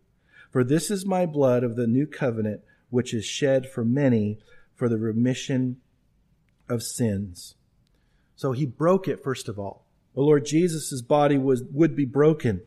For 0.51 0.62
this 0.62 0.90
is 0.90 1.05
my 1.05 1.27
blood 1.27 1.64
of 1.64 1.75
the 1.75 1.88
new 1.88 2.07
covenant, 2.07 2.61
which 2.90 3.12
is 3.12 3.25
shed 3.25 3.69
for 3.69 3.85
many 3.85 4.38
for 4.77 4.88
the 4.88 4.99
remission 4.99 5.81
of 6.68 6.83
sins. 6.83 7.55
So 8.37 8.53
he 8.53 8.66
broke 8.66 9.09
it, 9.09 9.22
first 9.22 9.48
of 9.48 9.59
all. 9.59 9.87
The 10.14 10.22
Lord 10.22 10.46
Jesus' 10.46 11.03
body 11.03 11.38
was, 11.38 11.62
would 11.72 11.96
be 11.96 12.05
broken. 12.05 12.62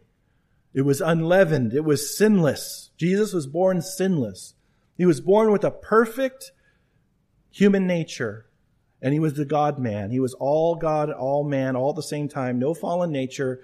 It 0.73 0.81
was 0.81 1.01
unleavened. 1.01 1.73
It 1.73 1.85
was 1.85 2.17
sinless. 2.17 2.91
Jesus 2.97 3.33
was 3.33 3.47
born 3.47 3.81
sinless. 3.81 4.53
He 4.97 5.05
was 5.05 5.21
born 5.21 5.51
with 5.51 5.63
a 5.63 5.71
perfect 5.71 6.51
human 7.51 7.87
nature. 7.87 8.47
And 9.01 9.13
he 9.13 9.19
was 9.19 9.35
the 9.35 9.45
God 9.45 9.79
man. 9.79 10.11
He 10.11 10.19
was 10.19 10.33
all 10.33 10.75
God, 10.75 11.11
all 11.11 11.43
man, 11.43 11.75
all 11.75 11.91
at 11.91 11.95
the 11.95 12.03
same 12.03 12.27
time. 12.27 12.59
No 12.59 12.73
fallen 12.73 13.11
nature, 13.11 13.61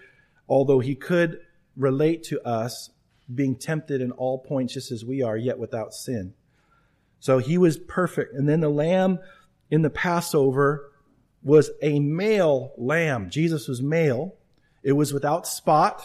although 0.48 0.80
he 0.80 0.96
could 0.96 1.40
relate 1.76 2.24
to 2.26 2.42
us 2.48 2.92
being 3.34 3.56
tempted 3.56 4.02
in 4.02 4.12
all 4.12 4.38
points 4.38 4.74
just 4.74 4.92
as 4.92 5.04
we 5.04 5.22
are, 5.22 5.38
yet 5.38 5.58
without 5.58 5.94
sin. 5.94 6.34
So 7.20 7.40
he 7.40 7.58
was 7.58 7.78
perfect. 7.78 8.34
And 8.34 8.48
then 8.48 8.60
the 8.60 8.70
lamb 8.70 9.20
in 9.74 9.82
the 9.82 9.90
Passover 9.90 10.92
was 11.42 11.72
a 11.82 12.00
male 12.00 12.74
lamb. 12.78 13.32
Jesus 13.32 13.68
was 13.68 13.82
male. 13.82 14.36
It 14.84 14.92
was 14.92 15.12
without 15.12 15.48
spot. 15.48 16.00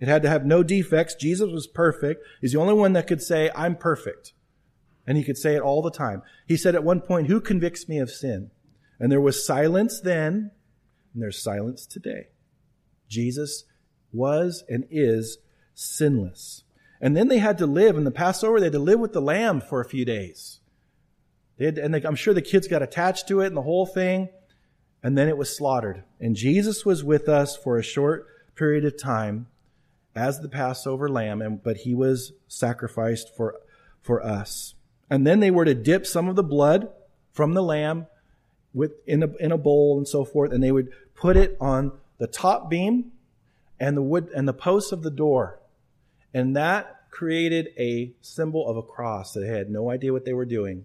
It 0.00 0.08
had 0.08 0.22
to 0.22 0.30
have 0.30 0.46
no 0.46 0.62
defects. 0.62 1.16
Jesus 1.16 1.50
was 1.52 1.66
perfect. 1.66 2.24
He's 2.40 2.52
the 2.52 2.60
only 2.60 2.72
one 2.72 2.94
that 2.94 3.06
could 3.06 3.20
say, 3.20 3.50
I'm 3.54 3.76
perfect. 3.76 4.32
And 5.06 5.18
he 5.18 5.22
could 5.22 5.36
say 5.36 5.54
it 5.54 5.60
all 5.60 5.82
the 5.82 5.90
time. 5.90 6.22
He 6.46 6.56
said 6.56 6.74
at 6.74 6.82
one 6.82 7.02
point, 7.02 7.26
who 7.26 7.42
convicts 7.42 7.90
me 7.90 7.98
of 7.98 8.10
sin? 8.10 8.52
And 8.98 9.12
there 9.12 9.20
was 9.20 9.44
silence 9.44 10.00
then, 10.00 10.52
and 11.12 11.22
there's 11.22 11.42
silence 11.42 11.84
today. 11.84 12.28
Jesus 13.06 13.64
was 14.14 14.64
and 14.66 14.86
is 14.90 15.36
sinless. 15.74 16.64
And 17.02 17.14
then 17.14 17.28
they 17.28 17.38
had 17.38 17.58
to 17.58 17.66
live 17.66 17.98
in 17.98 18.04
the 18.04 18.10
Passover, 18.10 18.60
they 18.60 18.66
had 18.66 18.72
to 18.72 18.78
live 18.78 18.98
with 18.98 19.12
the 19.12 19.20
lamb 19.20 19.60
for 19.60 19.82
a 19.82 19.88
few 19.88 20.06
days. 20.06 20.59
They 21.60 21.66
had, 21.66 21.78
and 21.78 21.94
they, 21.94 22.02
I'm 22.02 22.16
sure 22.16 22.34
the 22.34 22.42
kids 22.42 22.66
got 22.66 22.82
attached 22.82 23.28
to 23.28 23.42
it 23.42 23.46
and 23.46 23.56
the 23.56 23.62
whole 23.62 23.86
thing 23.86 24.30
and 25.02 25.16
then 25.16 25.28
it 25.28 25.36
was 25.36 25.54
slaughtered. 25.54 26.02
And 26.18 26.36
Jesus 26.36 26.84
was 26.84 27.02
with 27.02 27.28
us 27.28 27.56
for 27.56 27.78
a 27.78 27.82
short 27.82 28.26
period 28.54 28.84
of 28.84 29.00
time 29.00 29.46
as 30.14 30.40
the 30.40 30.48
Passover 30.48 31.08
lamb, 31.08 31.40
and, 31.40 31.62
but 31.62 31.78
he 31.78 31.94
was 31.94 32.32
sacrificed 32.48 33.34
for, 33.34 33.56
for 34.02 34.24
us. 34.24 34.74
And 35.08 35.26
then 35.26 35.40
they 35.40 35.50
were 35.50 35.64
to 35.64 35.74
dip 35.74 36.06
some 36.06 36.28
of 36.28 36.36
the 36.36 36.42
blood 36.42 36.90
from 37.32 37.54
the 37.54 37.62
lamb 37.62 38.06
with, 38.74 38.92
in, 39.06 39.22
a, 39.22 39.36
in 39.36 39.52
a 39.52 39.58
bowl 39.58 39.96
and 39.96 40.06
so 40.06 40.24
forth, 40.24 40.52
and 40.52 40.62
they 40.62 40.72
would 40.72 40.90
put 41.14 41.36
it 41.36 41.56
on 41.60 41.92
the 42.18 42.26
top 42.26 42.68
beam 42.68 43.12
and 43.78 43.96
the 43.96 44.02
wood 44.02 44.28
and 44.34 44.46
the 44.46 44.52
posts 44.52 44.92
of 44.92 45.02
the 45.02 45.10
door. 45.10 45.60
And 46.34 46.54
that 46.56 47.10
created 47.10 47.68
a 47.78 48.12
symbol 48.20 48.68
of 48.68 48.76
a 48.76 48.82
cross. 48.82 49.32
That 49.32 49.40
they 49.40 49.48
had 49.48 49.70
no 49.70 49.90
idea 49.90 50.12
what 50.12 50.24
they 50.24 50.32
were 50.32 50.44
doing. 50.44 50.84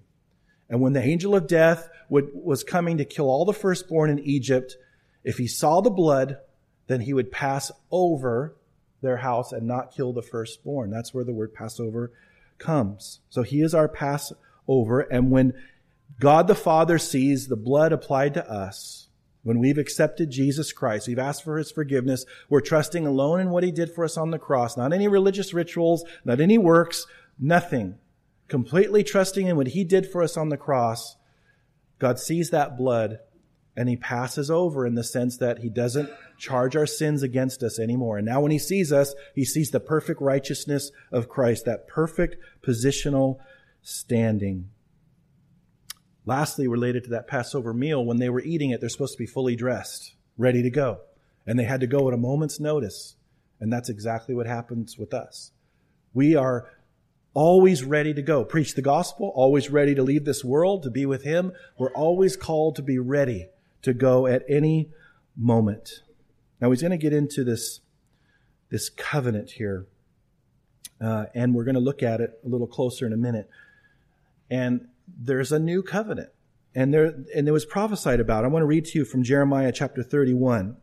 And 0.69 0.82
when 0.82 0.93
the 0.93 1.04
angel 1.04 1.36
of 1.36 1.47
death 1.47 1.89
would, 2.10 2.30
was 2.34 2.63
coming 2.63 2.97
to 2.97 3.06
kill 3.06 3.30
all 3.30 3.45
the 3.45 3.54
firstborn 3.54 4.10
in 4.10 4.19
Egypt, 4.19 4.78
if 5.23 5.38
he 5.38 5.47
saw 5.47 5.82
the 5.82 5.89
blood, 5.89 6.38
then 6.88 7.01
he 7.01 7.13
would 7.13 7.32
pass 7.32 7.71
over 7.91 8.56
their 9.01 9.17
house 9.17 9.51
and 9.51 9.67
not 9.67 9.93
kill 9.95 10.13
the 10.13 10.21
firstborn. 10.21 10.89
That's 10.89 11.13
where 11.13 11.23
the 11.23 11.34
word 11.34 11.54
Passover 11.54 12.12
comes. 12.58 13.19
So 13.30 13.43
he 13.43 13.62
is 13.62 13.73
our 13.73 13.88
Passover. 13.88 15.01
And 15.01 15.32
when 15.32 15.54
God 16.19 16.48
the 16.48 16.56
Father 16.56 16.98
sees 16.98 17.48
the 17.48 17.56
blood 17.56 17.92
applied 17.92 18.33
to 18.35 18.50
us, 18.50 19.08
when 19.44 19.60
we've 19.60 19.77
accepted 19.77 20.31
Jesus 20.31 20.71
Christ, 20.71 21.08
we've 21.08 21.19
asked 21.19 21.44
for 21.44 21.58
his 21.58 21.71
forgiveness, 21.71 22.25
we're 22.50 22.62
trusting 22.62 23.06
alone 23.06 23.39
in 23.39 23.52
what 23.52 23.63
he 23.63 23.71
did 23.71 23.94
for 23.94 24.04
us 24.04 24.17
on 24.17 24.31
the 24.31 24.39
cross, 24.39 24.75
not 24.75 24.92
any 24.92 25.08
religious 25.08 25.54
rituals, 25.54 26.04
not 26.23 26.42
any 26.42 26.58
works, 26.58 27.06
nothing 27.37 28.00
completely 28.48 29.04
trusting 29.04 29.48
in 29.48 29.56
what 29.56 29.67
he 29.67 29.83
did 29.83 30.10
for 30.10 30.21
us 30.21 30.37
on 30.37 30.50
the 30.50 30.58
cross, 30.58 31.15
God 32.00 32.19
sees 32.19 32.50
that 32.50 32.77
blood 32.77 33.19
and 33.77 33.89
he 33.89 33.98
passes 33.98 34.50
over 34.50 34.85
in 34.85 34.96
the 34.96 35.04
sense 35.04 35.37
that 35.37 35.60
he 35.60 35.69
doesn't 35.69 36.10
charge 36.37 36.75
our 36.75 36.85
sins 36.85 37.23
against 37.23 37.62
us 37.62 37.77
anymore. 37.77 38.17
And 38.17 38.25
now 38.25 38.41
when 38.41 38.52
he 38.52 38.60
sees 38.60 38.91
us, 38.91 39.13
he 39.33 39.43
sees 39.43 39.71
the 39.71 39.79
perfect 39.79 40.21
righteousness 40.21 40.91
of 41.12 41.27
Christ, 41.27 41.65
that 41.65 41.87
perfect 41.87 42.37
positional 42.65 43.37
standing. 43.81 44.69
Lastly, 46.25 46.67
related 46.67 47.04
to 47.04 47.10
that 47.12 47.27
Passover 47.27 47.73
meal, 47.73 48.04
when 48.04 48.17
they 48.17 48.29
were 48.29 48.41
eating 48.41 48.71
it, 48.71 48.79
they're 48.79 48.89
supposed 48.89 49.13
to 49.13 49.19
be 49.19 49.27
fully 49.27 49.56
dressed, 49.56 50.15
ready 50.37 50.63
to 50.63 50.69
go. 50.69 51.02
And 51.46 51.60
they 51.60 51.65
had 51.65 51.81
to 51.81 51.87
go 51.87 52.08
at 52.08 52.13
a 52.13 52.17
moment's 52.17 52.60
notice. 52.60 53.15
And 53.60 53.71
that's 53.71 53.89
exactly 53.89 54.33
what 54.33 54.48
happens 54.48 54.98
with 54.98 55.13
us. 55.13 55.52
We 56.13 56.35
are 56.35 56.69
always 57.36 57.83
ready 57.83 58.13
to 58.15 58.21
go. 58.23 58.44
Preach 58.44 58.73
the 58.73 58.81
gospel, 58.81 59.31
always 59.36 59.69
ready 59.69 59.94
to 59.94 60.02
leave 60.02 60.25
this 60.25 60.44
world 60.44 60.81
to 60.83 60.90
be 60.90 61.06
with 61.06 61.23
Him. 61.23 61.52
We're 61.77 61.92
always 61.92 62.36
called 62.36 62.75
to 62.77 62.81
be 62.81 62.98
ready 62.98 63.50
to 63.83 63.94
go 63.94 64.25
at 64.25 64.44
any 64.50 64.90
moment. 65.38 66.02
Now 66.60 66.71
he's 66.71 66.81
going 66.81 66.92
to 66.92 66.98
get 66.98 67.13
into 67.13 67.44
this, 67.44 67.81
this 68.69 68.90
covenant 68.90 69.52
here. 69.52 69.86
Uh, 71.00 71.25
and 71.36 71.54
we're 71.54 71.65
going 71.65 71.75
to 71.75 71.81
look 71.81 72.02
at 72.02 72.21
it 72.21 72.40
a 72.44 72.48
little 72.48 72.67
closer 72.67 73.06
in 73.06 73.13
a 73.13 73.17
minute. 73.17 73.50
And 74.50 74.88
there's 75.08 75.52
a 75.52 75.60
new 75.60 75.83
covenant. 75.83 76.29
And 76.73 76.94
there, 76.94 77.13
and 77.36 77.48
it 77.48 77.52
was 77.52 77.65
prophesied 77.65 78.19
about. 78.19 78.46
I 78.46 78.48
want 78.48 78.63
to 78.63 78.67
read 78.67 78.86
to 78.86 79.00
you 79.00 79.06
from 79.06 79.23
Jeremiah 79.23 79.71
chapter 79.73 80.04
31, 80.04 80.77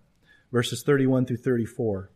verses 0.51 0.83
31 0.83 1.27
through 1.27 1.39
34. 1.39 2.11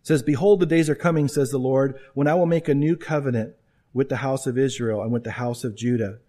It 0.00 0.06
says, 0.06 0.22
Behold, 0.22 0.60
the 0.60 0.66
days 0.66 0.90
are 0.90 0.94
coming, 0.94 1.26
says 1.26 1.50
the 1.50 1.58
Lord, 1.58 1.98
when 2.14 2.26
I 2.26 2.34
will 2.34 2.46
make 2.46 2.68
a 2.68 2.74
new 2.74 2.96
covenant 2.96 3.54
with 3.98 4.08
the 4.08 4.18
house 4.18 4.46
of 4.46 4.56
Israel 4.56 5.02
and 5.02 5.10
with 5.10 5.24
the 5.24 5.32
house 5.32 5.64
of 5.64 5.74
Judah, 5.74 6.20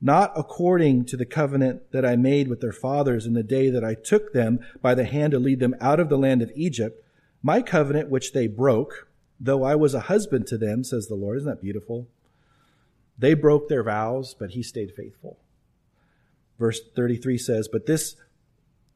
not 0.00 0.32
according 0.36 1.04
to 1.06 1.16
the 1.16 1.26
covenant 1.26 1.90
that 1.90 2.04
I 2.04 2.14
made 2.14 2.46
with 2.46 2.60
their 2.60 2.70
fathers 2.70 3.26
in 3.26 3.32
the 3.32 3.42
day 3.42 3.68
that 3.68 3.82
I 3.82 3.94
took 3.94 4.32
them 4.32 4.60
by 4.80 4.94
the 4.94 5.06
hand 5.06 5.32
to 5.32 5.40
lead 5.40 5.58
them 5.58 5.74
out 5.80 5.98
of 5.98 6.08
the 6.08 6.16
land 6.16 6.40
of 6.40 6.52
Egypt, 6.54 7.04
my 7.42 7.62
covenant 7.62 8.10
which 8.10 8.32
they 8.32 8.46
broke, 8.46 9.08
though 9.40 9.64
I 9.64 9.74
was 9.74 9.92
a 9.92 10.02
husband 10.02 10.46
to 10.46 10.56
them, 10.56 10.84
says 10.84 11.08
the 11.08 11.16
Lord. 11.16 11.38
Isn't 11.38 11.48
that 11.48 11.60
beautiful? 11.60 12.06
They 13.18 13.34
broke 13.34 13.68
their 13.68 13.82
vows, 13.82 14.36
but 14.38 14.50
he 14.50 14.62
stayed 14.62 14.94
faithful. 14.94 15.36
Verse 16.60 16.80
33 16.94 17.38
says, 17.38 17.66
But 17.66 17.86
this 17.86 18.14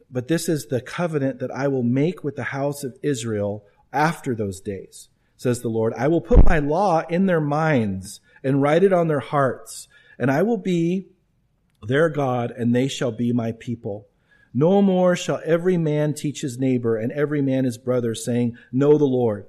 but 0.08 0.28
this 0.28 0.48
is 0.48 0.66
the 0.66 0.80
covenant 0.80 1.40
that 1.40 1.50
I 1.50 1.66
will 1.66 1.82
make 1.82 2.22
with 2.22 2.36
the 2.36 2.44
house 2.44 2.84
of 2.84 2.96
Israel 3.02 3.64
after 3.92 4.36
those 4.36 4.60
days, 4.60 5.08
says 5.40 5.62
the 5.62 5.70
Lord. 5.70 5.94
I 5.96 6.06
will 6.06 6.20
put 6.20 6.44
my 6.44 6.58
law 6.58 7.00
in 7.08 7.24
their 7.24 7.40
minds 7.40 8.20
and 8.44 8.60
write 8.60 8.84
it 8.84 8.92
on 8.92 9.08
their 9.08 9.20
hearts, 9.20 9.88
and 10.18 10.30
I 10.30 10.42
will 10.42 10.58
be 10.58 11.06
their 11.82 12.10
God, 12.10 12.50
and 12.50 12.74
they 12.74 12.88
shall 12.88 13.10
be 13.10 13.32
my 13.32 13.52
people. 13.52 14.06
No 14.52 14.82
more 14.82 15.16
shall 15.16 15.40
every 15.42 15.78
man 15.78 16.12
teach 16.12 16.42
his 16.42 16.58
neighbor 16.58 16.98
and 16.98 17.10
every 17.12 17.40
man 17.40 17.64
his 17.64 17.78
brother, 17.78 18.14
saying, 18.14 18.58
Know 18.70 18.98
the 18.98 19.06
Lord. 19.06 19.46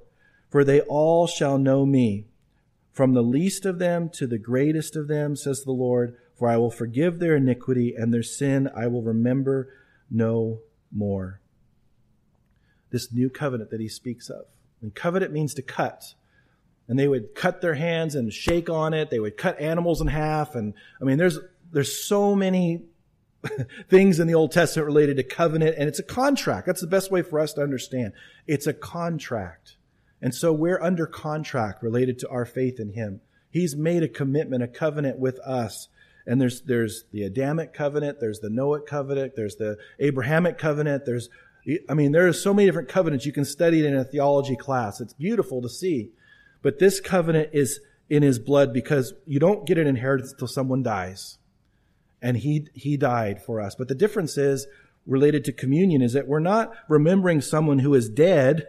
For 0.48 0.64
they 0.64 0.80
all 0.80 1.26
shall 1.26 1.58
know 1.58 1.84
me, 1.84 2.24
from 2.90 3.12
the 3.12 3.22
least 3.22 3.66
of 3.66 3.78
them 3.78 4.08
to 4.14 4.26
the 4.26 4.38
greatest 4.38 4.96
of 4.96 5.08
them, 5.08 5.36
says 5.36 5.62
the 5.62 5.72
Lord. 5.72 6.16
For 6.34 6.48
I 6.48 6.56
will 6.56 6.70
forgive 6.70 7.18
their 7.18 7.36
iniquity 7.36 7.94
and 7.94 8.14
their 8.14 8.22
sin 8.22 8.66
I 8.74 8.86
will 8.86 9.02
remember 9.02 9.68
no 10.10 10.60
more. 10.90 11.42
This 12.88 13.12
new 13.12 13.28
covenant 13.28 13.70
that 13.70 13.80
he 13.80 13.88
speaks 13.88 14.30
of. 14.30 14.46
And 14.82 14.94
covenant 14.94 15.32
means 15.32 15.54
to 15.54 15.62
cut. 15.62 16.14
And 16.88 16.98
they 16.98 17.08
would 17.08 17.34
cut 17.34 17.60
their 17.60 17.74
hands 17.74 18.14
and 18.14 18.32
shake 18.32 18.68
on 18.68 18.92
it. 18.92 19.08
They 19.08 19.20
would 19.20 19.36
cut 19.36 19.60
animals 19.60 20.00
in 20.00 20.08
half. 20.08 20.54
And 20.54 20.74
I 21.00 21.04
mean, 21.04 21.16
there's, 21.16 21.38
there's 21.70 22.04
so 22.04 22.34
many 22.34 22.82
things 23.88 24.20
in 24.20 24.26
the 24.26 24.34
Old 24.34 24.52
Testament 24.52 24.86
related 24.86 25.16
to 25.16 25.22
covenant, 25.22 25.76
and 25.78 25.88
it's 25.88 25.98
a 25.98 26.04
contract. 26.04 26.66
That's 26.66 26.80
the 26.80 26.86
best 26.86 27.10
way 27.10 27.22
for 27.22 27.40
us 27.40 27.52
to 27.54 27.62
understand. 27.62 28.12
It's 28.46 28.66
a 28.66 28.72
contract. 28.72 29.76
And 30.20 30.34
so 30.34 30.52
we're 30.52 30.80
under 30.80 31.06
contract 31.06 31.82
related 31.82 32.18
to 32.20 32.28
our 32.28 32.44
faith 32.44 32.78
in 32.78 32.90
Him. 32.90 33.20
He's 33.50 33.76
made 33.76 34.02
a 34.02 34.08
commitment, 34.08 34.62
a 34.62 34.68
covenant 34.68 35.18
with 35.18 35.38
us. 35.40 35.88
And 36.26 36.40
there's, 36.40 36.62
there's 36.62 37.04
the 37.10 37.24
Adamic 37.24 37.74
covenant, 37.74 38.18
there's 38.20 38.38
the 38.38 38.48
Noahic 38.48 38.86
covenant, 38.86 39.34
there's 39.34 39.56
the 39.56 39.76
Abrahamic 39.98 40.56
covenant, 40.56 41.04
there's, 41.04 41.28
I 41.88 41.94
mean, 41.94 42.12
there 42.12 42.26
are 42.26 42.32
so 42.32 42.52
many 42.52 42.66
different 42.66 42.88
covenants. 42.88 43.24
You 43.24 43.32
can 43.32 43.44
study 43.44 43.80
it 43.80 43.86
in 43.86 43.96
a 43.96 44.04
theology 44.04 44.56
class. 44.56 45.00
It's 45.00 45.12
beautiful 45.12 45.62
to 45.62 45.68
see. 45.68 46.10
But 46.60 46.78
this 46.78 47.00
covenant 47.00 47.50
is 47.52 47.80
in 48.10 48.22
his 48.22 48.38
blood 48.38 48.72
because 48.72 49.14
you 49.26 49.38
don't 49.38 49.66
get 49.66 49.78
an 49.78 49.86
inheritance 49.86 50.32
until 50.32 50.48
someone 50.48 50.82
dies. 50.82 51.38
And 52.20 52.36
he, 52.36 52.68
he 52.74 52.96
died 52.96 53.42
for 53.42 53.60
us. 53.60 53.74
But 53.74 53.88
the 53.88 53.94
difference 53.94 54.36
is 54.36 54.66
related 55.06 55.44
to 55.44 55.52
communion 55.52 56.02
is 56.02 56.12
that 56.12 56.28
we're 56.28 56.38
not 56.40 56.72
remembering 56.88 57.40
someone 57.40 57.80
who 57.80 57.94
is 57.94 58.08
dead 58.08 58.68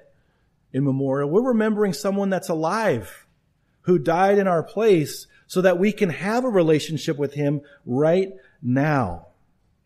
in 0.72 0.84
memorial. 0.84 1.30
We're 1.30 1.42
remembering 1.42 1.94
someone 1.94 2.30
that's 2.30 2.50
alive 2.50 3.26
who 3.82 4.00
died 4.00 4.38
in 4.38 4.48
our 4.48 4.64
place 4.64 5.28
so 5.46 5.62
that 5.62 5.78
we 5.78 5.92
can 5.92 6.10
have 6.10 6.46
a 6.46 6.50
relationship 6.50 7.18
with 7.18 7.34
him 7.34 7.62
right 7.86 8.32
now. 8.62 9.28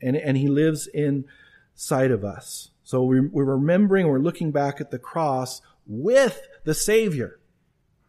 And, 0.02 0.16
and 0.16 0.38
he 0.38 0.48
lives 0.48 0.88
inside 0.88 2.12
of 2.12 2.24
us. 2.24 2.70
So 2.88 3.04
we, 3.04 3.20
we're 3.20 3.44
remembering, 3.44 4.08
we're 4.08 4.18
looking 4.18 4.52
back 4.52 4.80
at 4.80 4.92
the 4.92 4.98
cross 4.98 5.62
with 5.86 6.42
the 6.64 6.74
Savior. 6.74 7.38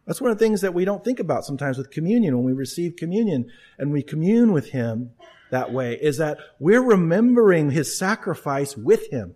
That's 0.07 0.21
one 0.21 0.31
of 0.31 0.39
the 0.39 0.45
things 0.45 0.61
that 0.61 0.73
we 0.73 0.85
don't 0.85 1.03
think 1.03 1.19
about 1.19 1.43
sometimes 1.43 1.77
with 1.77 1.91
communion. 1.91 2.37
When 2.37 2.45
we 2.45 2.53
receive 2.53 2.95
communion 2.95 3.51
and 3.77 3.91
we 3.91 4.01
commune 4.01 4.53
with 4.53 4.69
Him 4.69 5.11
that 5.51 5.73
way, 5.73 5.95
is 5.95 6.15
that 6.19 6.37
we're 6.59 6.81
remembering 6.81 7.71
His 7.71 7.97
sacrifice 7.97 8.77
with 8.77 9.11
Him 9.11 9.35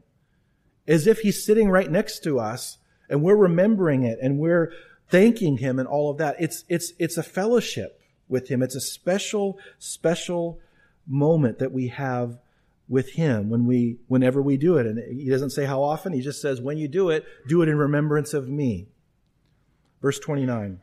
as 0.87 1.07
if 1.07 1.19
He's 1.19 1.45
sitting 1.45 1.69
right 1.69 1.91
next 1.91 2.23
to 2.23 2.39
us 2.39 2.77
and 3.09 3.21
we're 3.21 3.35
remembering 3.35 4.03
it 4.03 4.19
and 4.21 4.39
we're 4.39 4.71
thanking 5.09 5.57
him 5.57 5.77
and 5.77 5.89
all 5.89 6.09
of 6.09 6.19
that. 6.19 6.37
It's, 6.39 6.63
it's, 6.69 6.93
it's 6.99 7.17
a 7.17 7.23
fellowship 7.23 7.99
with 8.29 8.47
him. 8.47 8.63
It's 8.63 8.75
a 8.75 8.81
special, 8.81 9.59
special 9.77 10.61
moment 11.05 11.59
that 11.59 11.73
we 11.73 11.89
have 11.89 12.39
with 12.93 13.13
him 13.13 13.49
when 13.49 13.65
we, 13.65 13.97
whenever 14.07 14.39
we 14.39 14.55
do 14.55 14.77
it. 14.77 14.85
And 14.85 15.19
he 15.19 15.27
doesn't 15.27 15.49
say 15.49 15.65
how 15.65 15.81
often. 15.81 16.13
He 16.13 16.21
just 16.21 16.39
says, 16.39 16.61
when 16.61 16.77
you 16.77 16.87
do 16.87 17.09
it, 17.09 17.25
do 17.47 17.63
it 17.63 17.67
in 17.67 17.75
remembrance 17.75 18.35
of 18.35 18.47
me. 18.47 18.87
Verse 19.99 20.19
29. 20.19 20.79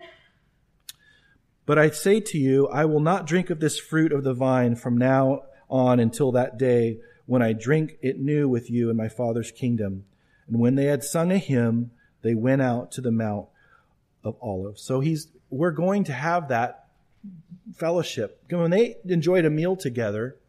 But 1.66 1.78
I 1.78 1.88
say 1.90 2.18
to 2.18 2.36
you, 2.36 2.66
I 2.66 2.84
will 2.84 3.00
not 3.00 3.28
drink 3.28 3.48
of 3.48 3.60
this 3.60 3.78
fruit 3.78 4.12
of 4.12 4.24
the 4.24 4.34
vine 4.34 4.74
from 4.74 4.98
now 4.98 5.42
on 5.68 6.00
until 6.00 6.32
that 6.32 6.58
day 6.58 6.98
when 7.26 7.42
I 7.42 7.52
drink 7.52 7.96
it 8.02 8.18
new 8.18 8.48
with 8.48 8.68
you 8.68 8.90
in 8.90 8.96
my 8.96 9.08
Father's 9.08 9.52
kingdom. 9.52 10.04
And 10.48 10.58
when 10.58 10.74
they 10.74 10.86
had 10.86 11.04
sung 11.04 11.30
a 11.30 11.38
hymn, 11.38 11.92
they 12.22 12.34
went 12.34 12.60
out 12.60 12.90
to 12.92 13.00
the 13.00 13.12
Mount 13.12 13.46
of 14.24 14.34
Olives. 14.42 14.82
So 14.82 14.98
he's, 14.98 15.28
we're 15.48 15.70
going 15.70 16.02
to 16.04 16.12
have 16.12 16.48
that 16.48 16.88
fellowship. 17.76 18.42
When 18.50 18.72
they 18.72 18.96
enjoyed 19.04 19.44
a 19.44 19.50
meal 19.50 19.76
together, 19.76 20.39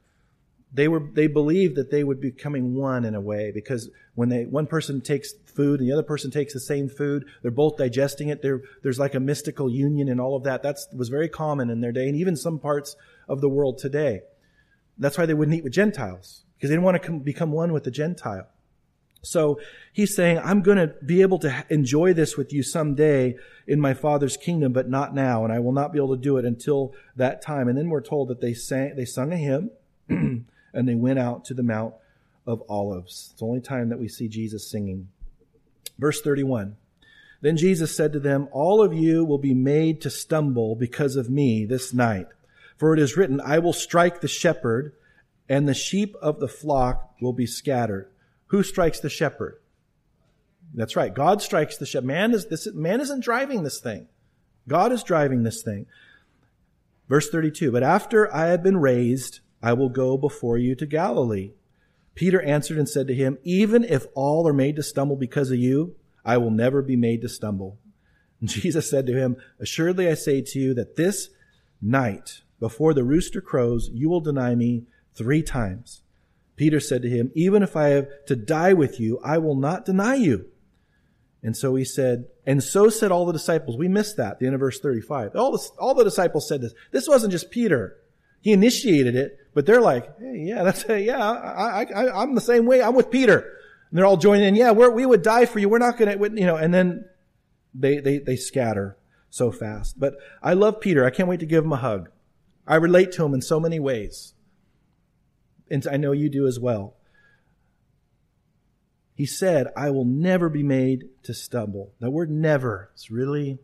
they 0.73 0.87
were, 0.87 1.09
they 1.13 1.27
believed 1.27 1.75
that 1.75 1.91
they 1.91 2.03
would 2.03 2.21
be 2.21 2.29
becoming 2.29 2.75
one 2.75 3.03
in 3.03 3.13
a 3.13 3.21
way 3.21 3.51
because 3.53 3.89
when 4.15 4.29
they, 4.29 4.45
one 4.45 4.67
person 4.67 5.01
takes 5.01 5.33
food 5.45 5.79
and 5.79 5.89
the 5.89 5.93
other 5.93 6.03
person 6.03 6.31
takes 6.31 6.53
the 6.53 6.59
same 6.59 6.87
food, 6.87 7.25
they're 7.41 7.51
both 7.51 7.77
digesting 7.77 8.29
it. 8.29 8.41
There, 8.41 8.61
there's 8.81 8.99
like 8.99 9.13
a 9.13 9.19
mystical 9.19 9.69
union 9.69 10.07
and 10.07 10.21
all 10.21 10.35
of 10.35 10.43
that. 10.43 10.63
That 10.63 10.77
was 10.95 11.09
very 11.09 11.27
common 11.27 11.69
in 11.69 11.81
their 11.81 11.91
day 11.91 12.07
and 12.07 12.15
even 12.15 12.35
some 12.35 12.57
parts 12.57 12.95
of 13.27 13.41
the 13.41 13.49
world 13.49 13.77
today. 13.77 14.21
That's 14.97 15.17
why 15.17 15.25
they 15.25 15.33
wouldn't 15.33 15.57
eat 15.57 15.63
with 15.63 15.73
Gentiles 15.73 16.43
because 16.55 16.69
they 16.69 16.75
didn't 16.75 16.85
want 16.85 17.01
to 17.01 17.05
come, 17.05 17.19
become 17.19 17.51
one 17.51 17.73
with 17.73 17.83
the 17.83 17.91
Gentile. 17.91 18.47
So 19.23 19.59
he's 19.93 20.15
saying, 20.15 20.39
I'm 20.39 20.61
going 20.61 20.77
to 20.77 20.95
be 21.05 21.21
able 21.21 21.39
to 21.39 21.65
enjoy 21.69 22.13
this 22.13 22.37
with 22.37 22.51
you 22.51 22.63
someday 22.63 23.35
in 23.67 23.79
my 23.79 23.93
father's 23.93 24.35
kingdom, 24.35 24.73
but 24.73 24.89
not 24.89 25.13
now. 25.13 25.43
And 25.43 25.53
I 25.53 25.59
will 25.59 25.73
not 25.73 25.93
be 25.93 25.99
able 25.99 26.15
to 26.15 26.21
do 26.21 26.37
it 26.37 26.45
until 26.45 26.93
that 27.15 27.41
time. 27.41 27.67
And 27.67 27.77
then 27.77 27.89
we're 27.89 28.01
told 28.01 28.29
that 28.29 28.41
they 28.41 28.53
sang, 28.53 28.95
they 28.95 29.05
sung 29.05 29.31
a 29.31 29.37
hymn 29.37 29.69
and 30.73 30.87
they 30.87 30.95
went 30.95 31.19
out 31.19 31.45
to 31.45 31.53
the 31.53 31.63
Mount 31.63 31.93
of 32.45 32.63
Olives. 32.69 33.29
It's 33.31 33.39
the 33.39 33.45
only 33.45 33.61
time 33.61 33.89
that 33.89 33.99
we 33.99 34.07
see 34.07 34.27
Jesus 34.27 34.69
singing. 34.69 35.09
Verse 35.97 36.21
31. 36.21 36.77
Then 37.41 37.57
Jesus 37.57 37.95
said 37.95 38.13
to 38.13 38.19
them, 38.19 38.47
All 38.51 38.81
of 38.81 38.93
you 38.93 39.25
will 39.25 39.39
be 39.39 39.53
made 39.53 40.01
to 40.01 40.09
stumble 40.09 40.75
because 40.75 41.15
of 41.15 41.29
me 41.29 41.65
this 41.65 41.93
night. 41.93 42.27
For 42.77 42.93
it 42.93 42.99
is 42.99 43.17
written, 43.17 43.41
I 43.41 43.59
will 43.59 43.73
strike 43.73 44.21
the 44.21 44.27
shepherd, 44.27 44.93
and 45.49 45.67
the 45.67 45.73
sheep 45.73 46.15
of 46.21 46.39
the 46.39 46.47
flock 46.47 47.15
will 47.19 47.33
be 47.33 47.45
scattered. 47.45 48.09
Who 48.47 48.63
strikes 48.63 48.99
the 48.99 49.09
shepherd? 49.09 49.59
That's 50.73 50.95
right. 50.95 51.13
God 51.13 51.41
strikes 51.41 51.77
the 51.77 51.85
shepherd. 51.85 52.07
Man 52.07 52.33
is 52.33 52.47
this, 52.47 52.67
man 52.73 53.01
isn't 53.01 53.23
driving 53.23 53.63
this 53.63 53.79
thing. 53.79 54.07
God 54.67 54.91
is 54.91 55.03
driving 55.03 55.43
this 55.43 55.61
thing. 55.61 55.85
Verse 57.09 57.29
32. 57.29 57.71
But 57.71 57.83
after 57.83 58.33
I 58.33 58.47
have 58.47 58.63
been 58.63 58.77
raised, 58.77 59.41
I 59.61 59.73
will 59.73 59.89
go 59.89 60.17
before 60.17 60.57
you 60.57 60.75
to 60.75 60.85
Galilee. 60.85 61.51
Peter 62.15 62.41
answered 62.41 62.77
and 62.77 62.89
said 62.89 63.07
to 63.07 63.15
him, 63.15 63.37
Even 63.43 63.83
if 63.83 64.05
all 64.15 64.47
are 64.47 64.53
made 64.53 64.75
to 64.75 64.83
stumble 64.83 65.15
because 65.15 65.51
of 65.51 65.57
you, 65.57 65.95
I 66.25 66.37
will 66.37 66.51
never 66.51 66.81
be 66.81 66.95
made 66.95 67.21
to 67.21 67.29
stumble. 67.29 67.77
And 68.39 68.49
Jesus 68.49 68.89
said 68.89 69.05
to 69.07 69.13
him, 69.13 69.37
Assuredly 69.59 70.09
I 70.09 70.15
say 70.15 70.41
to 70.41 70.59
you 70.59 70.73
that 70.73 70.95
this 70.95 71.29
night, 71.81 72.41
before 72.59 72.93
the 72.93 73.03
rooster 73.03 73.41
crows, 73.41 73.89
you 73.93 74.09
will 74.09 74.21
deny 74.21 74.55
me 74.55 74.83
three 75.15 75.41
times. 75.41 76.01
Peter 76.55 76.79
said 76.79 77.01
to 77.01 77.09
him, 77.09 77.31
Even 77.33 77.63
if 77.63 77.75
I 77.75 77.89
have 77.89 78.07
to 78.27 78.35
die 78.35 78.73
with 78.73 78.99
you, 78.99 79.19
I 79.23 79.37
will 79.37 79.55
not 79.55 79.85
deny 79.85 80.15
you. 80.15 80.47
And 81.43 81.57
so 81.57 81.73
he 81.75 81.83
said, 81.83 82.25
and 82.45 82.63
so 82.63 82.89
said 82.89 83.11
all 83.11 83.25
the 83.25 83.33
disciples. 83.33 83.77
We 83.77 83.87
missed 83.87 84.17
that, 84.17 84.39
the 84.39 84.45
end 84.45 84.53
of 84.53 84.59
verse 84.59 84.79
35. 84.79 85.35
All 85.35 85.51
the, 85.51 85.69
all 85.79 85.95
the 85.95 86.03
disciples 86.03 86.47
said 86.47 86.61
this. 86.61 86.73
This 86.91 87.07
wasn't 87.07 87.31
just 87.31 87.49
Peter. 87.49 87.97
He 88.41 88.51
initiated 88.51 89.15
it, 89.15 89.37
but 89.53 89.65
they're 89.65 89.81
like, 89.81 90.19
hey, 90.19 90.43
yeah, 90.47 90.63
that's, 90.63 90.85
yeah, 90.89 91.17
I, 91.23 91.85
I, 91.85 92.21
I'm 92.21 92.35
the 92.35 92.41
same 92.41 92.65
way. 92.65 92.81
I'm 92.81 92.95
with 92.95 93.09
Peter. 93.09 93.37
And 93.89 93.97
they're 93.97 94.05
all 94.05 94.17
joining 94.17 94.47
in. 94.49 94.55
Yeah, 94.55 94.71
we 94.71 94.87
we 94.89 95.05
would 95.05 95.21
die 95.21 95.45
for 95.45 95.59
you. 95.59 95.69
We're 95.69 95.77
not 95.77 95.97
going 95.97 96.17
to, 96.17 96.39
you 96.39 96.45
know, 96.45 96.57
and 96.57 96.73
then 96.73 97.05
They, 97.73 98.01
they, 98.01 98.17
they 98.19 98.35
scatter 98.35 98.97
so 99.29 99.51
fast. 99.51 99.97
But 99.97 100.15
I 100.43 100.53
love 100.53 100.81
Peter. 100.81 101.05
I 101.05 101.09
can't 101.09 101.29
wait 101.29 101.39
to 101.39 101.45
give 101.45 101.63
him 101.63 101.71
a 101.71 101.77
hug. 101.77 102.09
I 102.67 102.75
relate 102.75 103.13
to 103.13 103.23
him 103.25 103.33
in 103.33 103.41
so 103.41 103.59
many 103.59 103.79
ways. 103.79 104.33
And 105.69 105.87
I 105.87 105.95
know 105.95 106.11
you 106.11 106.29
do 106.29 106.47
as 106.47 106.59
well. 106.59 106.95
He 109.13 109.25
said, 109.25 109.67
I 109.75 109.89
will 109.89 110.05
never 110.05 110.49
be 110.49 110.63
made 110.63 111.09
to 111.23 111.33
stumble. 111.33 111.93
The 111.99 112.09
word 112.09 112.29
never 112.29 112.91
is 112.95 113.09
really, 113.11 113.59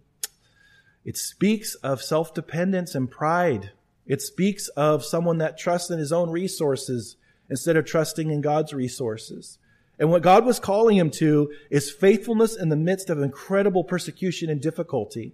it 1.04 1.18
speaks 1.18 1.76
of 1.76 2.02
self 2.02 2.34
dependence 2.34 2.96
and 2.96 3.12
pride. 3.12 3.72
It 4.08 4.22
speaks 4.22 4.70
of 4.70 5.04
someone 5.04 5.38
that 5.40 5.58
trusts 5.58 5.92
in 5.92 6.00
his 6.00 6.12
own 6.12 6.30
resources 6.30 7.18
instead 7.50 7.78
of 7.78 7.86
trusting 7.86 8.32
in 8.32 8.42
God's 8.42 8.74
resources. 8.74 9.60
And 10.00 10.12
what 10.12 10.22
God 10.22 10.46
was 10.46 10.60
calling 10.60 10.98
him 10.98 11.10
to 11.12 11.52
is 11.70 11.92
faithfulness 11.92 12.56
in 12.56 12.70
the 12.70 12.76
midst 12.76 13.10
of 13.10 13.22
incredible 13.22 13.84
persecution 13.84 14.50
and 14.50 14.62
difficulty. 14.62 15.34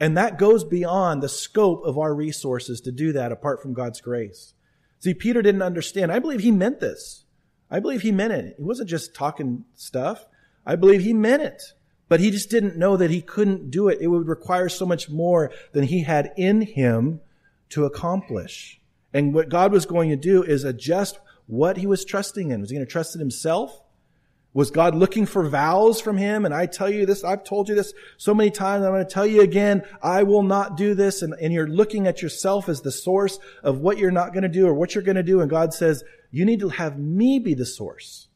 And 0.00 0.16
that 0.16 0.38
goes 0.38 0.64
beyond 0.64 1.22
the 1.22 1.28
scope 1.28 1.84
of 1.84 1.98
our 1.98 2.14
resources 2.14 2.80
to 2.82 2.92
do 2.92 3.12
that 3.12 3.32
apart 3.32 3.62
from 3.62 3.74
God's 3.74 4.00
grace. 4.00 4.54
See, 4.98 5.14
Peter 5.14 5.42
didn't 5.42 5.62
understand. 5.62 6.10
I 6.10 6.18
believe 6.18 6.40
he 6.40 6.50
meant 6.50 6.80
this. 6.80 7.24
I 7.70 7.80
believe 7.80 8.02
he 8.02 8.10
meant 8.10 8.32
it. 8.32 8.54
He 8.56 8.62
wasn't 8.62 8.90
just 8.90 9.14
talking 9.14 9.64
stuff. 9.74 10.26
I 10.66 10.76
believe 10.76 11.02
he 11.02 11.12
meant 11.12 11.42
it. 11.42 11.62
But 12.08 12.20
he 12.20 12.30
just 12.30 12.50
didn't 12.50 12.76
know 12.76 12.96
that 12.96 13.10
he 13.10 13.22
couldn't 13.22 13.70
do 13.70 13.88
it. 13.88 13.98
It 14.00 14.08
would 14.08 14.26
require 14.26 14.68
so 14.68 14.84
much 14.84 15.08
more 15.08 15.52
than 15.72 15.84
he 15.84 16.02
had 16.02 16.32
in 16.36 16.62
him 16.62 17.20
to 17.70 17.84
accomplish. 17.84 18.80
And 19.12 19.34
what 19.34 19.48
God 19.48 19.72
was 19.72 19.86
going 19.86 20.10
to 20.10 20.16
do 20.16 20.42
is 20.42 20.64
adjust 20.64 21.18
what 21.46 21.78
he 21.78 21.86
was 21.86 22.04
trusting 22.04 22.50
in. 22.50 22.60
Was 22.60 22.70
he 22.70 22.76
going 22.76 22.86
to 22.86 22.90
trust 22.90 23.14
in 23.14 23.20
himself? 23.20 23.82
Was 24.52 24.70
God 24.70 24.96
looking 24.96 25.26
for 25.26 25.48
vows 25.48 26.00
from 26.00 26.16
him? 26.16 26.44
And 26.44 26.52
I 26.52 26.66
tell 26.66 26.90
you 26.90 27.06
this, 27.06 27.22
I've 27.22 27.44
told 27.44 27.68
you 27.68 27.74
this 27.74 27.94
so 28.16 28.34
many 28.34 28.50
times, 28.50 28.84
I'm 28.84 28.92
going 28.92 29.06
to 29.06 29.12
tell 29.12 29.26
you 29.26 29.42
again, 29.42 29.82
I 30.02 30.24
will 30.24 30.42
not 30.42 30.76
do 30.76 30.94
this. 30.94 31.22
And, 31.22 31.34
and 31.40 31.52
you're 31.52 31.68
looking 31.68 32.06
at 32.06 32.20
yourself 32.20 32.68
as 32.68 32.82
the 32.82 32.90
source 32.90 33.38
of 33.62 33.78
what 33.78 33.98
you're 33.98 34.10
not 34.10 34.32
going 34.32 34.42
to 34.42 34.48
do 34.48 34.66
or 34.66 34.74
what 34.74 34.94
you're 34.94 35.04
going 35.04 35.16
to 35.16 35.22
do. 35.22 35.40
And 35.40 35.48
God 35.48 35.72
says, 35.72 36.02
you 36.32 36.44
need 36.44 36.60
to 36.60 36.68
have 36.68 36.98
me 36.98 37.38
be 37.38 37.54
the 37.54 37.66
source. 37.66 38.28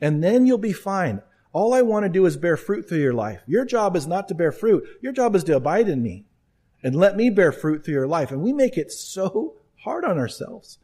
And 0.00 0.22
then 0.22 0.46
you'll 0.46 0.58
be 0.58 0.72
fine. 0.72 1.22
All 1.52 1.72
I 1.72 1.82
want 1.82 2.04
to 2.04 2.10
do 2.10 2.26
is 2.26 2.36
bear 2.36 2.56
fruit 2.56 2.88
through 2.88 2.98
your 2.98 3.14
life. 3.14 3.42
Your 3.46 3.64
job 3.64 3.96
is 3.96 4.06
not 4.06 4.28
to 4.28 4.34
bear 4.34 4.52
fruit. 4.52 4.84
Your 5.00 5.12
job 5.12 5.34
is 5.34 5.44
to 5.44 5.56
abide 5.56 5.88
in 5.88 6.02
me 6.02 6.25
and 6.86 6.94
let 6.94 7.16
me 7.16 7.30
bear 7.30 7.50
fruit 7.50 7.84
through 7.84 7.94
your 7.94 8.06
life. 8.06 8.30
And 8.30 8.40
we 8.40 8.52
make 8.52 8.78
it 8.78 8.92
so 8.92 9.56
hard 9.78 10.04
on 10.04 10.18
ourselves 10.18 10.78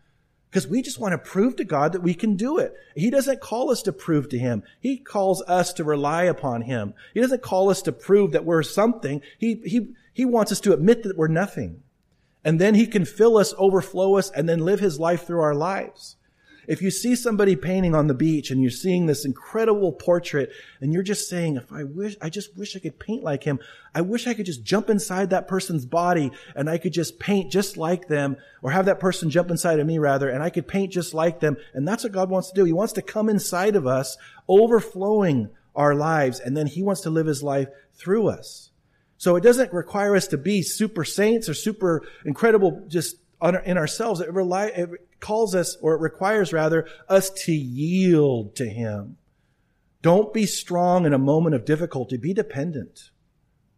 because 0.50 0.66
we 0.66 0.82
just 0.82 0.98
want 0.98 1.12
to 1.12 1.30
prove 1.30 1.54
to 1.54 1.64
God 1.64 1.92
that 1.92 2.02
we 2.02 2.12
can 2.12 2.34
do 2.34 2.58
it. 2.58 2.74
He 2.96 3.08
doesn't 3.08 3.40
call 3.40 3.70
us 3.70 3.82
to 3.82 3.92
prove 3.92 4.28
to 4.30 4.38
Him. 4.38 4.64
He 4.80 4.96
calls 4.96 5.42
us 5.42 5.72
to 5.74 5.84
rely 5.84 6.24
upon 6.24 6.62
Him. 6.62 6.94
He 7.14 7.20
doesn't 7.20 7.40
call 7.42 7.70
us 7.70 7.82
to 7.82 7.92
prove 7.92 8.32
that 8.32 8.44
we're 8.44 8.64
something. 8.64 9.22
He, 9.38 9.62
he, 9.64 9.94
he 10.12 10.24
wants 10.24 10.50
us 10.50 10.58
to 10.62 10.72
admit 10.72 11.04
that 11.04 11.16
we're 11.16 11.28
nothing. 11.28 11.84
And 12.44 12.60
then 12.60 12.74
He 12.74 12.88
can 12.88 13.04
fill 13.04 13.38
us, 13.38 13.54
overflow 13.56 14.16
us, 14.16 14.28
and 14.28 14.48
then 14.48 14.58
live 14.58 14.80
His 14.80 14.98
life 14.98 15.24
through 15.24 15.42
our 15.42 15.54
lives. 15.54 16.16
If 16.68 16.80
you 16.80 16.90
see 16.90 17.16
somebody 17.16 17.56
painting 17.56 17.94
on 17.94 18.06
the 18.06 18.14
beach 18.14 18.50
and 18.50 18.60
you're 18.60 18.70
seeing 18.70 19.06
this 19.06 19.24
incredible 19.24 19.92
portrait 19.92 20.50
and 20.80 20.92
you're 20.92 21.02
just 21.02 21.28
saying, 21.28 21.56
if 21.56 21.72
I 21.72 21.84
wish, 21.84 22.16
I 22.20 22.30
just 22.30 22.56
wish 22.56 22.76
I 22.76 22.78
could 22.78 22.98
paint 22.98 23.24
like 23.24 23.42
him. 23.42 23.58
I 23.94 24.02
wish 24.02 24.26
I 24.26 24.34
could 24.34 24.46
just 24.46 24.62
jump 24.62 24.88
inside 24.88 25.30
that 25.30 25.48
person's 25.48 25.84
body 25.84 26.30
and 26.54 26.70
I 26.70 26.78
could 26.78 26.92
just 26.92 27.18
paint 27.18 27.50
just 27.50 27.76
like 27.76 28.08
them 28.08 28.36
or 28.62 28.70
have 28.70 28.86
that 28.86 29.00
person 29.00 29.30
jump 29.30 29.50
inside 29.50 29.80
of 29.80 29.86
me 29.86 29.98
rather 29.98 30.28
and 30.28 30.42
I 30.42 30.50
could 30.50 30.68
paint 30.68 30.92
just 30.92 31.14
like 31.14 31.40
them. 31.40 31.56
And 31.74 31.86
that's 31.86 32.04
what 32.04 32.12
God 32.12 32.30
wants 32.30 32.50
to 32.50 32.54
do. 32.54 32.64
He 32.64 32.72
wants 32.72 32.92
to 32.94 33.02
come 33.02 33.28
inside 33.28 33.74
of 33.74 33.86
us, 33.86 34.16
overflowing 34.48 35.50
our 35.74 35.94
lives 35.94 36.38
and 36.38 36.56
then 36.56 36.66
he 36.66 36.82
wants 36.82 37.00
to 37.02 37.10
live 37.10 37.26
his 37.26 37.42
life 37.42 37.68
through 37.94 38.28
us. 38.28 38.70
So 39.18 39.36
it 39.36 39.42
doesn't 39.42 39.72
require 39.72 40.16
us 40.16 40.26
to 40.28 40.36
be 40.36 40.62
super 40.62 41.04
saints 41.04 41.48
or 41.48 41.54
super 41.54 42.02
incredible 42.24 42.84
just 42.88 43.16
in 43.42 43.76
ourselves. 43.76 44.20
It, 44.20 44.32
rely, 44.32 44.66
it 44.66 44.90
calls 45.20 45.54
us, 45.54 45.76
or 45.80 45.94
it 45.94 46.00
requires 46.00 46.52
rather, 46.52 46.86
us 47.08 47.30
to 47.44 47.52
yield 47.52 48.54
to 48.56 48.68
Him. 48.68 49.16
Don't 50.02 50.32
be 50.32 50.46
strong 50.46 51.06
in 51.06 51.12
a 51.12 51.18
moment 51.18 51.54
of 51.54 51.64
difficulty. 51.64 52.16
Be 52.16 52.34
dependent. 52.34 53.10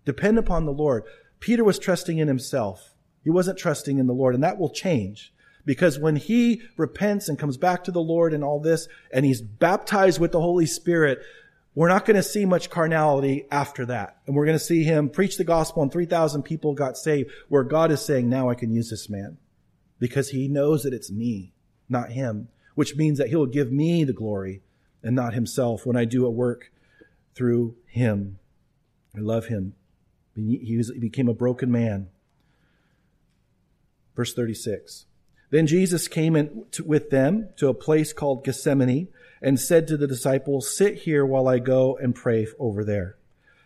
Depend 0.04 0.38
upon 0.38 0.64
the 0.64 0.72
Lord. 0.72 1.04
Peter 1.38 1.62
was 1.62 1.78
trusting 1.78 2.18
in 2.18 2.28
himself. 2.28 2.94
He 3.22 3.30
wasn't 3.30 3.58
trusting 3.58 3.98
in 3.98 4.06
the 4.06 4.14
Lord, 4.14 4.34
and 4.34 4.42
that 4.42 4.58
will 4.58 4.70
change. 4.70 5.32
Because 5.66 5.98
when 5.98 6.16
he 6.16 6.62
repents 6.76 7.28
and 7.28 7.38
comes 7.38 7.56
back 7.56 7.84
to 7.84 7.90
the 7.90 8.02
Lord 8.02 8.34
and 8.34 8.44
all 8.44 8.60
this, 8.60 8.88
and 9.12 9.24
he's 9.24 9.40
baptized 9.40 10.20
with 10.20 10.32
the 10.32 10.40
Holy 10.40 10.66
Spirit, 10.66 11.20
we're 11.74 11.88
not 11.88 12.04
going 12.04 12.16
to 12.16 12.22
see 12.22 12.44
much 12.44 12.70
carnality 12.70 13.46
after 13.50 13.86
that. 13.86 14.18
And 14.26 14.36
we're 14.36 14.44
going 14.46 14.58
to 14.58 14.64
see 14.64 14.84
him 14.84 15.08
preach 15.08 15.36
the 15.36 15.44
gospel 15.44 15.82
and 15.82 15.90
3,000 15.90 16.42
people 16.42 16.74
got 16.74 16.96
saved 16.96 17.30
where 17.48 17.64
God 17.64 17.90
is 17.90 18.02
saying, 18.02 18.28
now 18.28 18.48
I 18.48 18.54
can 18.54 18.70
use 18.70 18.90
this 18.90 19.08
man 19.10 19.38
because 20.04 20.28
he 20.28 20.48
knows 20.48 20.82
that 20.82 20.92
it's 20.92 21.10
me, 21.10 21.54
not 21.88 22.10
him, 22.10 22.48
which 22.74 22.94
means 22.94 23.16
that 23.16 23.30
he'll 23.30 23.46
give 23.46 23.72
me 23.72 24.04
the 24.04 24.12
glory 24.12 24.60
and 25.02 25.16
not 25.16 25.32
himself 25.32 25.86
when 25.86 25.96
I 25.96 26.04
do 26.04 26.26
a 26.26 26.30
work 26.30 26.70
through 27.34 27.76
him. 27.86 28.38
I 29.16 29.20
love 29.20 29.46
him. 29.46 29.72
He, 30.36 30.82
became 31.00 31.26
a 31.26 31.32
broken 31.32 31.72
man. 31.72 32.10
Verse 34.14 34.34
36. 34.34 35.06
Then 35.48 35.66
Jesus 35.66 36.06
came 36.06 36.36
in 36.36 36.66
to, 36.72 36.84
with 36.84 37.08
them 37.08 37.48
to 37.56 37.68
a 37.68 37.72
place 37.74 38.12
called 38.12 38.44
Gethsemane 38.44 39.08
and 39.40 39.58
said 39.58 39.88
to 39.88 39.96
the 39.96 40.06
disciples, 40.06 40.76
Sit 40.76 40.96
here 40.96 41.24
while 41.24 41.48
I 41.48 41.58
go 41.58 41.96
and 41.96 42.14
pray 42.14 42.46
over 42.58 42.84
there. 42.84 43.16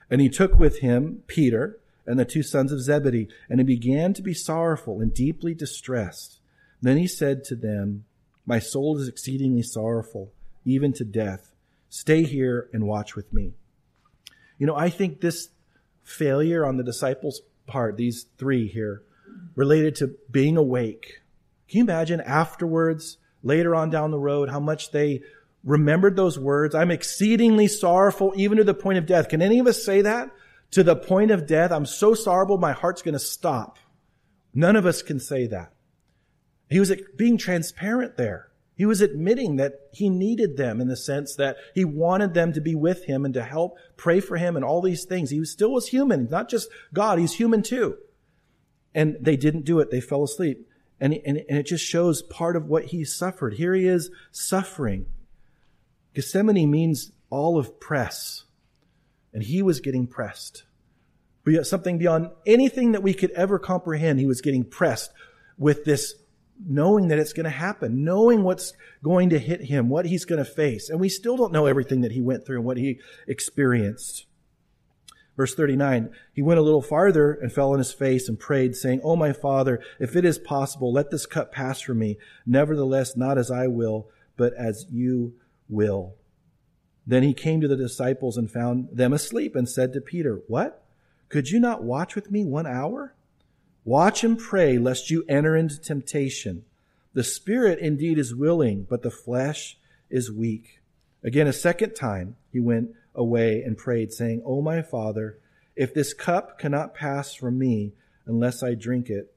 And 0.08 0.20
he 0.20 0.28
took 0.28 0.56
with 0.56 0.78
him 0.78 1.24
Peter 1.26 1.80
and 2.08 2.18
the 2.18 2.24
two 2.24 2.42
sons 2.42 2.72
of 2.72 2.80
Zebedee, 2.80 3.28
and 3.50 3.60
he 3.60 3.64
began 3.64 4.14
to 4.14 4.22
be 4.22 4.32
sorrowful 4.32 5.00
and 5.00 5.12
deeply 5.12 5.54
distressed. 5.54 6.40
Then 6.80 6.96
he 6.96 7.06
said 7.06 7.44
to 7.44 7.54
them, 7.54 8.04
My 8.46 8.58
soul 8.58 8.98
is 8.98 9.08
exceedingly 9.08 9.62
sorrowful, 9.62 10.32
even 10.64 10.92
to 10.94 11.04
death. 11.04 11.54
Stay 11.90 12.24
here 12.24 12.68
and 12.72 12.86
watch 12.86 13.14
with 13.14 13.32
me. 13.32 13.52
You 14.58 14.66
know, 14.66 14.74
I 14.74 14.88
think 14.88 15.20
this 15.20 15.50
failure 16.02 16.64
on 16.64 16.78
the 16.78 16.82
disciples' 16.82 17.42
part, 17.66 17.96
these 17.96 18.26
three 18.38 18.68
here, 18.68 19.02
related 19.54 19.94
to 19.96 20.16
being 20.30 20.56
awake. 20.56 21.20
Can 21.68 21.78
you 21.78 21.84
imagine 21.84 22.22
afterwards, 22.22 23.18
later 23.42 23.74
on 23.74 23.90
down 23.90 24.10
the 24.10 24.18
road, 24.18 24.48
how 24.48 24.60
much 24.60 24.92
they 24.92 25.22
remembered 25.62 26.16
those 26.16 26.38
words? 26.38 26.74
I'm 26.74 26.90
exceedingly 26.90 27.68
sorrowful, 27.68 28.32
even 28.34 28.56
to 28.56 28.64
the 28.64 28.72
point 28.72 28.96
of 28.96 29.04
death. 29.04 29.28
Can 29.28 29.42
any 29.42 29.58
of 29.58 29.66
us 29.66 29.84
say 29.84 30.00
that? 30.00 30.30
To 30.70 30.82
the 30.82 30.96
point 30.96 31.30
of 31.30 31.46
death. 31.46 31.72
I'm 31.72 31.86
so 31.86 32.14
sorrowful, 32.14 32.58
my 32.58 32.72
heart's 32.72 33.02
going 33.02 33.14
to 33.14 33.18
stop. 33.18 33.78
None 34.54 34.76
of 34.76 34.86
us 34.86 35.02
can 35.02 35.20
say 35.20 35.46
that. 35.46 35.72
He 36.70 36.80
was 36.80 36.92
being 37.16 37.38
transparent 37.38 38.16
there. 38.16 38.48
He 38.74 38.86
was 38.86 39.00
admitting 39.00 39.56
that 39.56 39.72
he 39.92 40.08
needed 40.08 40.56
them 40.56 40.80
in 40.80 40.86
the 40.86 40.96
sense 40.96 41.34
that 41.34 41.56
he 41.74 41.84
wanted 41.84 42.34
them 42.34 42.52
to 42.52 42.60
be 42.60 42.76
with 42.76 43.06
him 43.06 43.24
and 43.24 43.34
to 43.34 43.42
help 43.42 43.76
pray 43.96 44.20
for 44.20 44.36
him 44.36 44.54
and 44.54 44.64
all 44.64 44.80
these 44.80 45.04
things. 45.04 45.30
He 45.30 45.44
still 45.44 45.72
was 45.72 45.88
human, 45.88 46.28
not 46.30 46.48
just 46.48 46.68
God. 46.94 47.18
He's 47.18 47.34
human 47.34 47.62
too. 47.62 47.96
And 48.94 49.16
they 49.20 49.36
didn't 49.36 49.64
do 49.64 49.80
it. 49.80 49.90
They 49.90 50.00
fell 50.00 50.22
asleep. 50.22 50.68
And, 51.00 51.14
and, 51.26 51.38
and 51.48 51.58
it 51.58 51.66
just 51.66 51.84
shows 51.84 52.22
part 52.22 52.54
of 52.54 52.66
what 52.66 52.86
he 52.86 53.04
suffered. 53.04 53.54
Here 53.54 53.74
he 53.74 53.86
is 53.86 54.10
suffering. 54.30 55.06
Gethsemane 56.14 56.70
means 56.70 57.12
olive 57.32 57.80
press 57.80 58.44
and 59.32 59.42
he 59.42 59.62
was 59.62 59.80
getting 59.80 60.06
pressed. 60.06 60.64
Something 61.62 61.96
beyond 61.96 62.30
anything 62.44 62.92
that 62.92 63.02
we 63.02 63.14
could 63.14 63.30
ever 63.30 63.58
comprehend. 63.58 64.20
He 64.20 64.26
was 64.26 64.42
getting 64.42 64.64
pressed 64.64 65.10
with 65.56 65.84
this 65.84 66.14
knowing 66.66 67.08
that 67.08 67.18
it's 67.18 67.32
going 67.32 67.44
to 67.44 67.50
happen, 67.50 68.04
knowing 68.04 68.42
what's 68.42 68.74
going 69.02 69.30
to 69.30 69.38
hit 69.38 69.62
him, 69.62 69.88
what 69.88 70.06
he's 70.06 70.24
going 70.24 70.44
to 70.44 70.50
face. 70.50 70.90
And 70.90 71.00
we 71.00 71.08
still 71.08 71.36
don't 71.36 71.52
know 71.52 71.66
everything 71.66 72.02
that 72.02 72.12
he 72.12 72.20
went 72.20 72.44
through 72.44 72.56
and 72.56 72.66
what 72.66 72.76
he 72.76 73.00
experienced. 73.26 74.26
Verse 75.38 75.54
39, 75.54 76.10
he 76.32 76.42
went 76.42 76.58
a 76.58 76.64
little 76.64 76.82
farther 76.82 77.32
and 77.32 77.52
fell 77.52 77.72
on 77.72 77.78
his 77.78 77.92
face 77.92 78.28
and 78.28 78.40
prayed, 78.40 78.74
saying, 78.74 79.00
Oh, 79.04 79.14
my 79.14 79.32
father, 79.32 79.80
if 80.00 80.16
it 80.16 80.24
is 80.24 80.36
possible, 80.36 80.92
let 80.92 81.10
this 81.10 81.26
cup 81.26 81.52
pass 81.52 81.80
from 81.80 82.00
me. 82.00 82.18
Nevertheless, 82.44 83.16
not 83.16 83.38
as 83.38 83.48
I 83.48 83.68
will, 83.68 84.08
but 84.36 84.52
as 84.54 84.86
you 84.90 85.34
will. 85.68 86.16
Then 87.08 87.22
he 87.22 87.32
came 87.32 87.62
to 87.62 87.68
the 87.68 87.74
disciples 87.74 88.36
and 88.36 88.50
found 88.50 88.90
them 88.92 89.14
asleep 89.14 89.56
and 89.56 89.66
said 89.66 89.94
to 89.94 90.00
Peter, 90.00 90.42
What? 90.46 90.84
Could 91.30 91.48
you 91.48 91.58
not 91.58 91.82
watch 91.82 92.14
with 92.14 92.30
me 92.30 92.44
one 92.44 92.66
hour? 92.66 93.14
Watch 93.82 94.22
and 94.22 94.38
pray 94.38 94.76
lest 94.76 95.10
you 95.10 95.24
enter 95.26 95.56
into 95.56 95.80
temptation. 95.80 96.66
The 97.14 97.24
spirit 97.24 97.78
indeed 97.78 98.18
is 98.18 98.34
willing, 98.34 98.86
but 98.88 99.02
the 99.02 99.10
flesh 99.10 99.78
is 100.10 100.30
weak. 100.30 100.82
Again, 101.24 101.46
a 101.46 101.52
second 101.52 101.94
time 101.94 102.36
he 102.52 102.60
went 102.60 102.90
away 103.14 103.62
and 103.62 103.78
prayed, 103.78 104.12
saying, 104.12 104.42
O 104.44 104.60
my 104.60 104.82
Father, 104.82 105.38
if 105.74 105.94
this 105.94 106.12
cup 106.12 106.58
cannot 106.58 106.94
pass 106.94 107.32
from 107.32 107.58
me 107.58 107.94
unless 108.26 108.62
I 108.62 108.74
drink 108.74 109.08
it, 109.08 109.34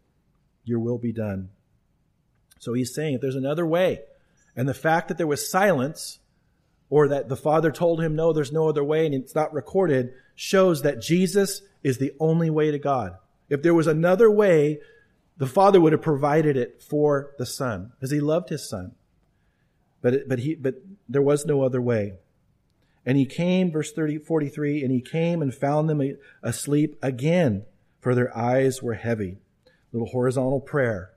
your 0.65 0.80
will 0.80 0.97
be 0.97 1.13
done. 1.13 1.49
So 2.59 2.74
he's 2.74 2.93
saying 2.93 3.13
if 3.13 3.22
there's 3.22 3.36
another 3.36 3.65
way, 3.65 4.01
and 4.57 4.67
the 4.67 4.74
fact 4.74 5.07
that 5.07 5.17
there 5.17 5.26
was 5.26 5.49
silence 5.49 6.19
or 6.91 7.07
that 7.07 7.29
the 7.29 7.37
Father 7.37 7.71
told 7.71 8.01
him, 8.01 8.15
no, 8.15 8.33
there's 8.33 8.51
no 8.51 8.67
other 8.67 8.83
way 8.83 9.05
and 9.05 9.15
it's 9.15 9.33
not 9.33 9.53
recorded, 9.53 10.13
shows 10.35 10.81
that 10.81 11.01
Jesus 11.01 11.61
is 11.81 11.97
the 11.97 12.11
only 12.19 12.49
way 12.49 12.69
to 12.69 12.77
God. 12.77 13.15
If 13.49 13.63
there 13.63 13.73
was 13.73 13.87
another 13.87 14.29
way, 14.29 14.79
the 15.37 15.47
Father 15.47 15.79
would 15.79 15.93
have 15.93 16.01
provided 16.01 16.57
it 16.57 16.83
for 16.83 17.31
the 17.39 17.45
Son 17.45 17.93
because 17.95 18.11
he 18.11 18.19
loved 18.19 18.49
his 18.49 18.67
Son. 18.69 18.91
But, 20.01 20.27
but, 20.27 20.39
he, 20.39 20.53
but 20.53 20.75
there 21.07 21.21
was 21.21 21.45
no 21.45 21.63
other 21.63 21.81
way. 21.81 22.15
And 23.05 23.17
he 23.17 23.25
came, 23.25 23.71
verse 23.71 23.93
30, 23.93 24.17
43, 24.17 24.83
and 24.83 24.91
he 24.91 25.01
came 25.01 25.41
and 25.41 25.55
found 25.55 25.89
them 25.89 26.17
asleep 26.43 26.97
again, 27.01 27.63
for 28.01 28.13
their 28.13 28.35
eyes 28.37 28.83
were 28.83 28.95
heavy. 28.95 29.37
Little 29.93 30.09
horizontal 30.09 30.59
prayer 30.59 31.11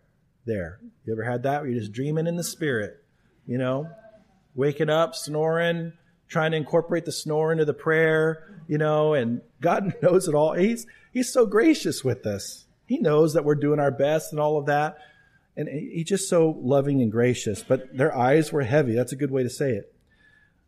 there. 0.47 0.79
You 1.05 1.15
ever 1.15 1.25
had 1.25 1.43
that 1.43 1.63
where 1.63 1.71
you're 1.71 1.81
just 1.81 1.93
dreaming 1.93 2.29
in 2.29 2.37
the 2.37 2.45
spirit, 2.45 3.05
you 3.45 3.59
know? 3.59 3.89
Waking 4.55 4.91
up, 4.91 5.15
snoring, 5.15 5.93
trying 6.29 6.53
to 6.53 6.57
incorporate 6.57 7.05
the 7.05 7.13
snore 7.13 7.53
into 7.53 7.65
the 7.65 7.75
prayer, 7.75 8.61
you 8.69 8.79
know, 8.79 9.15
and 9.15 9.41
God 9.61 9.95
knows 10.03 10.29
it 10.29 10.35
all. 10.35 10.55
He's, 10.55 10.87
he's 11.13 11.33
so 11.33 11.47
gracious 11.47 12.05
with 12.05 12.27
us. 12.27 12.67
He 12.87 12.99
knows 12.99 13.35
that 13.35 13.45
we're 13.45 13.55
doing 13.55 13.81
our 13.81 13.91
best 13.91 14.33
and 14.33 14.41
all 14.41 14.59
of 14.59 14.67
that. 14.67 14.99
And 15.57 15.69
he's 15.69 16.07
just 16.07 16.29
so 16.29 16.59
loving 16.61 17.01
and 17.01 17.11
gracious. 17.11 17.63
But 17.63 17.97
their 17.97 18.17
eyes 18.17 18.53
were 18.53 18.63
heavy. 18.63 18.95
That's 18.95 19.13
a 19.13 19.17
good 19.17 19.31
way 19.31 19.43
to 19.43 19.51
say 19.51 19.73
it. 19.73 19.95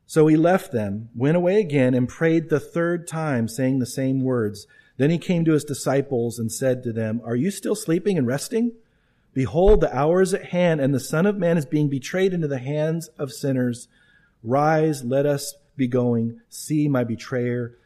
So 0.07 0.29
he 0.29 0.37
left 0.37 0.71
them, 0.71 1.09
went 1.17 1.37
away 1.37 1.59
again, 1.61 1.93
and 1.93 2.09
prayed 2.09 2.49
the 2.49 2.61
third 2.61 3.09
time, 3.09 3.49
saying 3.49 3.81
the 3.81 3.87
same 3.87 4.23
words. 4.23 4.69
Then 4.97 5.11
he 5.11 5.19
came 5.19 5.45
to 5.45 5.53
his 5.53 5.65
disciples 5.65 6.39
and 6.39 6.51
said 6.51 6.85
to 6.85 6.93
them, 6.93 7.21
Are 7.25 7.35
you 7.35 7.51
still 7.51 7.75
sleeping 7.75 8.17
and 8.17 8.27
resting? 8.27 8.73
Behold, 9.37 9.83
the 9.83 9.95
hour 9.95 10.23
is 10.23 10.33
at 10.33 10.47
hand, 10.47 10.81
and 10.81 10.95
the 10.95 10.99
Son 10.99 11.27
of 11.27 11.37
Man 11.37 11.59
is 11.59 11.67
being 11.67 11.91
betrayed 11.91 12.33
into 12.33 12.49
the 12.49 12.57
hands 12.57 13.09
of 13.19 13.31
sinners. 13.31 13.87
Rise, 14.43 15.05
let 15.05 15.27
us 15.27 15.55
be 15.77 15.87
going. 15.87 16.41
See, 16.49 16.89
my 16.89 17.05
betrayer 17.05 17.77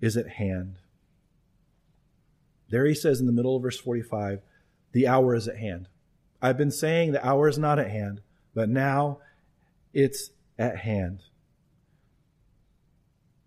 is 0.00 0.16
at 0.16 0.26
hand. 0.26 0.76
There 2.70 2.86
he 2.86 2.94
says 2.94 3.20
in 3.20 3.26
the 3.26 3.32
middle 3.32 3.54
of 3.54 3.60
verse 3.60 3.78
45, 3.78 4.40
the 4.92 5.06
hour 5.06 5.34
is 5.34 5.46
at 5.46 5.58
hand. 5.58 5.88
I've 6.40 6.56
been 6.56 6.70
saying 6.70 7.12
the 7.12 7.26
hour 7.26 7.50
is 7.50 7.58
not 7.58 7.78
at 7.78 7.90
hand, 7.90 8.22
but 8.54 8.70
now 8.70 9.18
it's 9.92 10.30
at 10.58 10.78
hand. 10.78 11.20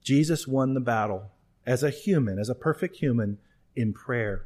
Jesus 0.03 0.45
won 0.45 0.76
the 0.76 0.80
battle 0.80 1.32
as 1.66 1.82
a 1.82 1.89
human, 1.89 2.38
as 2.38 2.49
a 2.49 2.55
perfect 2.55 2.97
human, 2.97 3.39
in 3.76 3.93
prayer. 3.93 4.45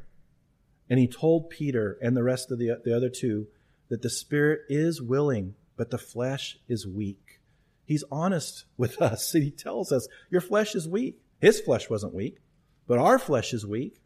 And 0.92 1.00
he 1.00 1.08
told 1.08 1.48
Peter 1.48 1.96
and 2.02 2.14
the 2.14 2.22
rest 2.22 2.50
of 2.50 2.58
the, 2.58 2.78
the 2.84 2.94
other 2.94 3.08
two 3.08 3.46
that 3.88 4.02
the 4.02 4.10
spirit 4.10 4.60
is 4.68 5.00
willing, 5.00 5.54
but 5.74 5.88
the 5.88 5.96
flesh 5.96 6.58
is 6.68 6.86
weak. 6.86 7.40
He's 7.86 8.04
honest 8.12 8.66
with 8.76 9.00
us. 9.00 9.32
He 9.32 9.50
tells 9.50 9.90
us, 9.90 10.06
Your 10.28 10.42
flesh 10.42 10.74
is 10.74 10.86
weak. 10.86 11.18
His 11.40 11.62
flesh 11.62 11.88
wasn't 11.88 12.12
weak, 12.12 12.40
but 12.86 12.98
our 12.98 13.18
flesh 13.18 13.54
is 13.54 13.64
weak. 13.66 14.02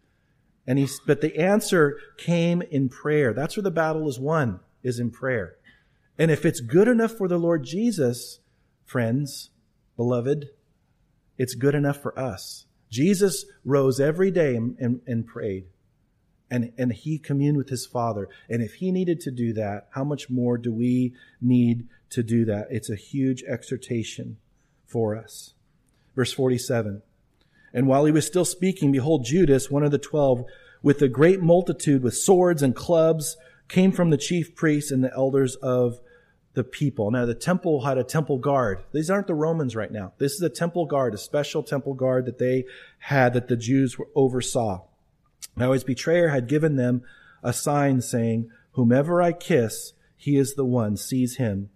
And 0.64 0.78
he's, 0.78 1.00
but 1.04 1.22
the 1.22 1.36
answer 1.36 1.98
came 2.18 2.62
in 2.62 2.88
prayer. 2.88 3.32
That's 3.32 3.56
where 3.56 3.64
the 3.64 3.72
battle 3.72 4.08
is 4.08 4.20
won, 4.20 4.60
is 4.84 5.00
in 5.00 5.10
prayer. 5.10 5.56
And 6.16 6.30
if 6.30 6.46
it's 6.46 6.60
good 6.60 6.86
enough 6.86 7.10
for 7.10 7.26
the 7.26 7.36
Lord 7.36 7.64
Jesus, 7.64 8.38
friends, 8.84 9.50
beloved, 9.96 10.50
it's 11.36 11.56
good 11.56 11.74
enough 11.74 12.00
for 12.00 12.16
us. 12.16 12.66
Jesus 12.90 13.44
rose 13.64 13.98
every 13.98 14.30
day 14.30 14.54
and, 14.54 14.78
and, 14.78 15.00
and 15.04 15.26
prayed. 15.26 15.64
And, 16.50 16.72
and 16.78 16.92
he 16.92 17.18
communed 17.18 17.56
with 17.56 17.70
his 17.70 17.86
Father. 17.86 18.28
And 18.48 18.62
if 18.62 18.74
he 18.74 18.92
needed 18.92 19.20
to 19.22 19.30
do 19.30 19.52
that, 19.54 19.88
how 19.90 20.04
much 20.04 20.30
more 20.30 20.56
do 20.56 20.72
we 20.72 21.12
need 21.40 21.88
to 22.10 22.22
do 22.22 22.44
that? 22.44 22.68
It's 22.70 22.88
a 22.88 22.94
huge 22.94 23.42
exhortation 23.42 24.36
for 24.86 25.16
us. 25.16 25.54
Verse 26.14 26.32
47. 26.32 27.02
And 27.74 27.86
while 27.86 28.04
he 28.04 28.12
was 28.12 28.26
still 28.26 28.44
speaking, 28.44 28.92
behold, 28.92 29.24
Judas, 29.24 29.70
one 29.70 29.82
of 29.82 29.90
the 29.90 29.98
twelve, 29.98 30.44
with 30.82 31.02
a 31.02 31.08
great 31.08 31.42
multitude 31.42 32.02
with 32.02 32.16
swords 32.16 32.62
and 32.62 32.74
clubs, 32.74 33.36
came 33.68 33.92
from 33.92 34.10
the 34.10 34.16
chief 34.16 34.54
priests 34.54 34.90
and 34.90 35.02
the 35.02 35.12
elders 35.12 35.56
of 35.56 36.00
the 36.54 36.64
people. 36.64 37.10
Now, 37.10 37.26
the 37.26 37.34
temple 37.34 37.84
had 37.84 37.98
a 37.98 38.04
temple 38.04 38.38
guard. 38.38 38.82
These 38.92 39.10
aren't 39.10 39.26
the 39.26 39.34
Romans 39.34 39.76
right 39.76 39.92
now. 39.92 40.14
This 40.16 40.32
is 40.32 40.42
a 40.42 40.48
temple 40.48 40.86
guard, 40.86 41.12
a 41.12 41.18
special 41.18 41.62
temple 41.62 41.92
guard 41.92 42.24
that 42.24 42.38
they 42.38 42.64
had 42.98 43.34
that 43.34 43.48
the 43.48 43.56
Jews 43.56 43.96
oversaw. 44.14 44.82
Now, 45.54 45.72
his 45.72 45.84
betrayer 45.84 46.28
had 46.28 46.48
given 46.48 46.76
them 46.76 47.02
a 47.42 47.52
sign 47.52 48.00
saying, 48.00 48.50
Whomever 48.72 49.22
I 49.22 49.32
kiss, 49.32 49.92
he 50.16 50.36
is 50.36 50.54
the 50.54 50.64
one, 50.64 50.96
seize 50.96 51.36
him. 51.36 51.70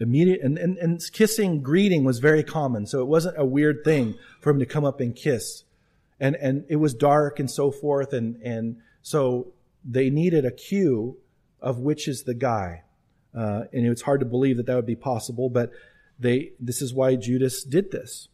Immediate, 0.00 0.40
and, 0.42 0.58
and, 0.58 0.76
and 0.78 1.00
kissing, 1.12 1.62
greeting 1.62 2.04
was 2.04 2.18
very 2.18 2.42
common. 2.42 2.86
So 2.86 3.00
it 3.00 3.06
wasn't 3.06 3.38
a 3.38 3.44
weird 3.44 3.84
thing 3.84 4.16
for 4.40 4.50
him 4.50 4.58
to 4.58 4.66
come 4.66 4.84
up 4.84 5.00
and 5.00 5.14
kiss. 5.14 5.64
And, 6.18 6.36
and 6.36 6.64
it 6.68 6.76
was 6.76 6.94
dark 6.94 7.38
and 7.38 7.50
so 7.50 7.70
forth. 7.70 8.12
And, 8.12 8.36
and 8.42 8.78
so 9.02 9.52
they 9.84 10.10
needed 10.10 10.44
a 10.44 10.50
cue 10.50 11.18
of 11.60 11.78
which 11.78 12.08
is 12.08 12.24
the 12.24 12.34
guy. 12.34 12.82
Uh, 13.36 13.64
and 13.72 13.86
it's 13.86 14.02
hard 14.02 14.20
to 14.20 14.26
believe 14.26 14.56
that 14.56 14.66
that 14.66 14.76
would 14.76 14.86
be 14.86 14.96
possible, 14.96 15.48
but 15.48 15.70
they, 16.18 16.52
this 16.60 16.80
is 16.80 16.94
why 16.94 17.16
Judas 17.16 17.64
did 17.64 17.90
this. 17.90 18.28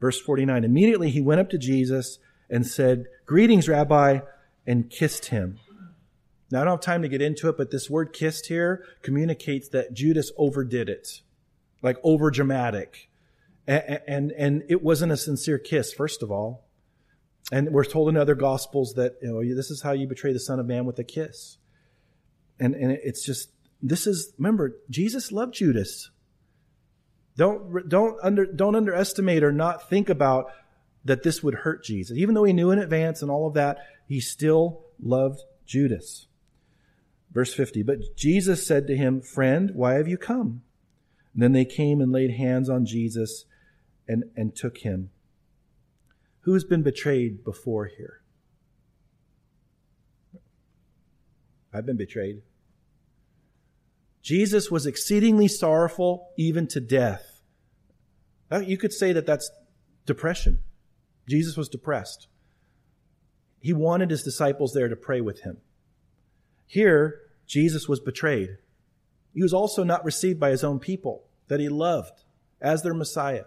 Verse 0.00 0.20
49 0.20 0.64
Immediately 0.64 1.10
he 1.10 1.20
went 1.20 1.40
up 1.40 1.50
to 1.50 1.58
Jesus 1.58 2.18
and 2.52 2.66
said, 2.66 3.06
Greetings, 3.26 3.68
Rabbi, 3.68 4.20
and 4.66 4.88
kissed 4.90 5.26
him. 5.26 5.58
Now, 6.50 6.60
I 6.60 6.64
don't 6.64 6.74
have 6.74 6.80
time 6.80 7.02
to 7.02 7.08
get 7.08 7.22
into 7.22 7.48
it, 7.48 7.56
but 7.56 7.70
this 7.70 7.88
word 7.88 8.12
kissed 8.12 8.46
here 8.46 8.84
communicates 9.02 9.70
that 9.70 9.94
Judas 9.94 10.30
overdid 10.36 10.88
it, 10.90 11.22
like 11.82 11.96
over 12.04 12.30
dramatic. 12.30 13.08
And, 13.66 14.00
and, 14.06 14.32
and 14.32 14.62
it 14.68 14.82
wasn't 14.82 15.12
a 15.12 15.16
sincere 15.16 15.58
kiss, 15.58 15.92
first 15.94 16.22
of 16.22 16.30
all. 16.30 16.66
And 17.50 17.70
we're 17.70 17.84
told 17.84 18.10
in 18.10 18.16
other 18.16 18.34
gospels 18.34 18.94
that 18.94 19.16
you 19.22 19.32
know, 19.32 19.56
this 19.56 19.70
is 19.70 19.82
how 19.82 19.92
you 19.92 20.06
betray 20.06 20.32
the 20.32 20.40
Son 20.40 20.60
of 20.60 20.66
Man 20.66 20.84
with 20.84 20.98
a 20.98 21.04
kiss. 21.04 21.56
And, 22.60 22.74
and 22.74 22.92
it's 22.92 23.24
just 23.24 23.48
this 23.82 24.06
is, 24.06 24.32
remember, 24.38 24.76
Jesus 24.90 25.32
loved 25.32 25.54
Judas. 25.54 26.10
Don't, 27.36 27.88
don't, 27.88 28.16
under, 28.22 28.46
don't 28.46 28.76
underestimate 28.76 29.42
or 29.42 29.52
not 29.52 29.88
think 29.88 30.08
about 30.08 30.52
that 31.04 31.22
this 31.22 31.42
would 31.42 31.54
hurt 31.54 31.84
Jesus. 31.84 32.16
Even 32.16 32.34
though 32.34 32.44
he 32.44 32.52
knew 32.52 32.70
in 32.70 32.78
advance 32.78 33.22
and 33.22 33.30
all 33.30 33.46
of 33.46 33.54
that, 33.54 33.78
he 34.06 34.20
still 34.20 34.84
loved 35.02 35.40
Judas. 35.66 36.26
Verse 37.32 37.54
50, 37.54 37.82
but 37.82 38.14
Jesus 38.14 38.66
said 38.66 38.86
to 38.86 38.96
him, 38.96 39.22
Friend, 39.22 39.70
why 39.74 39.94
have 39.94 40.06
you 40.06 40.18
come? 40.18 40.62
And 41.32 41.42
then 41.42 41.52
they 41.52 41.64
came 41.64 42.00
and 42.00 42.12
laid 42.12 42.32
hands 42.32 42.68
on 42.68 42.84
Jesus 42.84 43.46
and, 44.06 44.24
and 44.36 44.54
took 44.54 44.78
him. 44.78 45.10
Who's 46.40 46.64
been 46.64 46.82
betrayed 46.82 47.42
before 47.42 47.86
here? 47.86 48.20
I've 51.72 51.86
been 51.86 51.96
betrayed. 51.96 52.42
Jesus 54.20 54.70
was 54.70 54.86
exceedingly 54.86 55.48
sorrowful, 55.48 56.28
even 56.36 56.66
to 56.68 56.80
death. 56.80 57.40
Uh, 58.50 58.58
you 58.58 58.76
could 58.76 58.92
say 58.92 59.12
that 59.14 59.24
that's 59.24 59.50
depression. 60.04 60.58
Jesus 61.28 61.56
was 61.56 61.68
depressed. 61.68 62.28
He 63.60 63.72
wanted 63.72 64.10
his 64.10 64.22
disciples 64.22 64.72
there 64.72 64.88
to 64.88 64.96
pray 64.96 65.20
with 65.20 65.42
him. 65.42 65.58
Here, 66.66 67.20
Jesus 67.46 67.88
was 67.88 68.00
betrayed. 68.00 68.56
He 69.34 69.42
was 69.42 69.54
also 69.54 69.84
not 69.84 70.04
received 70.04 70.40
by 70.40 70.50
his 70.50 70.64
own 70.64 70.78
people 70.78 71.24
that 71.48 71.60
he 71.60 71.68
loved 71.68 72.24
as 72.60 72.82
their 72.82 72.94
Messiah. 72.94 73.44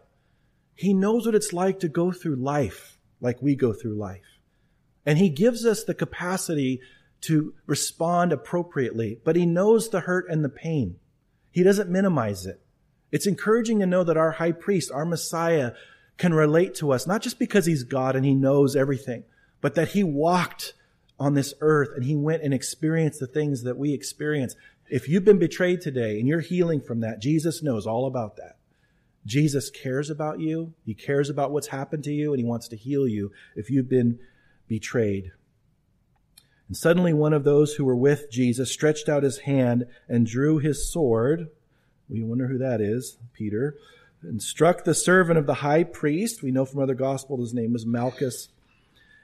He 0.73 0.93
knows 0.93 1.25
what 1.25 1.35
it's 1.35 1.53
like 1.53 1.79
to 1.79 1.87
go 1.87 2.11
through 2.11 2.35
life 2.35 2.97
like 3.21 3.41
we 3.41 3.55
go 3.55 3.73
through 3.73 3.95
life. 3.95 4.39
And 5.05 5.17
he 5.17 5.29
gives 5.29 5.65
us 5.65 5.83
the 5.83 5.93
capacity 5.93 6.81
to 7.21 7.53
respond 7.65 8.31
appropriately, 8.31 9.19
but 9.23 9.35
he 9.35 9.45
knows 9.45 9.89
the 9.89 10.01
hurt 10.01 10.29
and 10.29 10.43
the 10.43 10.49
pain. 10.49 10.97
He 11.51 11.63
doesn't 11.63 11.89
minimize 11.89 12.45
it. 12.45 12.61
It's 13.11 13.27
encouraging 13.27 13.79
to 13.79 13.85
know 13.85 14.03
that 14.03 14.17
our 14.17 14.31
high 14.31 14.51
priest, 14.51 14.91
our 14.91 15.05
Messiah, 15.05 15.71
can 16.17 16.33
relate 16.33 16.75
to 16.75 16.91
us, 16.91 17.05
not 17.05 17.21
just 17.21 17.39
because 17.39 17.65
he's 17.65 17.83
God 17.83 18.15
and 18.15 18.25
he 18.25 18.33
knows 18.33 18.75
everything, 18.75 19.23
but 19.61 19.75
that 19.75 19.89
he 19.89 20.03
walked 20.03 20.73
on 21.19 21.33
this 21.33 21.53
earth 21.61 21.89
and 21.95 22.05
he 22.05 22.15
went 22.15 22.43
and 22.43 22.53
experienced 22.53 23.19
the 23.19 23.27
things 23.27 23.63
that 23.63 23.77
we 23.77 23.93
experience. 23.93 24.55
If 24.89 25.09
you've 25.09 25.25
been 25.25 25.39
betrayed 25.39 25.81
today 25.81 26.19
and 26.19 26.27
you're 26.27 26.41
healing 26.41 26.81
from 26.81 26.99
that, 27.01 27.21
Jesus 27.21 27.63
knows 27.63 27.87
all 27.87 28.05
about 28.05 28.37
that. 28.37 28.57
Jesus 29.25 29.69
cares 29.69 30.09
about 30.09 30.39
you. 30.39 30.73
He 30.85 30.93
cares 30.93 31.29
about 31.29 31.51
what's 31.51 31.67
happened 31.67 32.03
to 32.03 32.13
you 32.13 32.31
and 32.31 32.39
he 32.39 32.45
wants 32.45 32.67
to 32.69 32.75
heal 32.75 33.07
you 33.07 33.31
if 33.55 33.69
you've 33.69 33.89
been 33.89 34.19
betrayed. 34.67 35.31
And 36.67 36.77
suddenly 36.77 37.13
one 37.13 37.33
of 37.33 37.43
those 37.43 37.75
who 37.75 37.85
were 37.85 37.95
with 37.95 38.31
Jesus 38.31 38.71
stretched 38.71 39.09
out 39.09 39.23
his 39.23 39.39
hand 39.39 39.85
and 40.07 40.25
drew 40.25 40.59
his 40.59 40.91
sword. 40.91 41.49
We 42.09 42.23
wonder 42.23 42.47
who 42.47 42.57
that 42.59 42.81
is, 42.81 43.17
Peter, 43.33 43.75
and 44.21 44.41
struck 44.41 44.83
the 44.83 44.93
servant 44.93 45.37
of 45.37 45.45
the 45.45 45.55
high 45.55 45.83
priest. 45.83 46.41
We 46.41 46.51
know 46.51 46.65
from 46.65 46.81
other 46.81 46.95
gospels 46.95 47.41
his 47.41 47.53
name 47.53 47.73
was 47.73 47.85
Malchus, 47.85 48.49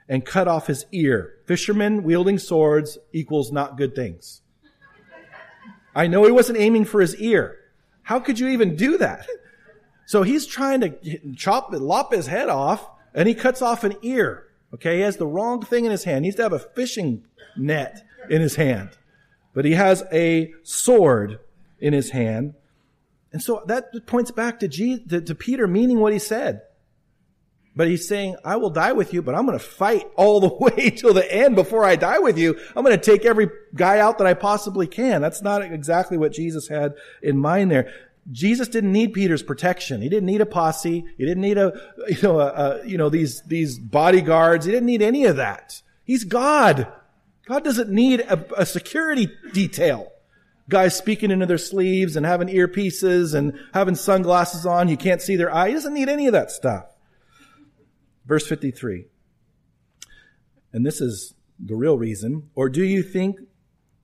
and 0.08 0.24
cut 0.24 0.48
off 0.48 0.66
his 0.66 0.86
ear. 0.92 1.34
Fishermen 1.46 2.02
wielding 2.02 2.38
swords 2.38 2.98
equals 3.12 3.52
not 3.52 3.76
good 3.76 3.94
things. 3.94 4.42
I 5.94 6.06
know 6.06 6.24
he 6.24 6.32
wasn't 6.32 6.58
aiming 6.58 6.86
for 6.86 7.00
his 7.00 7.16
ear. 7.16 7.58
How 8.02 8.18
could 8.18 8.38
you 8.38 8.48
even 8.48 8.76
do 8.76 8.98
that? 8.98 9.26
So 10.06 10.22
he's 10.22 10.46
trying 10.46 10.80
to 10.80 11.18
chop, 11.36 11.68
lop 11.72 12.12
his 12.12 12.26
head 12.26 12.48
off, 12.48 12.88
and 13.14 13.28
he 13.28 13.34
cuts 13.34 13.62
off 13.62 13.84
an 13.84 13.96
ear. 14.02 14.46
Okay, 14.74 14.96
he 14.96 15.02
has 15.02 15.18
the 15.18 15.26
wrong 15.26 15.62
thing 15.62 15.84
in 15.84 15.90
his 15.90 16.04
hand. 16.04 16.24
He 16.24 16.28
needs 16.28 16.36
to 16.36 16.42
have 16.42 16.52
a 16.52 16.58
fishing 16.58 17.24
net 17.56 18.02
in 18.28 18.40
his 18.40 18.56
hand. 18.56 18.90
But 19.54 19.64
he 19.64 19.72
has 19.72 20.02
a 20.12 20.52
sword 20.62 21.38
in 21.78 21.92
his 21.92 22.10
hand. 22.10 22.54
And 23.32 23.42
so 23.42 23.62
that 23.66 24.06
points 24.06 24.30
back 24.30 24.60
to, 24.60 24.68
Jesus, 24.68 25.04
to, 25.08 25.20
to 25.20 25.34
Peter 25.34 25.66
meaning 25.66 25.98
what 25.98 26.12
he 26.12 26.18
said. 26.18 26.62
But 27.74 27.88
he's 27.88 28.06
saying, 28.06 28.36
I 28.44 28.56
will 28.56 28.68
die 28.68 28.92
with 28.92 29.14
you, 29.14 29.22
but 29.22 29.34
I'm 29.34 29.46
going 29.46 29.58
to 29.58 29.64
fight 29.64 30.06
all 30.16 30.40
the 30.40 30.54
way 30.60 30.90
till 30.90 31.14
the 31.14 31.34
end 31.34 31.56
before 31.56 31.84
I 31.84 31.96
die 31.96 32.18
with 32.18 32.38
you. 32.38 32.58
I'm 32.76 32.84
going 32.84 32.98
to 32.98 33.10
take 33.10 33.24
every 33.24 33.48
guy 33.74 33.98
out 33.98 34.18
that 34.18 34.26
I 34.26 34.34
possibly 34.34 34.86
can. 34.86 35.22
That's 35.22 35.42
not 35.42 35.62
exactly 35.62 36.18
what 36.18 36.32
Jesus 36.32 36.68
had 36.68 36.94
in 37.22 37.38
mind 37.38 37.70
there. 37.70 37.92
Jesus 38.30 38.68
didn't 38.68 38.92
need 38.92 39.14
Peter's 39.14 39.42
protection. 39.42 40.00
He 40.00 40.08
didn't 40.08 40.26
need 40.26 40.40
a 40.40 40.46
posse. 40.46 41.04
He 41.16 41.24
didn't 41.24 41.40
need 41.40 41.58
a, 41.58 41.72
you 42.08 42.22
know, 42.22 42.38
a, 42.38 42.46
a, 42.46 42.86
you 42.86 42.96
know, 42.96 43.08
these, 43.08 43.42
these 43.42 43.78
bodyguards. 43.78 44.64
He 44.64 44.70
didn't 44.70 44.86
need 44.86 45.02
any 45.02 45.24
of 45.24 45.36
that. 45.36 45.82
He's 46.04 46.24
God. 46.24 46.86
God 47.46 47.64
doesn't 47.64 47.90
need 47.90 48.20
a, 48.20 48.60
a 48.60 48.66
security 48.66 49.32
detail. 49.52 50.11
Guys 50.72 50.96
speaking 50.96 51.30
into 51.30 51.44
their 51.44 51.58
sleeves 51.58 52.16
and 52.16 52.24
having 52.24 52.48
earpieces 52.48 53.34
and 53.34 53.52
having 53.74 53.94
sunglasses 53.94 54.64
on. 54.64 54.88
You 54.88 54.96
can't 54.96 55.20
see 55.20 55.36
their 55.36 55.54
eye. 55.54 55.68
He 55.68 55.74
doesn't 55.74 55.92
need 55.92 56.08
any 56.08 56.26
of 56.26 56.32
that 56.32 56.50
stuff. 56.50 56.86
Verse 58.24 58.46
53. 58.46 59.04
And 60.72 60.86
this 60.86 61.02
is 61.02 61.34
the 61.60 61.74
real 61.74 61.98
reason. 61.98 62.48
Or 62.54 62.70
do 62.70 62.82
you 62.82 63.02
think 63.02 63.40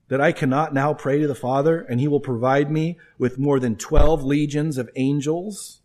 that 0.09 0.21
I 0.21 0.31
cannot 0.31 0.71
now 0.71 0.93
pray 0.93 1.17
to 1.17 1.27
the 1.27 1.33
Father 1.33 1.81
and 1.81 1.99
he 1.99 2.07
will 2.07 2.19
provide 2.19 2.69
me 2.69 2.99
with 3.17 3.39
more 3.39 3.59
than 3.59 3.75
12 3.75 4.23
legions 4.23 4.77
of 4.77 4.91
angels? 4.95 5.81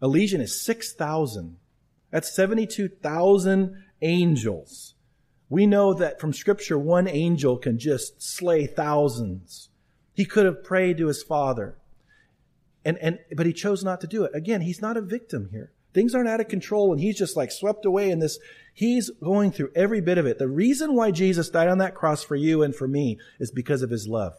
A 0.00 0.06
legion 0.06 0.40
is 0.40 0.64
6,000. 0.64 1.56
That's 2.12 2.32
72,000 2.32 3.82
angels. 4.00 4.94
We 5.50 5.66
know 5.66 5.94
that 5.94 6.20
from 6.20 6.32
scripture, 6.32 6.78
one 6.78 7.08
angel 7.08 7.56
can 7.56 7.78
just 7.78 8.22
slay 8.22 8.66
thousands. 8.66 9.70
He 10.14 10.24
could 10.24 10.44
have 10.44 10.64
prayed 10.64 10.98
to 10.98 11.06
his 11.06 11.22
Father. 11.22 11.78
And, 12.84 12.98
and, 12.98 13.18
but 13.34 13.46
he 13.46 13.52
chose 13.52 13.82
not 13.82 14.00
to 14.02 14.06
do 14.06 14.24
it. 14.24 14.32
Again, 14.34 14.60
he's 14.60 14.82
not 14.82 14.96
a 14.96 15.02
victim 15.02 15.48
here. 15.52 15.72
Things 15.94 16.14
aren't 16.14 16.28
out 16.28 16.40
of 16.40 16.48
control 16.48 16.92
and 16.92 17.00
he's 17.00 17.18
just 17.18 17.36
like 17.36 17.50
swept 17.50 17.84
away 17.84 18.10
in 18.10 18.18
this. 18.18 18.38
He's 18.74 19.10
going 19.22 19.52
through 19.52 19.72
every 19.74 20.00
bit 20.00 20.18
of 20.18 20.26
it. 20.26 20.38
The 20.38 20.48
reason 20.48 20.94
why 20.94 21.10
Jesus 21.10 21.48
died 21.48 21.68
on 21.68 21.78
that 21.78 21.94
cross 21.94 22.22
for 22.22 22.36
you 22.36 22.62
and 22.62 22.74
for 22.74 22.86
me 22.86 23.18
is 23.40 23.50
because 23.50 23.82
of 23.82 23.90
his 23.90 24.06
love. 24.06 24.34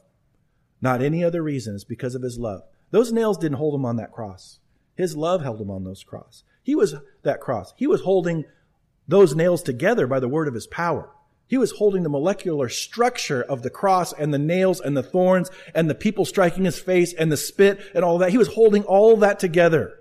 Not 0.81 1.01
any 1.01 1.23
other 1.23 1.41
reason. 1.41 1.75
It's 1.75 1.83
because 1.83 2.15
of 2.15 2.21
his 2.21 2.37
love. 2.37 2.61
Those 2.91 3.11
nails 3.11 3.37
didn't 3.37 3.57
hold 3.57 3.75
him 3.75 3.85
on 3.85 3.97
that 3.97 4.11
cross. 4.11 4.59
His 4.95 5.15
love 5.15 5.41
held 5.41 5.59
him 5.59 5.71
on 5.71 5.83
those 5.83 6.03
cross. 6.03 6.43
He 6.63 6.75
was 6.75 6.95
that 7.23 7.41
cross. 7.41 7.73
He 7.77 7.87
was 7.87 8.01
holding 8.01 8.45
those 9.09 9.35
nails 9.35 9.63
together 9.63 10.07
by 10.07 10.19
the 10.19 10.29
word 10.29 10.47
of 10.47 10.53
his 10.53 10.67
power. 10.67 11.09
He 11.47 11.57
was 11.57 11.71
holding 11.71 12.03
the 12.03 12.09
molecular 12.09 12.69
structure 12.69 13.41
of 13.41 13.63
the 13.63 13.71
cross 13.71 14.13
and 14.13 14.31
the 14.31 14.37
nails 14.37 14.79
and 14.79 14.95
the 14.95 15.01
thorns 15.01 15.49
and 15.73 15.89
the 15.89 15.95
people 15.95 16.23
striking 16.23 16.63
his 16.63 16.79
face 16.79 17.11
and 17.11 17.31
the 17.31 17.37
spit 17.37 17.81
and 17.95 18.05
all 18.05 18.19
that. 18.19 18.29
He 18.29 18.37
was 18.37 18.49
holding 18.49 18.83
all 18.83 19.17
that 19.17 19.39
together 19.39 19.95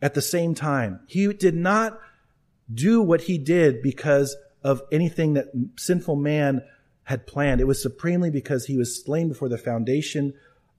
at 0.00 0.14
the 0.14 0.22
same 0.22 0.54
time. 0.54 1.00
He 1.08 1.32
did 1.32 1.56
not 1.56 1.98
do 2.72 3.02
what 3.02 3.22
he 3.22 3.36
did 3.36 3.82
because 3.82 4.36
of 4.62 4.82
anything 4.92 5.34
that 5.34 5.46
sinful 5.76 6.14
man 6.14 6.62
had 7.02 7.26
planned. 7.26 7.60
It 7.60 7.66
was 7.66 7.82
supremely 7.82 8.30
because 8.30 8.66
he 8.66 8.76
was 8.76 9.02
slain 9.02 9.28
before 9.28 9.48
the 9.48 9.58
foundation 9.58 10.34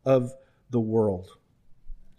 of 0.06 0.32
the 0.70 0.80
world. 0.80 1.28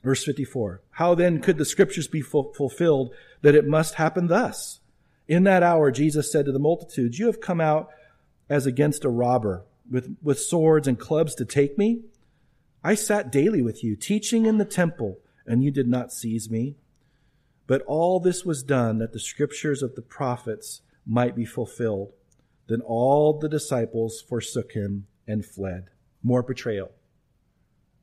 Verse 0.04 0.22
54. 0.22 0.82
How 0.90 1.14
then 1.14 1.40
could 1.40 1.56
the 1.56 1.64
scriptures 1.64 2.06
be 2.06 2.20
fulfilled 2.20 3.14
that 3.40 3.54
it 3.54 3.66
must 3.66 3.94
happen 3.94 4.26
thus? 4.26 4.80
In 5.26 5.44
that 5.44 5.62
hour, 5.62 5.90
Jesus 5.90 6.30
said 6.30 6.44
to 6.44 6.52
the 6.52 6.58
multitudes, 6.58 7.18
You 7.18 7.26
have 7.26 7.40
come 7.40 7.60
out 7.60 7.88
as 8.50 8.66
against 8.66 9.06
a 9.06 9.08
robber 9.08 9.64
with, 9.90 10.16
with 10.22 10.38
swords 10.38 10.86
and 10.86 10.98
clubs 10.98 11.34
to 11.36 11.46
take 11.46 11.78
me. 11.78 12.02
I 12.82 12.94
sat 12.94 13.32
daily 13.32 13.62
with 13.62 13.82
you, 13.82 13.96
teaching 13.96 14.44
in 14.44 14.58
the 14.58 14.66
temple, 14.66 15.20
and 15.46 15.64
you 15.64 15.70
did 15.70 15.88
not 15.88 16.12
seize 16.12 16.50
me. 16.50 16.76
But 17.66 17.80
all 17.86 18.20
this 18.20 18.44
was 18.44 18.62
done 18.62 18.98
that 18.98 19.14
the 19.14 19.18
scriptures 19.18 19.82
of 19.82 19.94
the 19.94 20.02
prophets 20.02 20.82
might 21.06 21.34
be 21.34 21.46
fulfilled. 21.46 22.12
Then 22.68 22.82
all 22.82 23.38
the 23.38 23.48
disciples 23.48 24.20
forsook 24.20 24.72
him 24.72 25.06
and 25.26 25.46
fled. 25.46 25.86
More 26.22 26.42
betrayal. 26.42 26.90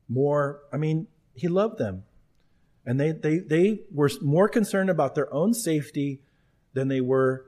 More, 0.09 0.61
I 0.73 0.77
mean, 0.77 1.05
he 1.41 1.47
loved 1.47 1.79
them. 1.79 2.03
And 2.85 2.99
they, 2.99 3.11
they, 3.11 3.39
they 3.39 3.81
were 3.91 4.11
more 4.21 4.47
concerned 4.47 4.91
about 4.91 5.15
their 5.15 5.31
own 5.33 5.55
safety 5.55 6.21
than 6.73 6.87
they 6.87 7.01
were 7.01 7.45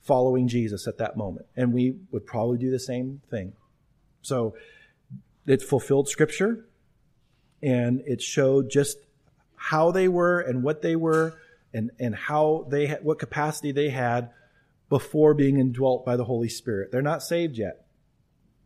following 0.00 0.48
Jesus 0.48 0.88
at 0.88 0.98
that 0.98 1.16
moment. 1.16 1.46
And 1.56 1.72
we 1.72 1.98
would 2.10 2.26
probably 2.26 2.58
do 2.58 2.70
the 2.70 2.80
same 2.80 3.22
thing. 3.30 3.52
So 4.22 4.56
it 5.46 5.62
fulfilled 5.62 6.08
scripture 6.08 6.66
and 7.62 8.02
it 8.06 8.20
showed 8.20 8.70
just 8.70 8.98
how 9.54 9.92
they 9.92 10.08
were 10.08 10.40
and 10.40 10.64
what 10.64 10.82
they 10.82 10.96
were 10.96 11.34
and, 11.72 11.92
and 12.00 12.14
how 12.14 12.66
they 12.68 12.86
had, 12.86 13.04
what 13.04 13.20
capacity 13.20 13.70
they 13.70 13.90
had 13.90 14.30
before 14.88 15.32
being 15.32 15.60
indwelt 15.60 16.04
by 16.04 16.16
the 16.16 16.24
Holy 16.24 16.48
Spirit. 16.48 16.90
They're 16.90 17.02
not 17.02 17.22
saved 17.22 17.56
yet. 17.56 17.86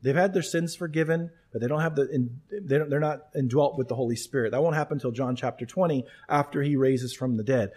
They've 0.00 0.14
had 0.14 0.32
their 0.32 0.42
sins 0.42 0.74
forgiven, 0.74 1.30
but 1.56 1.62
they 1.62 1.68
don't 1.68 1.80
have 1.80 1.96
the, 1.96 2.28
they 2.50 2.76
don't, 2.76 2.90
they're 2.90 3.00
not 3.00 3.28
indwelt 3.34 3.78
with 3.78 3.88
the 3.88 3.94
Holy 3.94 4.14
Spirit. 4.14 4.50
That 4.50 4.62
won't 4.62 4.76
happen 4.76 4.96
until 4.96 5.10
John 5.10 5.36
chapter 5.36 5.64
20 5.64 6.04
after 6.28 6.62
he 6.62 6.76
raises 6.76 7.14
from 7.14 7.38
the 7.38 7.42
dead. 7.42 7.72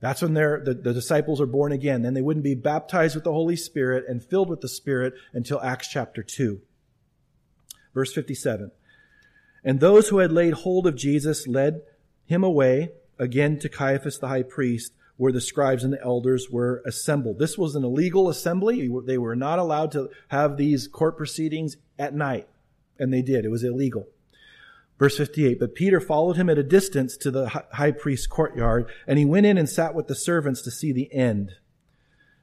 That's 0.00 0.22
when 0.22 0.32
they're, 0.32 0.62
the, 0.64 0.72
the 0.72 0.94
disciples 0.94 1.38
are 1.38 1.46
born 1.46 1.72
again. 1.72 2.00
Then 2.00 2.14
they 2.14 2.22
wouldn't 2.22 2.42
be 2.42 2.54
baptized 2.54 3.14
with 3.14 3.24
the 3.24 3.32
Holy 3.34 3.54
Spirit 3.54 4.06
and 4.08 4.24
filled 4.24 4.48
with 4.48 4.62
the 4.62 4.68
Spirit 4.68 5.12
until 5.34 5.60
Acts 5.60 5.88
chapter 5.88 6.22
2. 6.22 6.62
Verse 7.92 8.14
57. 8.14 8.70
And 9.62 9.80
those 9.80 10.08
who 10.08 10.16
had 10.16 10.32
laid 10.32 10.54
hold 10.54 10.86
of 10.86 10.96
Jesus 10.96 11.46
led 11.46 11.82
him 12.24 12.42
away 12.42 12.92
again 13.18 13.58
to 13.58 13.68
Caiaphas 13.68 14.20
the 14.20 14.28
high 14.28 14.42
priest, 14.42 14.94
where 15.18 15.32
the 15.32 15.40
scribes 15.42 15.84
and 15.84 15.92
the 15.92 16.02
elders 16.02 16.48
were 16.50 16.82
assembled. 16.86 17.38
This 17.38 17.58
was 17.58 17.74
an 17.74 17.84
illegal 17.84 18.30
assembly. 18.30 18.90
They 19.04 19.18
were 19.18 19.36
not 19.36 19.58
allowed 19.58 19.92
to 19.92 20.08
have 20.28 20.56
these 20.56 20.88
court 20.88 21.18
proceedings 21.18 21.76
at 21.98 22.14
night, 22.14 22.48
and 22.98 23.12
they 23.12 23.22
did. 23.22 23.44
It 23.44 23.50
was 23.50 23.64
illegal. 23.64 24.08
Verse 24.98 25.16
58, 25.16 25.58
but 25.58 25.74
Peter 25.74 26.00
followed 26.00 26.36
him 26.36 26.48
at 26.48 26.58
a 26.58 26.62
distance 26.62 27.16
to 27.16 27.30
the 27.30 27.48
high 27.48 27.90
priest's 27.90 28.26
courtyard, 28.26 28.88
and 29.06 29.18
he 29.18 29.24
went 29.24 29.46
in 29.46 29.58
and 29.58 29.68
sat 29.68 29.94
with 29.94 30.06
the 30.06 30.14
servants 30.14 30.62
to 30.62 30.70
see 30.70 30.92
the 30.92 31.12
end. 31.12 31.52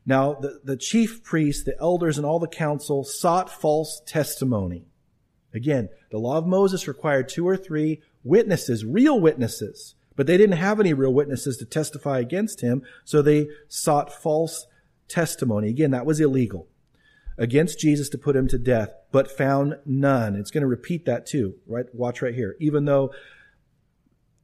Now, 0.05 0.33
the, 0.33 0.59
the 0.63 0.75
chief 0.75 1.23
priests, 1.23 1.63
the 1.63 1.79
elders, 1.79 2.17
and 2.17 2.25
all 2.25 2.39
the 2.39 2.47
council 2.47 3.03
sought 3.03 3.49
false 3.49 4.01
testimony. 4.05 4.87
Again, 5.53 5.89
the 6.11 6.17
law 6.17 6.37
of 6.37 6.47
Moses 6.47 6.87
required 6.87 7.29
two 7.29 7.47
or 7.47 7.55
three 7.55 8.01
witnesses, 8.23 8.83
real 8.83 9.19
witnesses. 9.19 9.95
But 10.15 10.27
they 10.27 10.35
didn't 10.35 10.57
have 10.57 10.81
any 10.81 10.93
real 10.93 11.13
witnesses 11.13 11.55
to 11.57 11.65
testify 11.65 12.19
against 12.19 12.59
him, 12.59 12.83
so 13.05 13.21
they 13.21 13.47
sought 13.69 14.11
false 14.11 14.67
testimony. 15.07 15.69
Again, 15.69 15.91
that 15.91 16.05
was 16.05 16.19
illegal. 16.19 16.67
Against 17.39 17.79
Jesus 17.79 18.09
to 18.09 18.17
put 18.17 18.35
him 18.35 18.47
to 18.49 18.57
death, 18.57 18.93
but 19.11 19.31
found 19.31 19.77
none. 19.85 20.35
It's 20.35 20.51
going 20.51 20.61
to 20.61 20.67
repeat 20.67 21.05
that 21.05 21.25
too, 21.25 21.55
right? 21.65 21.85
Watch 21.93 22.21
right 22.21 22.35
here. 22.35 22.57
Even 22.59 22.83
though, 22.83 23.13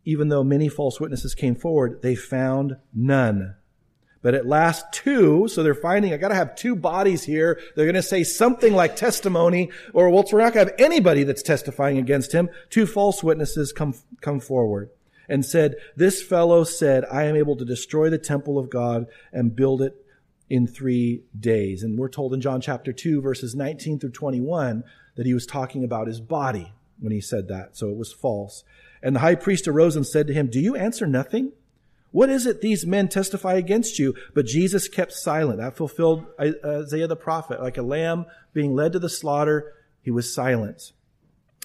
even 0.06 0.30
though 0.30 0.44
many 0.44 0.70
false 0.70 1.00
witnesses 1.00 1.36
came 1.36 1.56
forward, 1.56 2.02
they 2.02 2.16
found 2.16 2.78
none. 2.94 3.56
But 4.22 4.34
at 4.34 4.48
last 4.48 4.86
two, 4.92 5.48
so 5.48 5.62
they're 5.62 5.76
finding, 5.76 6.12
I 6.12 6.18
gotta 6.18 6.34
have 6.34 6.56
two 6.56 6.76
bodies 6.76 7.24
here. 7.24 7.60
They're 7.76 7.86
gonna 7.86 8.02
say 8.02 8.24
something 8.24 8.74
like 8.74 8.96
testimony, 8.96 9.70
or 9.94 10.10
well, 10.10 10.26
we're 10.32 10.40
not 10.40 10.54
gonna 10.54 10.72
have 10.72 10.80
anybody 10.80 11.24
that's 11.24 11.44
testifying 11.44 12.00
against 12.00 12.32
him. 12.32 12.50
Two 12.72 12.88
false 12.88 13.24
witnesses 13.24 13.72
come, 13.72 13.94
come 14.22 14.40
forward 14.40 14.90
and 15.30 15.46
said, 15.46 15.76
this 15.96 16.24
fellow 16.24 16.64
said, 16.64 17.06
I 17.12 17.26
am 17.26 17.36
able 17.36 17.56
to 17.58 17.66
destroy 17.66 18.10
the 18.10 18.18
temple 18.18 18.58
of 18.58 18.70
God 18.70 19.06
and 19.32 19.56
build 19.56 19.82
it 19.82 20.05
in 20.50 20.68
three 20.68 21.24
days. 21.38 21.84
And 21.84 21.98
we're 21.98 22.10
told 22.10 22.34
in 22.34 22.42
John 22.42 22.62
chapter 22.62 22.94
2, 22.94 23.22
verses 23.22 23.56
19 23.56 24.00
through 24.00 24.12
21, 24.12 24.84
that 25.16 25.26
he 25.26 25.34
was 25.34 25.46
talking 25.46 25.84
about 25.84 26.08
his 26.08 26.22
body 26.22 26.74
when 27.00 27.12
he 27.12 27.22
said 27.22 27.48
that. 27.48 27.76
So 27.76 27.90
it 27.90 27.98
was 27.98 28.14
false. 28.14 28.64
And 29.02 29.16
the 29.16 29.22
high 29.22 29.36
priest 29.36 29.68
arose 29.68 29.96
and 29.96 30.06
said 30.06 30.28
to 30.28 30.34
him, 30.34 30.48
Do 30.48 30.60
you 30.60 30.76
answer 30.76 31.08
nothing? 31.08 31.52
What 32.12 32.30
is 32.30 32.46
it 32.46 32.62
these 32.62 32.86
men 32.86 33.10
testify 33.10 33.56
against 33.56 34.00
you? 34.00 34.16
But 34.34 34.46
Jesus 34.46 34.88
kept 34.88 35.12
silent. 35.12 35.60
That 35.60 35.76
fulfilled 35.76 36.26
Isaiah 36.40 37.08
the 37.08 37.16
prophet. 37.16 37.62
Like 37.62 37.78
a 37.78 37.82
lamb 37.82 38.26
being 38.54 38.74
led 38.74 38.94
to 38.94 39.00
the 39.00 39.10
slaughter, 39.10 39.74
he 40.02 40.12
was 40.12 40.34
silent. 40.34 40.94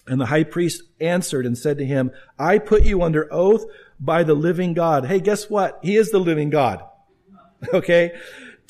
And 0.07 0.19
the 0.19 0.25
high 0.25 0.43
priest 0.43 0.83
answered 0.99 1.45
and 1.45 1.57
said 1.57 1.77
to 1.77 1.85
him, 1.85 2.11
I 2.37 2.57
put 2.57 2.83
you 2.83 3.01
under 3.01 3.31
oath 3.31 3.63
by 3.99 4.23
the 4.23 4.33
living 4.33 4.73
God. 4.73 5.05
Hey, 5.05 5.19
guess 5.19 5.49
what? 5.49 5.79
He 5.83 5.95
is 5.95 6.11
the 6.11 6.19
living 6.19 6.49
God. 6.49 6.83
Okay? 7.71 8.19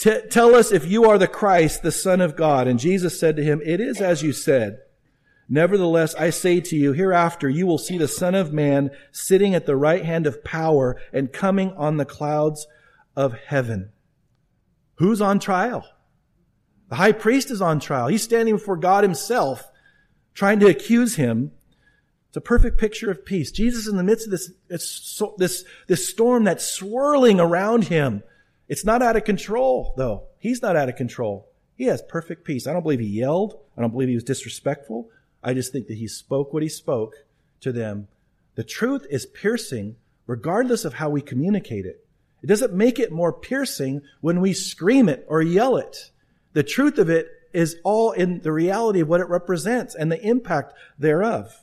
Tell 0.01 0.55
us 0.55 0.71
if 0.71 0.89
you 0.89 1.05
are 1.05 1.19
the 1.19 1.27
Christ, 1.27 1.83
the 1.83 1.91
Son 1.91 2.21
of 2.21 2.35
God. 2.35 2.67
And 2.67 2.79
Jesus 2.79 3.19
said 3.19 3.35
to 3.35 3.43
him, 3.43 3.61
It 3.63 3.79
is 3.79 4.01
as 4.01 4.23
you 4.23 4.33
said. 4.33 4.79
Nevertheless, 5.47 6.15
I 6.15 6.31
say 6.31 6.59
to 6.59 6.75
you, 6.75 6.93
hereafter 6.93 7.47
you 7.47 7.67
will 7.67 7.77
see 7.77 7.99
the 7.99 8.07
Son 8.07 8.33
of 8.33 8.51
Man 8.51 8.89
sitting 9.11 9.53
at 9.53 9.67
the 9.67 9.75
right 9.75 10.03
hand 10.03 10.25
of 10.25 10.43
power 10.43 10.99
and 11.13 11.31
coming 11.31 11.73
on 11.73 11.97
the 11.97 12.05
clouds 12.05 12.65
of 13.15 13.33
heaven. 13.33 13.91
Who's 14.95 15.21
on 15.21 15.39
trial? 15.39 15.85
The 16.89 16.95
high 16.95 17.11
priest 17.11 17.51
is 17.51 17.61
on 17.61 17.79
trial. 17.79 18.07
He's 18.07 18.23
standing 18.23 18.55
before 18.55 18.77
God 18.77 19.03
himself, 19.03 19.69
trying 20.33 20.59
to 20.61 20.67
accuse 20.67 21.15
him. 21.15 21.51
It's 22.29 22.37
a 22.37 22.41
perfect 22.41 22.79
picture 22.79 23.11
of 23.11 23.23
peace. 23.23 23.51
Jesus 23.51 23.87
in 23.87 23.97
the 23.97 24.03
midst 24.03 24.25
of 24.25 24.31
this, 24.31 24.51
this, 25.37 25.65
this 25.87 26.09
storm 26.09 26.45
that's 26.45 26.65
swirling 26.65 27.39
around 27.39 27.83
him. 27.85 28.23
It's 28.71 28.85
not 28.85 29.01
out 29.01 29.17
of 29.17 29.25
control, 29.25 29.93
though. 29.97 30.23
He's 30.39 30.61
not 30.61 30.77
out 30.77 30.87
of 30.87 30.95
control. 30.95 31.45
He 31.75 31.87
has 31.87 32.01
perfect 32.01 32.45
peace. 32.45 32.65
I 32.65 32.71
don't 32.71 32.83
believe 32.83 33.01
he 33.01 33.05
yelled. 33.05 33.59
I 33.77 33.81
don't 33.81 33.91
believe 33.91 34.07
he 34.07 34.15
was 34.15 34.23
disrespectful. 34.23 35.09
I 35.43 35.53
just 35.53 35.73
think 35.73 35.87
that 35.87 35.97
he 35.97 36.07
spoke 36.07 36.53
what 36.53 36.63
he 36.63 36.69
spoke 36.69 37.15
to 37.59 37.73
them. 37.73 38.07
The 38.55 38.63
truth 38.63 39.05
is 39.09 39.25
piercing 39.25 39.97
regardless 40.25 40.85
of 40.85 40.93
how 40.93 41.09
we 41.09 41.21
communicate 41.21 41.85
it. 41.85 42.05
It 42.41 42.47
doesn't 42.47 42.71
make 42.71 42.97
it 42.97 43.11
more 43.11 43.33
piercing 43.33 44.03
when 44.21 44.39
we 44.39 44.53
scream 44.53 45.09
it 45.09 45.25
or 45.27 45.41
yell 45.41 45.75
it. 45.75 46.09
The 46.53 46.63
truth 46.63 46.97
of 46.97 47.09
it 47.09 47.27
is 47.51 47.75
all 47.83 48.13
in 48.13 48.39
the 48.39 48.53
reality 48.53 49.01
of 49.01 49.09
what 49.09 49.19
it 49.19 49.27
represents 49.27 49.95
and 49.95 50.09
the 50.09 50.25
impact 50.25 50.75
thereof. 50.97 51.53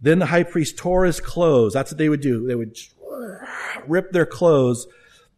Then 0.00 0.20
the 0.20 0.26
high 0.26 0.44
priest 0.44 0.78
tore 0.78 1.04
his 1.04 1.18
clothes. 1.18 1.72
That's 1.72 1.90
what 1.90 1.98
they 1.98 2.08
would 2.08 2.20
do. 2.20 2.46
They 2.46 2.54
would 2.54 2.78
rip 3.88 4.12
their 4.12 4.24
clothes 4.24 4.86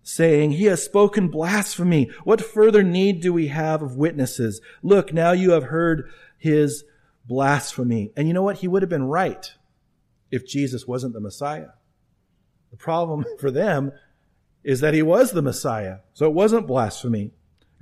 saying, 0.07 0.53
He 0.53 0.67
has 0.67 0.83
spoken 0.83 1.29
blasphemy. 1.29 2.11
What 2.23 2.41
further 2.41 2.83
need 2.85 3.21
do 3.21 3.33
we 3.33 3.49
have 3.49 3.83
of 3.83 3.97
witnesses? 3.97 4.61
Look, 4.83 5.13
now 5.13 5.33
you 5.33 5.51
have 5.51 5.65
heard 5.65 6.09
his 6.39 6.85
blasphemy. 7.25 8.13
And 8.17 8.29
you 8.29 8.35
know 8.35 8.43
what? 8.43 8.59
He 8.59 8.69
would 8.69 8.83
have 8.83 8.89
been 8.89 9.09
right 9.09 9.53
if 10.31 10.47
Jesus 10.47 10.87
wasn't 10.87 11.13
the 11.13 11.21
Messiah. 11.21 11.71
The 12.71 12.77
problem 12.77 13.25
for 13.41 13.51
them 13.51 13.93
is 14.63 14.81
that 14.81 14.95
he 14.95 15.03
was 15.03 15.33
the 15.33 15.43
Messiah. 15.43 15.99
So 16.15 16.27
it 16.27 16.33
wasn't 16.35 16.69
blasphemy. 16.69 17.33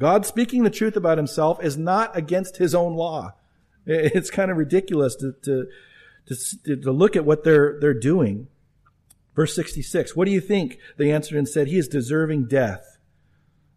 God 0.01 0.25
speaking 0.25 0.65
the 0.65 0.71
truth 0.71 0.97
about 0.97 1.19
himself 1.19 1.63
is 1.63 1.77
not 1.77 2.17
against 2.17 2.57
his 2.57 2.75
own 2.75 2.95
law. 2.95 3.35
It's 3.87 4.31
kind 4.31 4.51
of 4.51 4.57
ridiculous 4.57 5.15
to, 5.17 5.35
to, 5.43 5.67
to, 6.65 6.77
to 6.77 6.91
look 6.91 7.17
at 7.17 7.27
what 7.27 7.45
they're, 7.45 7.79
they're 7.79 7.93
doing. 7.93 8.49
Verse 9.35 9.55
66, 9.55 10.15
what 10.15 10.27
do 10.27 10.31
you 10.31 10.41
think? 10.41 10.79
They 10.97 11.11
answered 11.11 11.39
and 11.39 11.49
said, 11.49 11.67
he 11.67 11.79
is 11.79 11.89
deserving 11.89 12.47
death. 12.47 12.99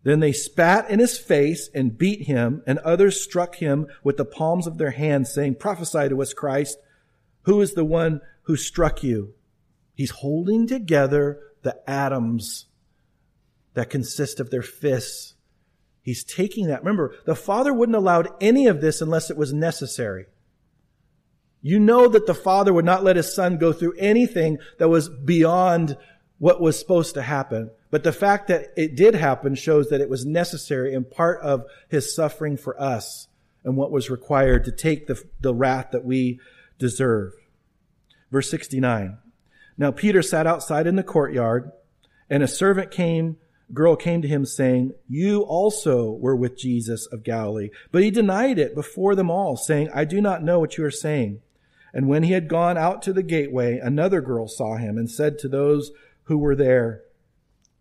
Then 0.03 0.19
they 0.19 0.31
spat 0.31 0.89
in 0.89 0.99
his 0.99 1.17
face 1.17 1.69
and 1.73 1.97
beat 1.97 2.27
him, 2.27 2.63
and 2.65 2.79
others 2.79 3.21
struck 3.21 3.55
him 3.55 3.87
with 4.03 4.17
the 4.17 4.25
palms 4.25 4.67
of 4.67 4.77
their 4.77 4.91
hands, 4.91 5.33
saying, 5.33 5.55
Prophesy 5.55 6.07
to 6.09 6.21
us, 6.21 6.33
Christ. 6.33 6.77
Who 7.41 7.59
is 7.59 7.73
the 7.73 7.83
one 7.83 8.21
who 8.43 8.55
struck 8.55 9.03
you? 9.03 9.33
He's 9.95 10.11
holding 10.11 10.67
together 10.67 11.41
the 11.63 11.77
atoms 11.89 12.67
that 13.73 13.89
consist 13.89 14.39
of 14.39 14.49
their 14.49 14.61
fists. 14.61 15.33
He's 16.01 16.23
taking 16.23 16.67
that. 16.67 16.79
Remember, 16.79 17.15
the 17.25 17.35
Father 17.35 17.73
wouldn't 17.73 17.95
allowed 17.95 18.29
any 18.39 18.67
of 18.67 18.79
this 18.79 19.01
unless 19.01 19.29
it 19.29 19.35
was 19.35 19.51
necessary. 19.51 20.27
You 21.67 21.81
know 21.81 22.07
that 22.07 22.27
the 22.27 22.33
Father 22.33 22.71
would 22.71 22.85
not 22.85 23.03
let 23.03 23.17
his 23.17 23.35
Son 23.35 23.57
go 23.57 23.73
through 23.73 23.95
anything 23.97 24.57
that 24.77 24.87
was 24.87 25.09
beyond 25.09 25.97
what 26.37 26.61
was 26.61 26.79
supposed 26.79 27.13
to 27.15 27.21
happen. 27.21 27.71
But 27.91 28.05
the 28.05 28.13
fact 28.13 28.47
that 28.47 28.67
it 28.77 28.95
did 28.95 29.15
happen 29.15 29.53
shows 29.53 29.89
that 29.89 29.99
it 29.99 30.09
was 30.09 30.25
necessary 30.25 30.95
and 30.95 31.11
part 31.11 31.41
of 31.41 31.65
his 31.89 32.15
suffering 32.15 32.55
for 32.55 32.81
us 32.81 33.27
and 33.65 33.75
what 33.75 33.91
was 33.91 34.09
required 34.09 34.63
to 34.63 34.71
take 34.71 35.07
the, 35.07 35.21
the 35.41 35.53
wrath 35.53 35.91
that 35.91 36.05
we 36.05 36.39
deserve. 36.79 37.33
Verse 38.31 38.49
69. 38.49 39.17
Now 39.77 39.91
Peter 39.91 40.21
sat 40.21 40.47
outside 40.47 40.87
in 40.87 40.95
the 40.95 41.03
courtyard 41.03 41.73
and 42.29 42.43
a 42.43 42.47
servant 42.47 42.91
came, 42.91 43.35
girl 43.73 43.97
came 43.97 44.21
to 44.21 44.27
him 44.29 44.45
saying, 44.45 44.93
you 45.09 45.41
also 45.41 46.11
were 46.11 46.35
with 46.37 46.57
Jesus 46.57 47.07
of 47.07 47.25
Galilee. 47.25 47.71
But 47.91 48.03
he 48.03 48.09
denied 48.09 48.57
it 48.57 48.73
before 48.73 49.15
them 49.15 49.29
all 49.29 49.57
saying, 49.57 49.89
I 49.93 50.05
do 50.05 50.21
not 50.21 50.43
know 50.43 50.61
what 50.61 50.77
you 50.77 50.85
are 50.85 50.91
saying. 50.91 51.41
And 51.97 52.07
when 52.07 52.21
he 52.21 52.33
had 52.33 52.47
gone 52.47 52.77
out 52.77 53.01
to 53.01 53.11
the 53.11 53.23
gateway, 53.23 53.79
another 53.79 54.21
girl 54.21 54.47
saw 54.47 54.77
him 54.77 54.99
and 54.99 55.09
said 55.09 55.39
to 55.39 55.47
those 55.47 55.89
who 56.25 56.37
were 56.37 56.55
there, 56.55 57.01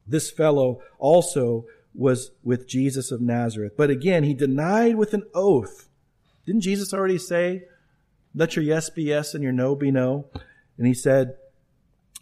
this 0.07 0.31
fellow 0.31 0.81
also 0.99 1.67
was 1.95 2.31
with 2.43 2.67
Jesus 2.67 3.13
of 3.13 3.21
Nazareth. 3.21 3.75
But 3.77 3.91
again, 3.91 4.25
he 4.25 4.33
denied 4.33 4.97
with 4.97 5.13
an 5.13 5.25
oath. 5.35 5.91
Didn't 6.47 6.63
Jesus 6.63 6.95
already 6.95 7.19
say, 7.19 7.65
let 8.35 8.57
your 8.57 8.65
yes 8.65 8.89
be 8.89 9.03
yes 9.03 9.35
and 9.35 9.45
your 9.45 9.53
no 9.53 9.77
be 9.77 9.91
no? 9.91 10.31
And 10.79 10.87
he 10.87 10.95
said, 10.95 11.37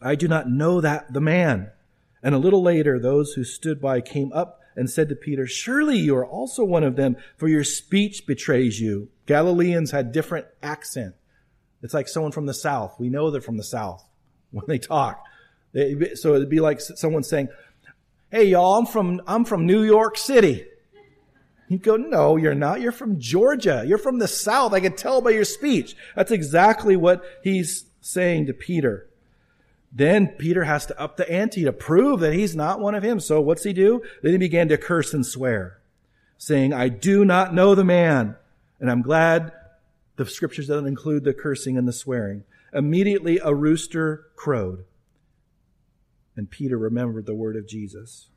I 0.02 0.16
do 0.16 0.26
not 0.26 0.50
know 0.50 0.80
that 0.80 1.12
the 1.12 1.20
man. 1.20 1.70
And 2.24 2.34
a 2.34 2.38
little 2.38 2.62
later, 2.62 2.98
those 2.98 3.34
who 3.34 3.44
stood 3.44 3.80
by 3.80 4.00
came 4.00 4.32
up 4.32 4.60
and 4.74 4.90
said 4.90 5.08
to 5.10 5.14
Peter, 5.14 5.46
surely 5.46 5.98
you 5.98 6.16
are 6.16 6.26
also 6.26 6.64
one 6.64 6.82
of 6.82 6.96
them, 6.96 7.16
for 7.36 7.46
your 7.46 7.62
speech 7.62 8.26
betrays 8.26 8.80
you. 8.80 9.10
Galileans 9.26 9.92
had 9.92 10.10
different 10.10 10.48
accent. 10.60 11.14
It's 11.84 11.92
like 11.92 12.08
someone 12.08 12.32
from 12.32 12.46
the 12.46 12.54
South. 12.54 12.98
We 12.98 13.10
know 13.10 13.30
they're 13.30 13.42
from 13.42 13.58
the 13.58 13.62
South 13.62 14.02
when 14.50 14.64
they 14.66 14.78
talk. 14.78 15.22
They, 15.72 16.14
so 16.14 16.34
it'd 16.34 16.48
be 16.48 16.60
like 16.60 16.80
someone 16.80 17.22
saying, 17.22 17.50
Hey 18.30 18.44
y'all, 18.44 18.78
I'm 18.78 18.86
from, 18.86 19.20
I'm 19.26 19.44
from 19.44 19.66
New 19.66 19.82
York 19.82 20.16
City. 20.16 20.64
You 21.68 21.78
go, 21.78 21.96
no, 21.96 22.36
you're 22.36 22.54
not. 22.54 22.80
You're 22.80 22.90
from 22.90 23.20
Georgia. 23.20 23.84
You're 23.86 23.98
from 23.98 24.18
the 24.18 24.28
South. 24.28 24.72
I 24.72 24.80
can 24.80 24.96
tell 24.96 25.20
by 25.20 25.30
your 25.30 25.44
speech. 25.44 25.94
That's 26.16 26.30
exactly 26.30 26.96
what 26.96 27.22
he's 27.42 27.84
saying 28.00 28.46
to 28.46 28.54
Peter. 28.54 29.06
Then 29.92 30.28
Peter 30.28 30.64
has 30.64 30.86
to 30.86 30.98
up 30.98 31.16
the 31.16 31.30
ante 31.30 31.64
to 31.64 31.72
prove 31.72 32.20
that 32.20 32.32
he's 32.32 32.56
not 32.56 32.80
one 32.80 32.94
of 32.94 33.02
him. 33.02 33.20
So 33.20 33.40
what's 33.40 33.64
he 33.64 33.72
do? 33.74 34.02
Then 34.22 34.32
he 34.32 34.38
began 34.38 34.68
to 34.68 34.78
curse 34.78 35.12
and 35.12 35.24
swear, 35.24 35.80
saying, 36.38 36.72
I 36.72 36.88
do 36.88 37.24
not 37.24 37.54
know 37.54 37.74
the 37.74 37.84
man. 37.84 38.36
And 38.80 38.90
I'm 38.90 39.02
glad 39.02 39.52
the 40.16 40.26
scriptures 40.26 40.68
doesn't 40.68 40.86
include 40.86 41.24
the 41.24 41.34
cursing 41.34 41.76
and 41.76 41.88
the 41.88 41.92
swearing. 41.92 42.44
Immediately 42.72 43.40
a 43.42 43.54
rooster 43.54 44.26
crowed. 44.36 44.84
And 46.36 46.50
Peter 46.50 46.76
remembered 46.76 47.26
the 47.26 47.34
word 47.34 47.56
of 47.56 47.68
Jesus, 47.68 48.28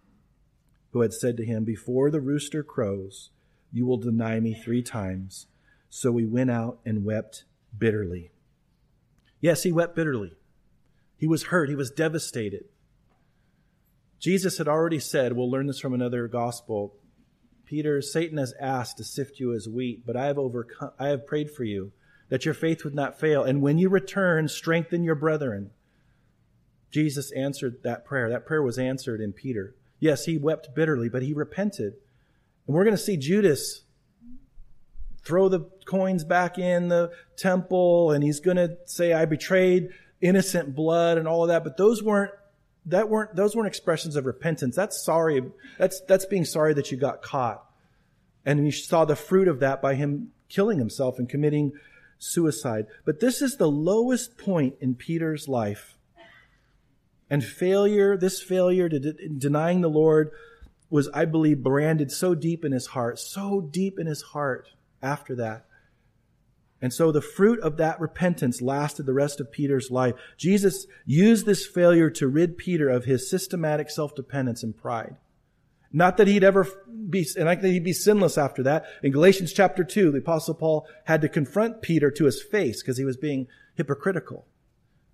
who 0.92 1.02
had 1.02 1.14
said 1.14 1.38
to 1.38 1.46
him, 1.46 1.64
Before 1.64 2.12
the 2.12 2.22
rooster 2.22 2.64
crows, 2.64 3.32
you 3.72 3.86
will 3.86 3.98
deny 3.98 4.40
me 4.40 4.54
three 4.54 4.84
times. 4.84 5.48
So 5.90 6.16
he 6.18 6.26
went 6.26 6.52
out 6.52 6.80
and 6.86 7.06
wept 7.06 7.46
bitterly. 7.78 8.32
Yes, 9.40 9.64
he 9.64 9.72
wept 9.72 9.96
bitterly. 9.96 10.34
He 11.18 11.28
was 11.28 11.46
hurt. 11.46 11.70
He 11.70 11.76
was 11.76 11.92
devastated. 11.92 12.66
Jesus 14.20 14.58
had 14.58 14.68
already 14.68 15.00
said, 15.00 15.34
we'll 15.34 15.50
learn 15.50 15.68
this 15.68 15.80
from 15.80 15.94
another 15.94 16.28
gospel. 16.28 16.96
Peter, 17.68 18.02
Satan 18.02 18.38
has 18.38 18.54
asked 18.60 18.98
to 18.98 19.04
sift 19.04 19.40
you 19.40 19.54
as 19.54 19.68
wheat, 19.68 20.06
but 20.06 20.16
I 20.16 20.26
have 20.26 20.40
overcome, 20.40 20.92
I 20.98 21.10
have 21.10 21.28
prayed 21.28 21.52
for 21.52 21.66
you 21.66 21.92
that 22.30 22.46
your 22.46 22.54
faith 22.54 22.84
would 22.84 22.96
not 22.96 23.20
fail. 23.20 23.44
And 23.44 23.62
when 23.62 23.78
you 23.78 23.90
return, 23.90 24.48
strengthen 24.48 25.04
your 25.04 25.16
brethren. 25.16 25.72
Jesus 26.92 27.32
answered 27.34 27.84
that 27.84 28.06
prayer. 28.06 28.30
That 28.30 28.46
prayer 28.46 28.64
was 28.64 28.80
answered 28.80 29.20
in 29.20 29.34
Peter. 29.34 29.76
Yes, 30.00 30.26
he 30.26 30.38
wept 30.38 30.74
bitterly, 30.74 31.10
but 31.10 31.24
he 31.24 31.34
repented. 31.34 31.96
And 32.66 32.76
we're 32.76 32.86
going 32.86 32.96
to 32.96 33.02
see 33.02 33.18
Judas 33.18 33.82
throw 35.24 35.50
the 35.50 35.70
coins 35.86 36.24
back 36.24 36.58
in 36.58 36.88
the 36.88 37.12
temple 37.36 38.12
and 38.12 38.24
he's 38.24 38.40
going 38.40 38.58
to 38.58 38.78
say, 38.86 39.12
I 39.12 39.26
betrayed 39.26 39.90
innocent 40.22 40.74
blood 40.74 41.18
and 41.18 41.28
all 41.28 41.44
of 41.44 41.50
that. 41.50 41.66
But 41.66 41.76
those 41.76 42.02
weren't, 42.02 42.32
that 42.88 43.10
weren't, 43.10 43.36
those 43.36 43.56
weren't 43.56 43.68
expressions 43.68 44.16
of 44.16 44.26
repentance. 44.26 44.76
That's 44.76 45.04
sorry. 45.04 45.44
That's, 45.78 46.02
that's 46.02 46.26
being 46.26 46.46
sorry 46.46 46.74
that 46.74 46.92
you 46.92 46.98
got 46.98 47.22
caught. 47.22 47.64
And 48.46 48.66
you 48.66 48.72
saw 48.72 49.06
the 49.06 49.16
fruit 49.16 49.48
of 49.48 49.60
that 49.60 49.82
by 49.82 49.96
him 49.96 50.32
killing 50.50 50.80
himself 50.80 51.20
and 51.20 51.28
committing 51.28 51.74
suicide. 52.18 52.88
But 53.06 53.20
this 53.20 53.42
is 53.42 53.58
the 53.58 53.70
lowest 53.70 54.38
point 54.38 54.76
in 54.80 54.96
Peter's 54.96 55.48
life 55.48 55.98
and 57.30 57.44
failure, 57.44 58.18
this 58.18 58.42
failure 58.42 58.88
to 58.90 59.00
de- 59.00 59.30
denying 59.30 59.82
the 59.82 59.90
Lord 59.90 60.32
was, 60.90 61.10
I 61.10 61.26
believe, 61.26 61.62
branded 61.62 62.12
so 62.12 62.34
deep 62.34 62.64
in 62.64 62.72
his 62.72 62.88
heart, 62.88 63.20
so 63.20 63.60
deep 63.60 64.00
in 64.00 64.08
his 64.08 64.22
heart 64.22 64.70
after 65.02 65.36
that. 65.36 65.66
And 66.82 66.94
so 66.94 67.12
the 67.12 67.22
fruit 67.22 67.60
of 67.62 67.78
that 67.78 68.00
repentance 68.00 68.62
lasted 68.62 69.06
the 69.06 69.14
rest 69.14 69.40
of 69.40 69.52
Peter's 69.52 69.90
life. 69.90 70.14
Jesus 70.38 70.86
used 71.06 71.46
this 71.46 71.66
failure 71.66 72.10
to 72.12 72.28
rid 72.28 72.58
Peter 72.58 72.88
of 72.88 73.06
his 73.06 73.30
systematic 73.30 73.90
self-dependence 73.90 74.62
and 74.62 74.78
pride. 74.78 75.16
Not 75.92 76.18
that 76.18 76.28
he'd 76.28 76.44
ever 76.44 76.68
be, 77.10 77.28
and 77.36 77.46
not 77.46 77.62
that 77.62 77.70
he'd 77.70 77.84
be 77.84 77.94
sinless 77.94 78.38
after 78.38 78.62
that. 78.64 78.86
In 79.02 79.12
Galatians 79.12 79.54
chapter 79.54 79.84
2, 79.84 80.12
the 80.12 80.20
apostle 80.20 80.54
Paul 80.54 80.86
had 81.06 81.22
to 81.22 81.30
confront 81.30 81.82
Peter 81.82 82.12
to 82.12 82.26
his 82.26 82.42
face 82.42 82.82
because 82.82 82.98
he 82.98 83.06
was 83.06 83.18
being 83.18 83.48
hypocritical. 83.76 84.46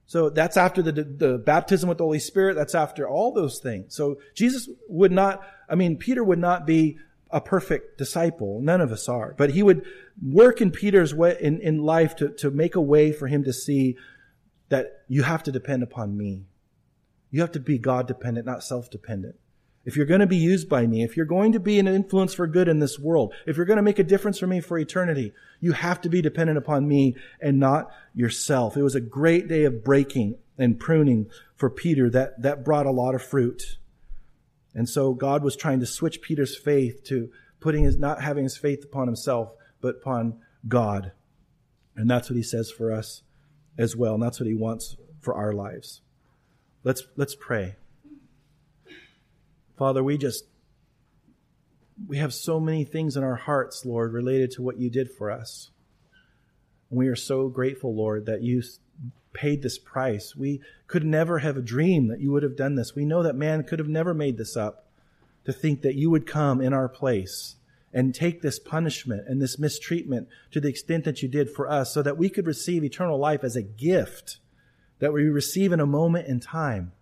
So 0.05 0.30
that's 0.30 0.57
after 0.57 0.82
the, 0.82 0.91
the 0.91 1.38
baptism 1.38 1.88
with 1.88 1.97
the 1.97 2.03
Holy 2.03 2.20
Spirit. 2.20 2.55
That's 2.55 2.76
after 2.76 3.07
all 3.07 3.32
those 3.32 3.59
things. 3.59 3.95
So 3.95 4.18
Jesus 4.34 4.68
would 4.89 5.11
not, 5.11 5.41
I 5.70 5.76
mean, 5.76 5.97
Peter 5.97 6.24
would 6.24 6.39
not 6.39 6.66
be 6.66 6.97
a 7.34 7.42
perfect 7.42 7.98
disciple. 7.98 8.62
None 8.62 8.80
of 8.80 8.92
us 8.92 9.10
are. 9.10 9.34
But 9.38 9.50
he 9.50 9.64
would 9.64 9.84
work 10.22 10.62
in 10.62 10.72
Peter's 10.72 11.14
way, 11.14 11.36
in, 11.42 11.60
in 11.60 11.80
life 11.80 12.16
to, 12.18 12.30
to 12.30 12.52
make 12.52 12.76
a 12.76 12.82
way 12.82 13.12
for 13.12 13.28
him 13.28 13.44
to 13.44 13.52
see 13.52 13.98
that 14.70 15.02
you 15.08 15.24
have 15.24 15.44
to 15.44 15.52
depend 15.52 15.84
upon 15.84 16.16
me. 16.16 16.46
You 17.32 17.42
have 17.42 17.52
to 17.54 17.60
be 17.60 17.80
God 17.80 18.08
dependent, 18.08 18.46
not 18.46 18.64
self 18.64 18.90
dependent. 18.90 19.36
If 19.86 19.98
you're 19.98 20.06
going 20.06 20.22
to 20.22 20.28
be 20.28 20.38
used 20.38 20.70
by 20.70 20.88
me, 20.88 21.04
if 21.04 21.18
you're 21.18 21.26
going 21.26 21.52
to 21.52 21.60
be 21.60 21.78
an 21.78 21.88
influence 21.88 22.34
for 22.34 22.48
good 22.48 22.70
in 22.70 22.80
this 22.80 22.98
world, 22.98 23.34
if 23.46 23.58
you're 23.58 23.66
going 23.66 23.78
to 23.78 23.84
make 23.84 24.00
a 24.00 24.04
difference 24.04 24.40
for 24.40 24.48
me 24.48 24.62
for 24.62 24.78
eternity, 24.78 25.34
you 25.60 25.74
have 25.74 26.00
to 26.02 26.10
be 26.10 26.22
dependent 26.22 26.58
upon 26.58 26.88
me 26.88 27.18
and 27.42 27.60
not 27.60 27.92
yourself. 28.14 28.78
It 28.78 28.84
was 28.84 28.96
a 28.96 29.02
great 29.02 29.50
day 29.50 29.66
of 29.66 29.84
breaking 29.84 30.38
and 30.58 30.80
pruning 30.80 31.30
for 31.56 31.70
Peter 31.70 32.10
that, 32.12 32.42
that 32.44 32.64
brought 32.64 32.86
a 32.86 32.92
lot 32.92 33.16
of 33.16 33.22
fruit. 33.22 33.78
And 34.74 34.90
so 34.90 35.14
God 35.14 35.44
was 35.44 35.56
trying 35.56 35.80
to 35.82 35.86
switch 35.86 36.22
Peter's 36.22 36.58
faith 36.58 37.04
to 37.06 37.30
putting 37.60 37.84
his, 37.84 37.98
not 37.98 38.22
having 38.22 38.44
his 38.44 38.58
faith 38.58 38.84
upon 38.84 39.08
himself, 39.08 39.54
but 39.82 39.98
upon 39.98 40.40
God. 40.68 41.12
And 41.96 42.10
that's 42.10 42.30
what 42.30 42.38
he 42.38 42.44
says 42.44 42.72
for 42.72 42.92
us 42.92 43.22
as 43.78 43.96
well. 43.96 44.16
And 44.16 44.24
that's 44.24 44.40
what 44.40 44.48
he 44.48 44.56
wants 44.56 44.98
for 45.22 45.36
our 45.36 45.54
lives. 45.54 46.02
Let's, 46.84 47.04
let's 47.16 47.36
pray. 47.36 47.76
Father, 49.78 50.04
we 50.04 50.18
just, 50.18 50.46
we 52.08 52.18
have 52.18 52.34
so 52.34 52.60
many 52.60 52.84
things 52.84 53.16
in 53.16 53.24
our 53.24 53.36
hearts, 53.36 53.86
Lord, 53.86 54.14
related 54.14 54.52
to 54.52 54.62
what 54.62 54.80
you 54.80 54.90
did 54.90 55.12
for 55.12 55.32
us. 55.32 55.70
And 56.90 56.98
we 56.98 57.08
are 57.08 57.16
so 57.16 57.48
grateful, 57.48 57.96
Lord, 57.96 58.26
that 58.26 58.42
you 58.42 58.64
paid 59.34 59.62
this 59.62 59.78
price. 59.78 60.36
We 60.36 60.62
could 60.88 61.06
never 61.06 61.40
have 61.40 61.66
dreamed 61.66 62.10
that 62.12 62.22
you 62.22 62.32
would 62.32 62.44
have 62.44 62.56
done 62.56 62.76
this. 62.76 62.96
We 62.96 63.06
know 63.06 63.24
that 63.24 63.36
man 63.36 63.64
could 63.64 63.80
have 63.80 63.90
never 63.90 64.14
made 64.14 64.38
this 64.38 64.56
up 64.56 64.86
to 65.46 65.52
think 65.52 65.82
that 65.82 65.96
you 65.96 66.10
would 66.10 66.26
come 66.26 66.62
in 66.62 66.74
our 66.74 66.88
place 66.88 67.56
and 67.94 68.16
take 68.16 68.42
this 68.42 68.60
punishment 68.60 69.28
and 69.28 69.42
this 69.42 69.60
mistreatment 69.60 70.28
to 70.52 70.60
the 70.60 70.70
extent 70.70 71.04
that 71.04 71.22
you 71.22 71.28
did 71.28 71.50
for 71.50 71.70
us 71.70 71.94
so 71.94 72.02
that 72.02 72.18
we 72.18 72.30
could 72.30 72.48
receive 72.48 72.84
eternal 72.84 73.20
life 73.20 73.44
as 73.44 73.56
a 73.56 73.62
gift 73.62 74.38
that 75.00 75.14
we 75.14 75.24
receive 75.26 75.72
in 75.72 75.80
a 75.80 75.86
moment 75.86 76.28
in 76.28 76.40
time. 76.40 76.94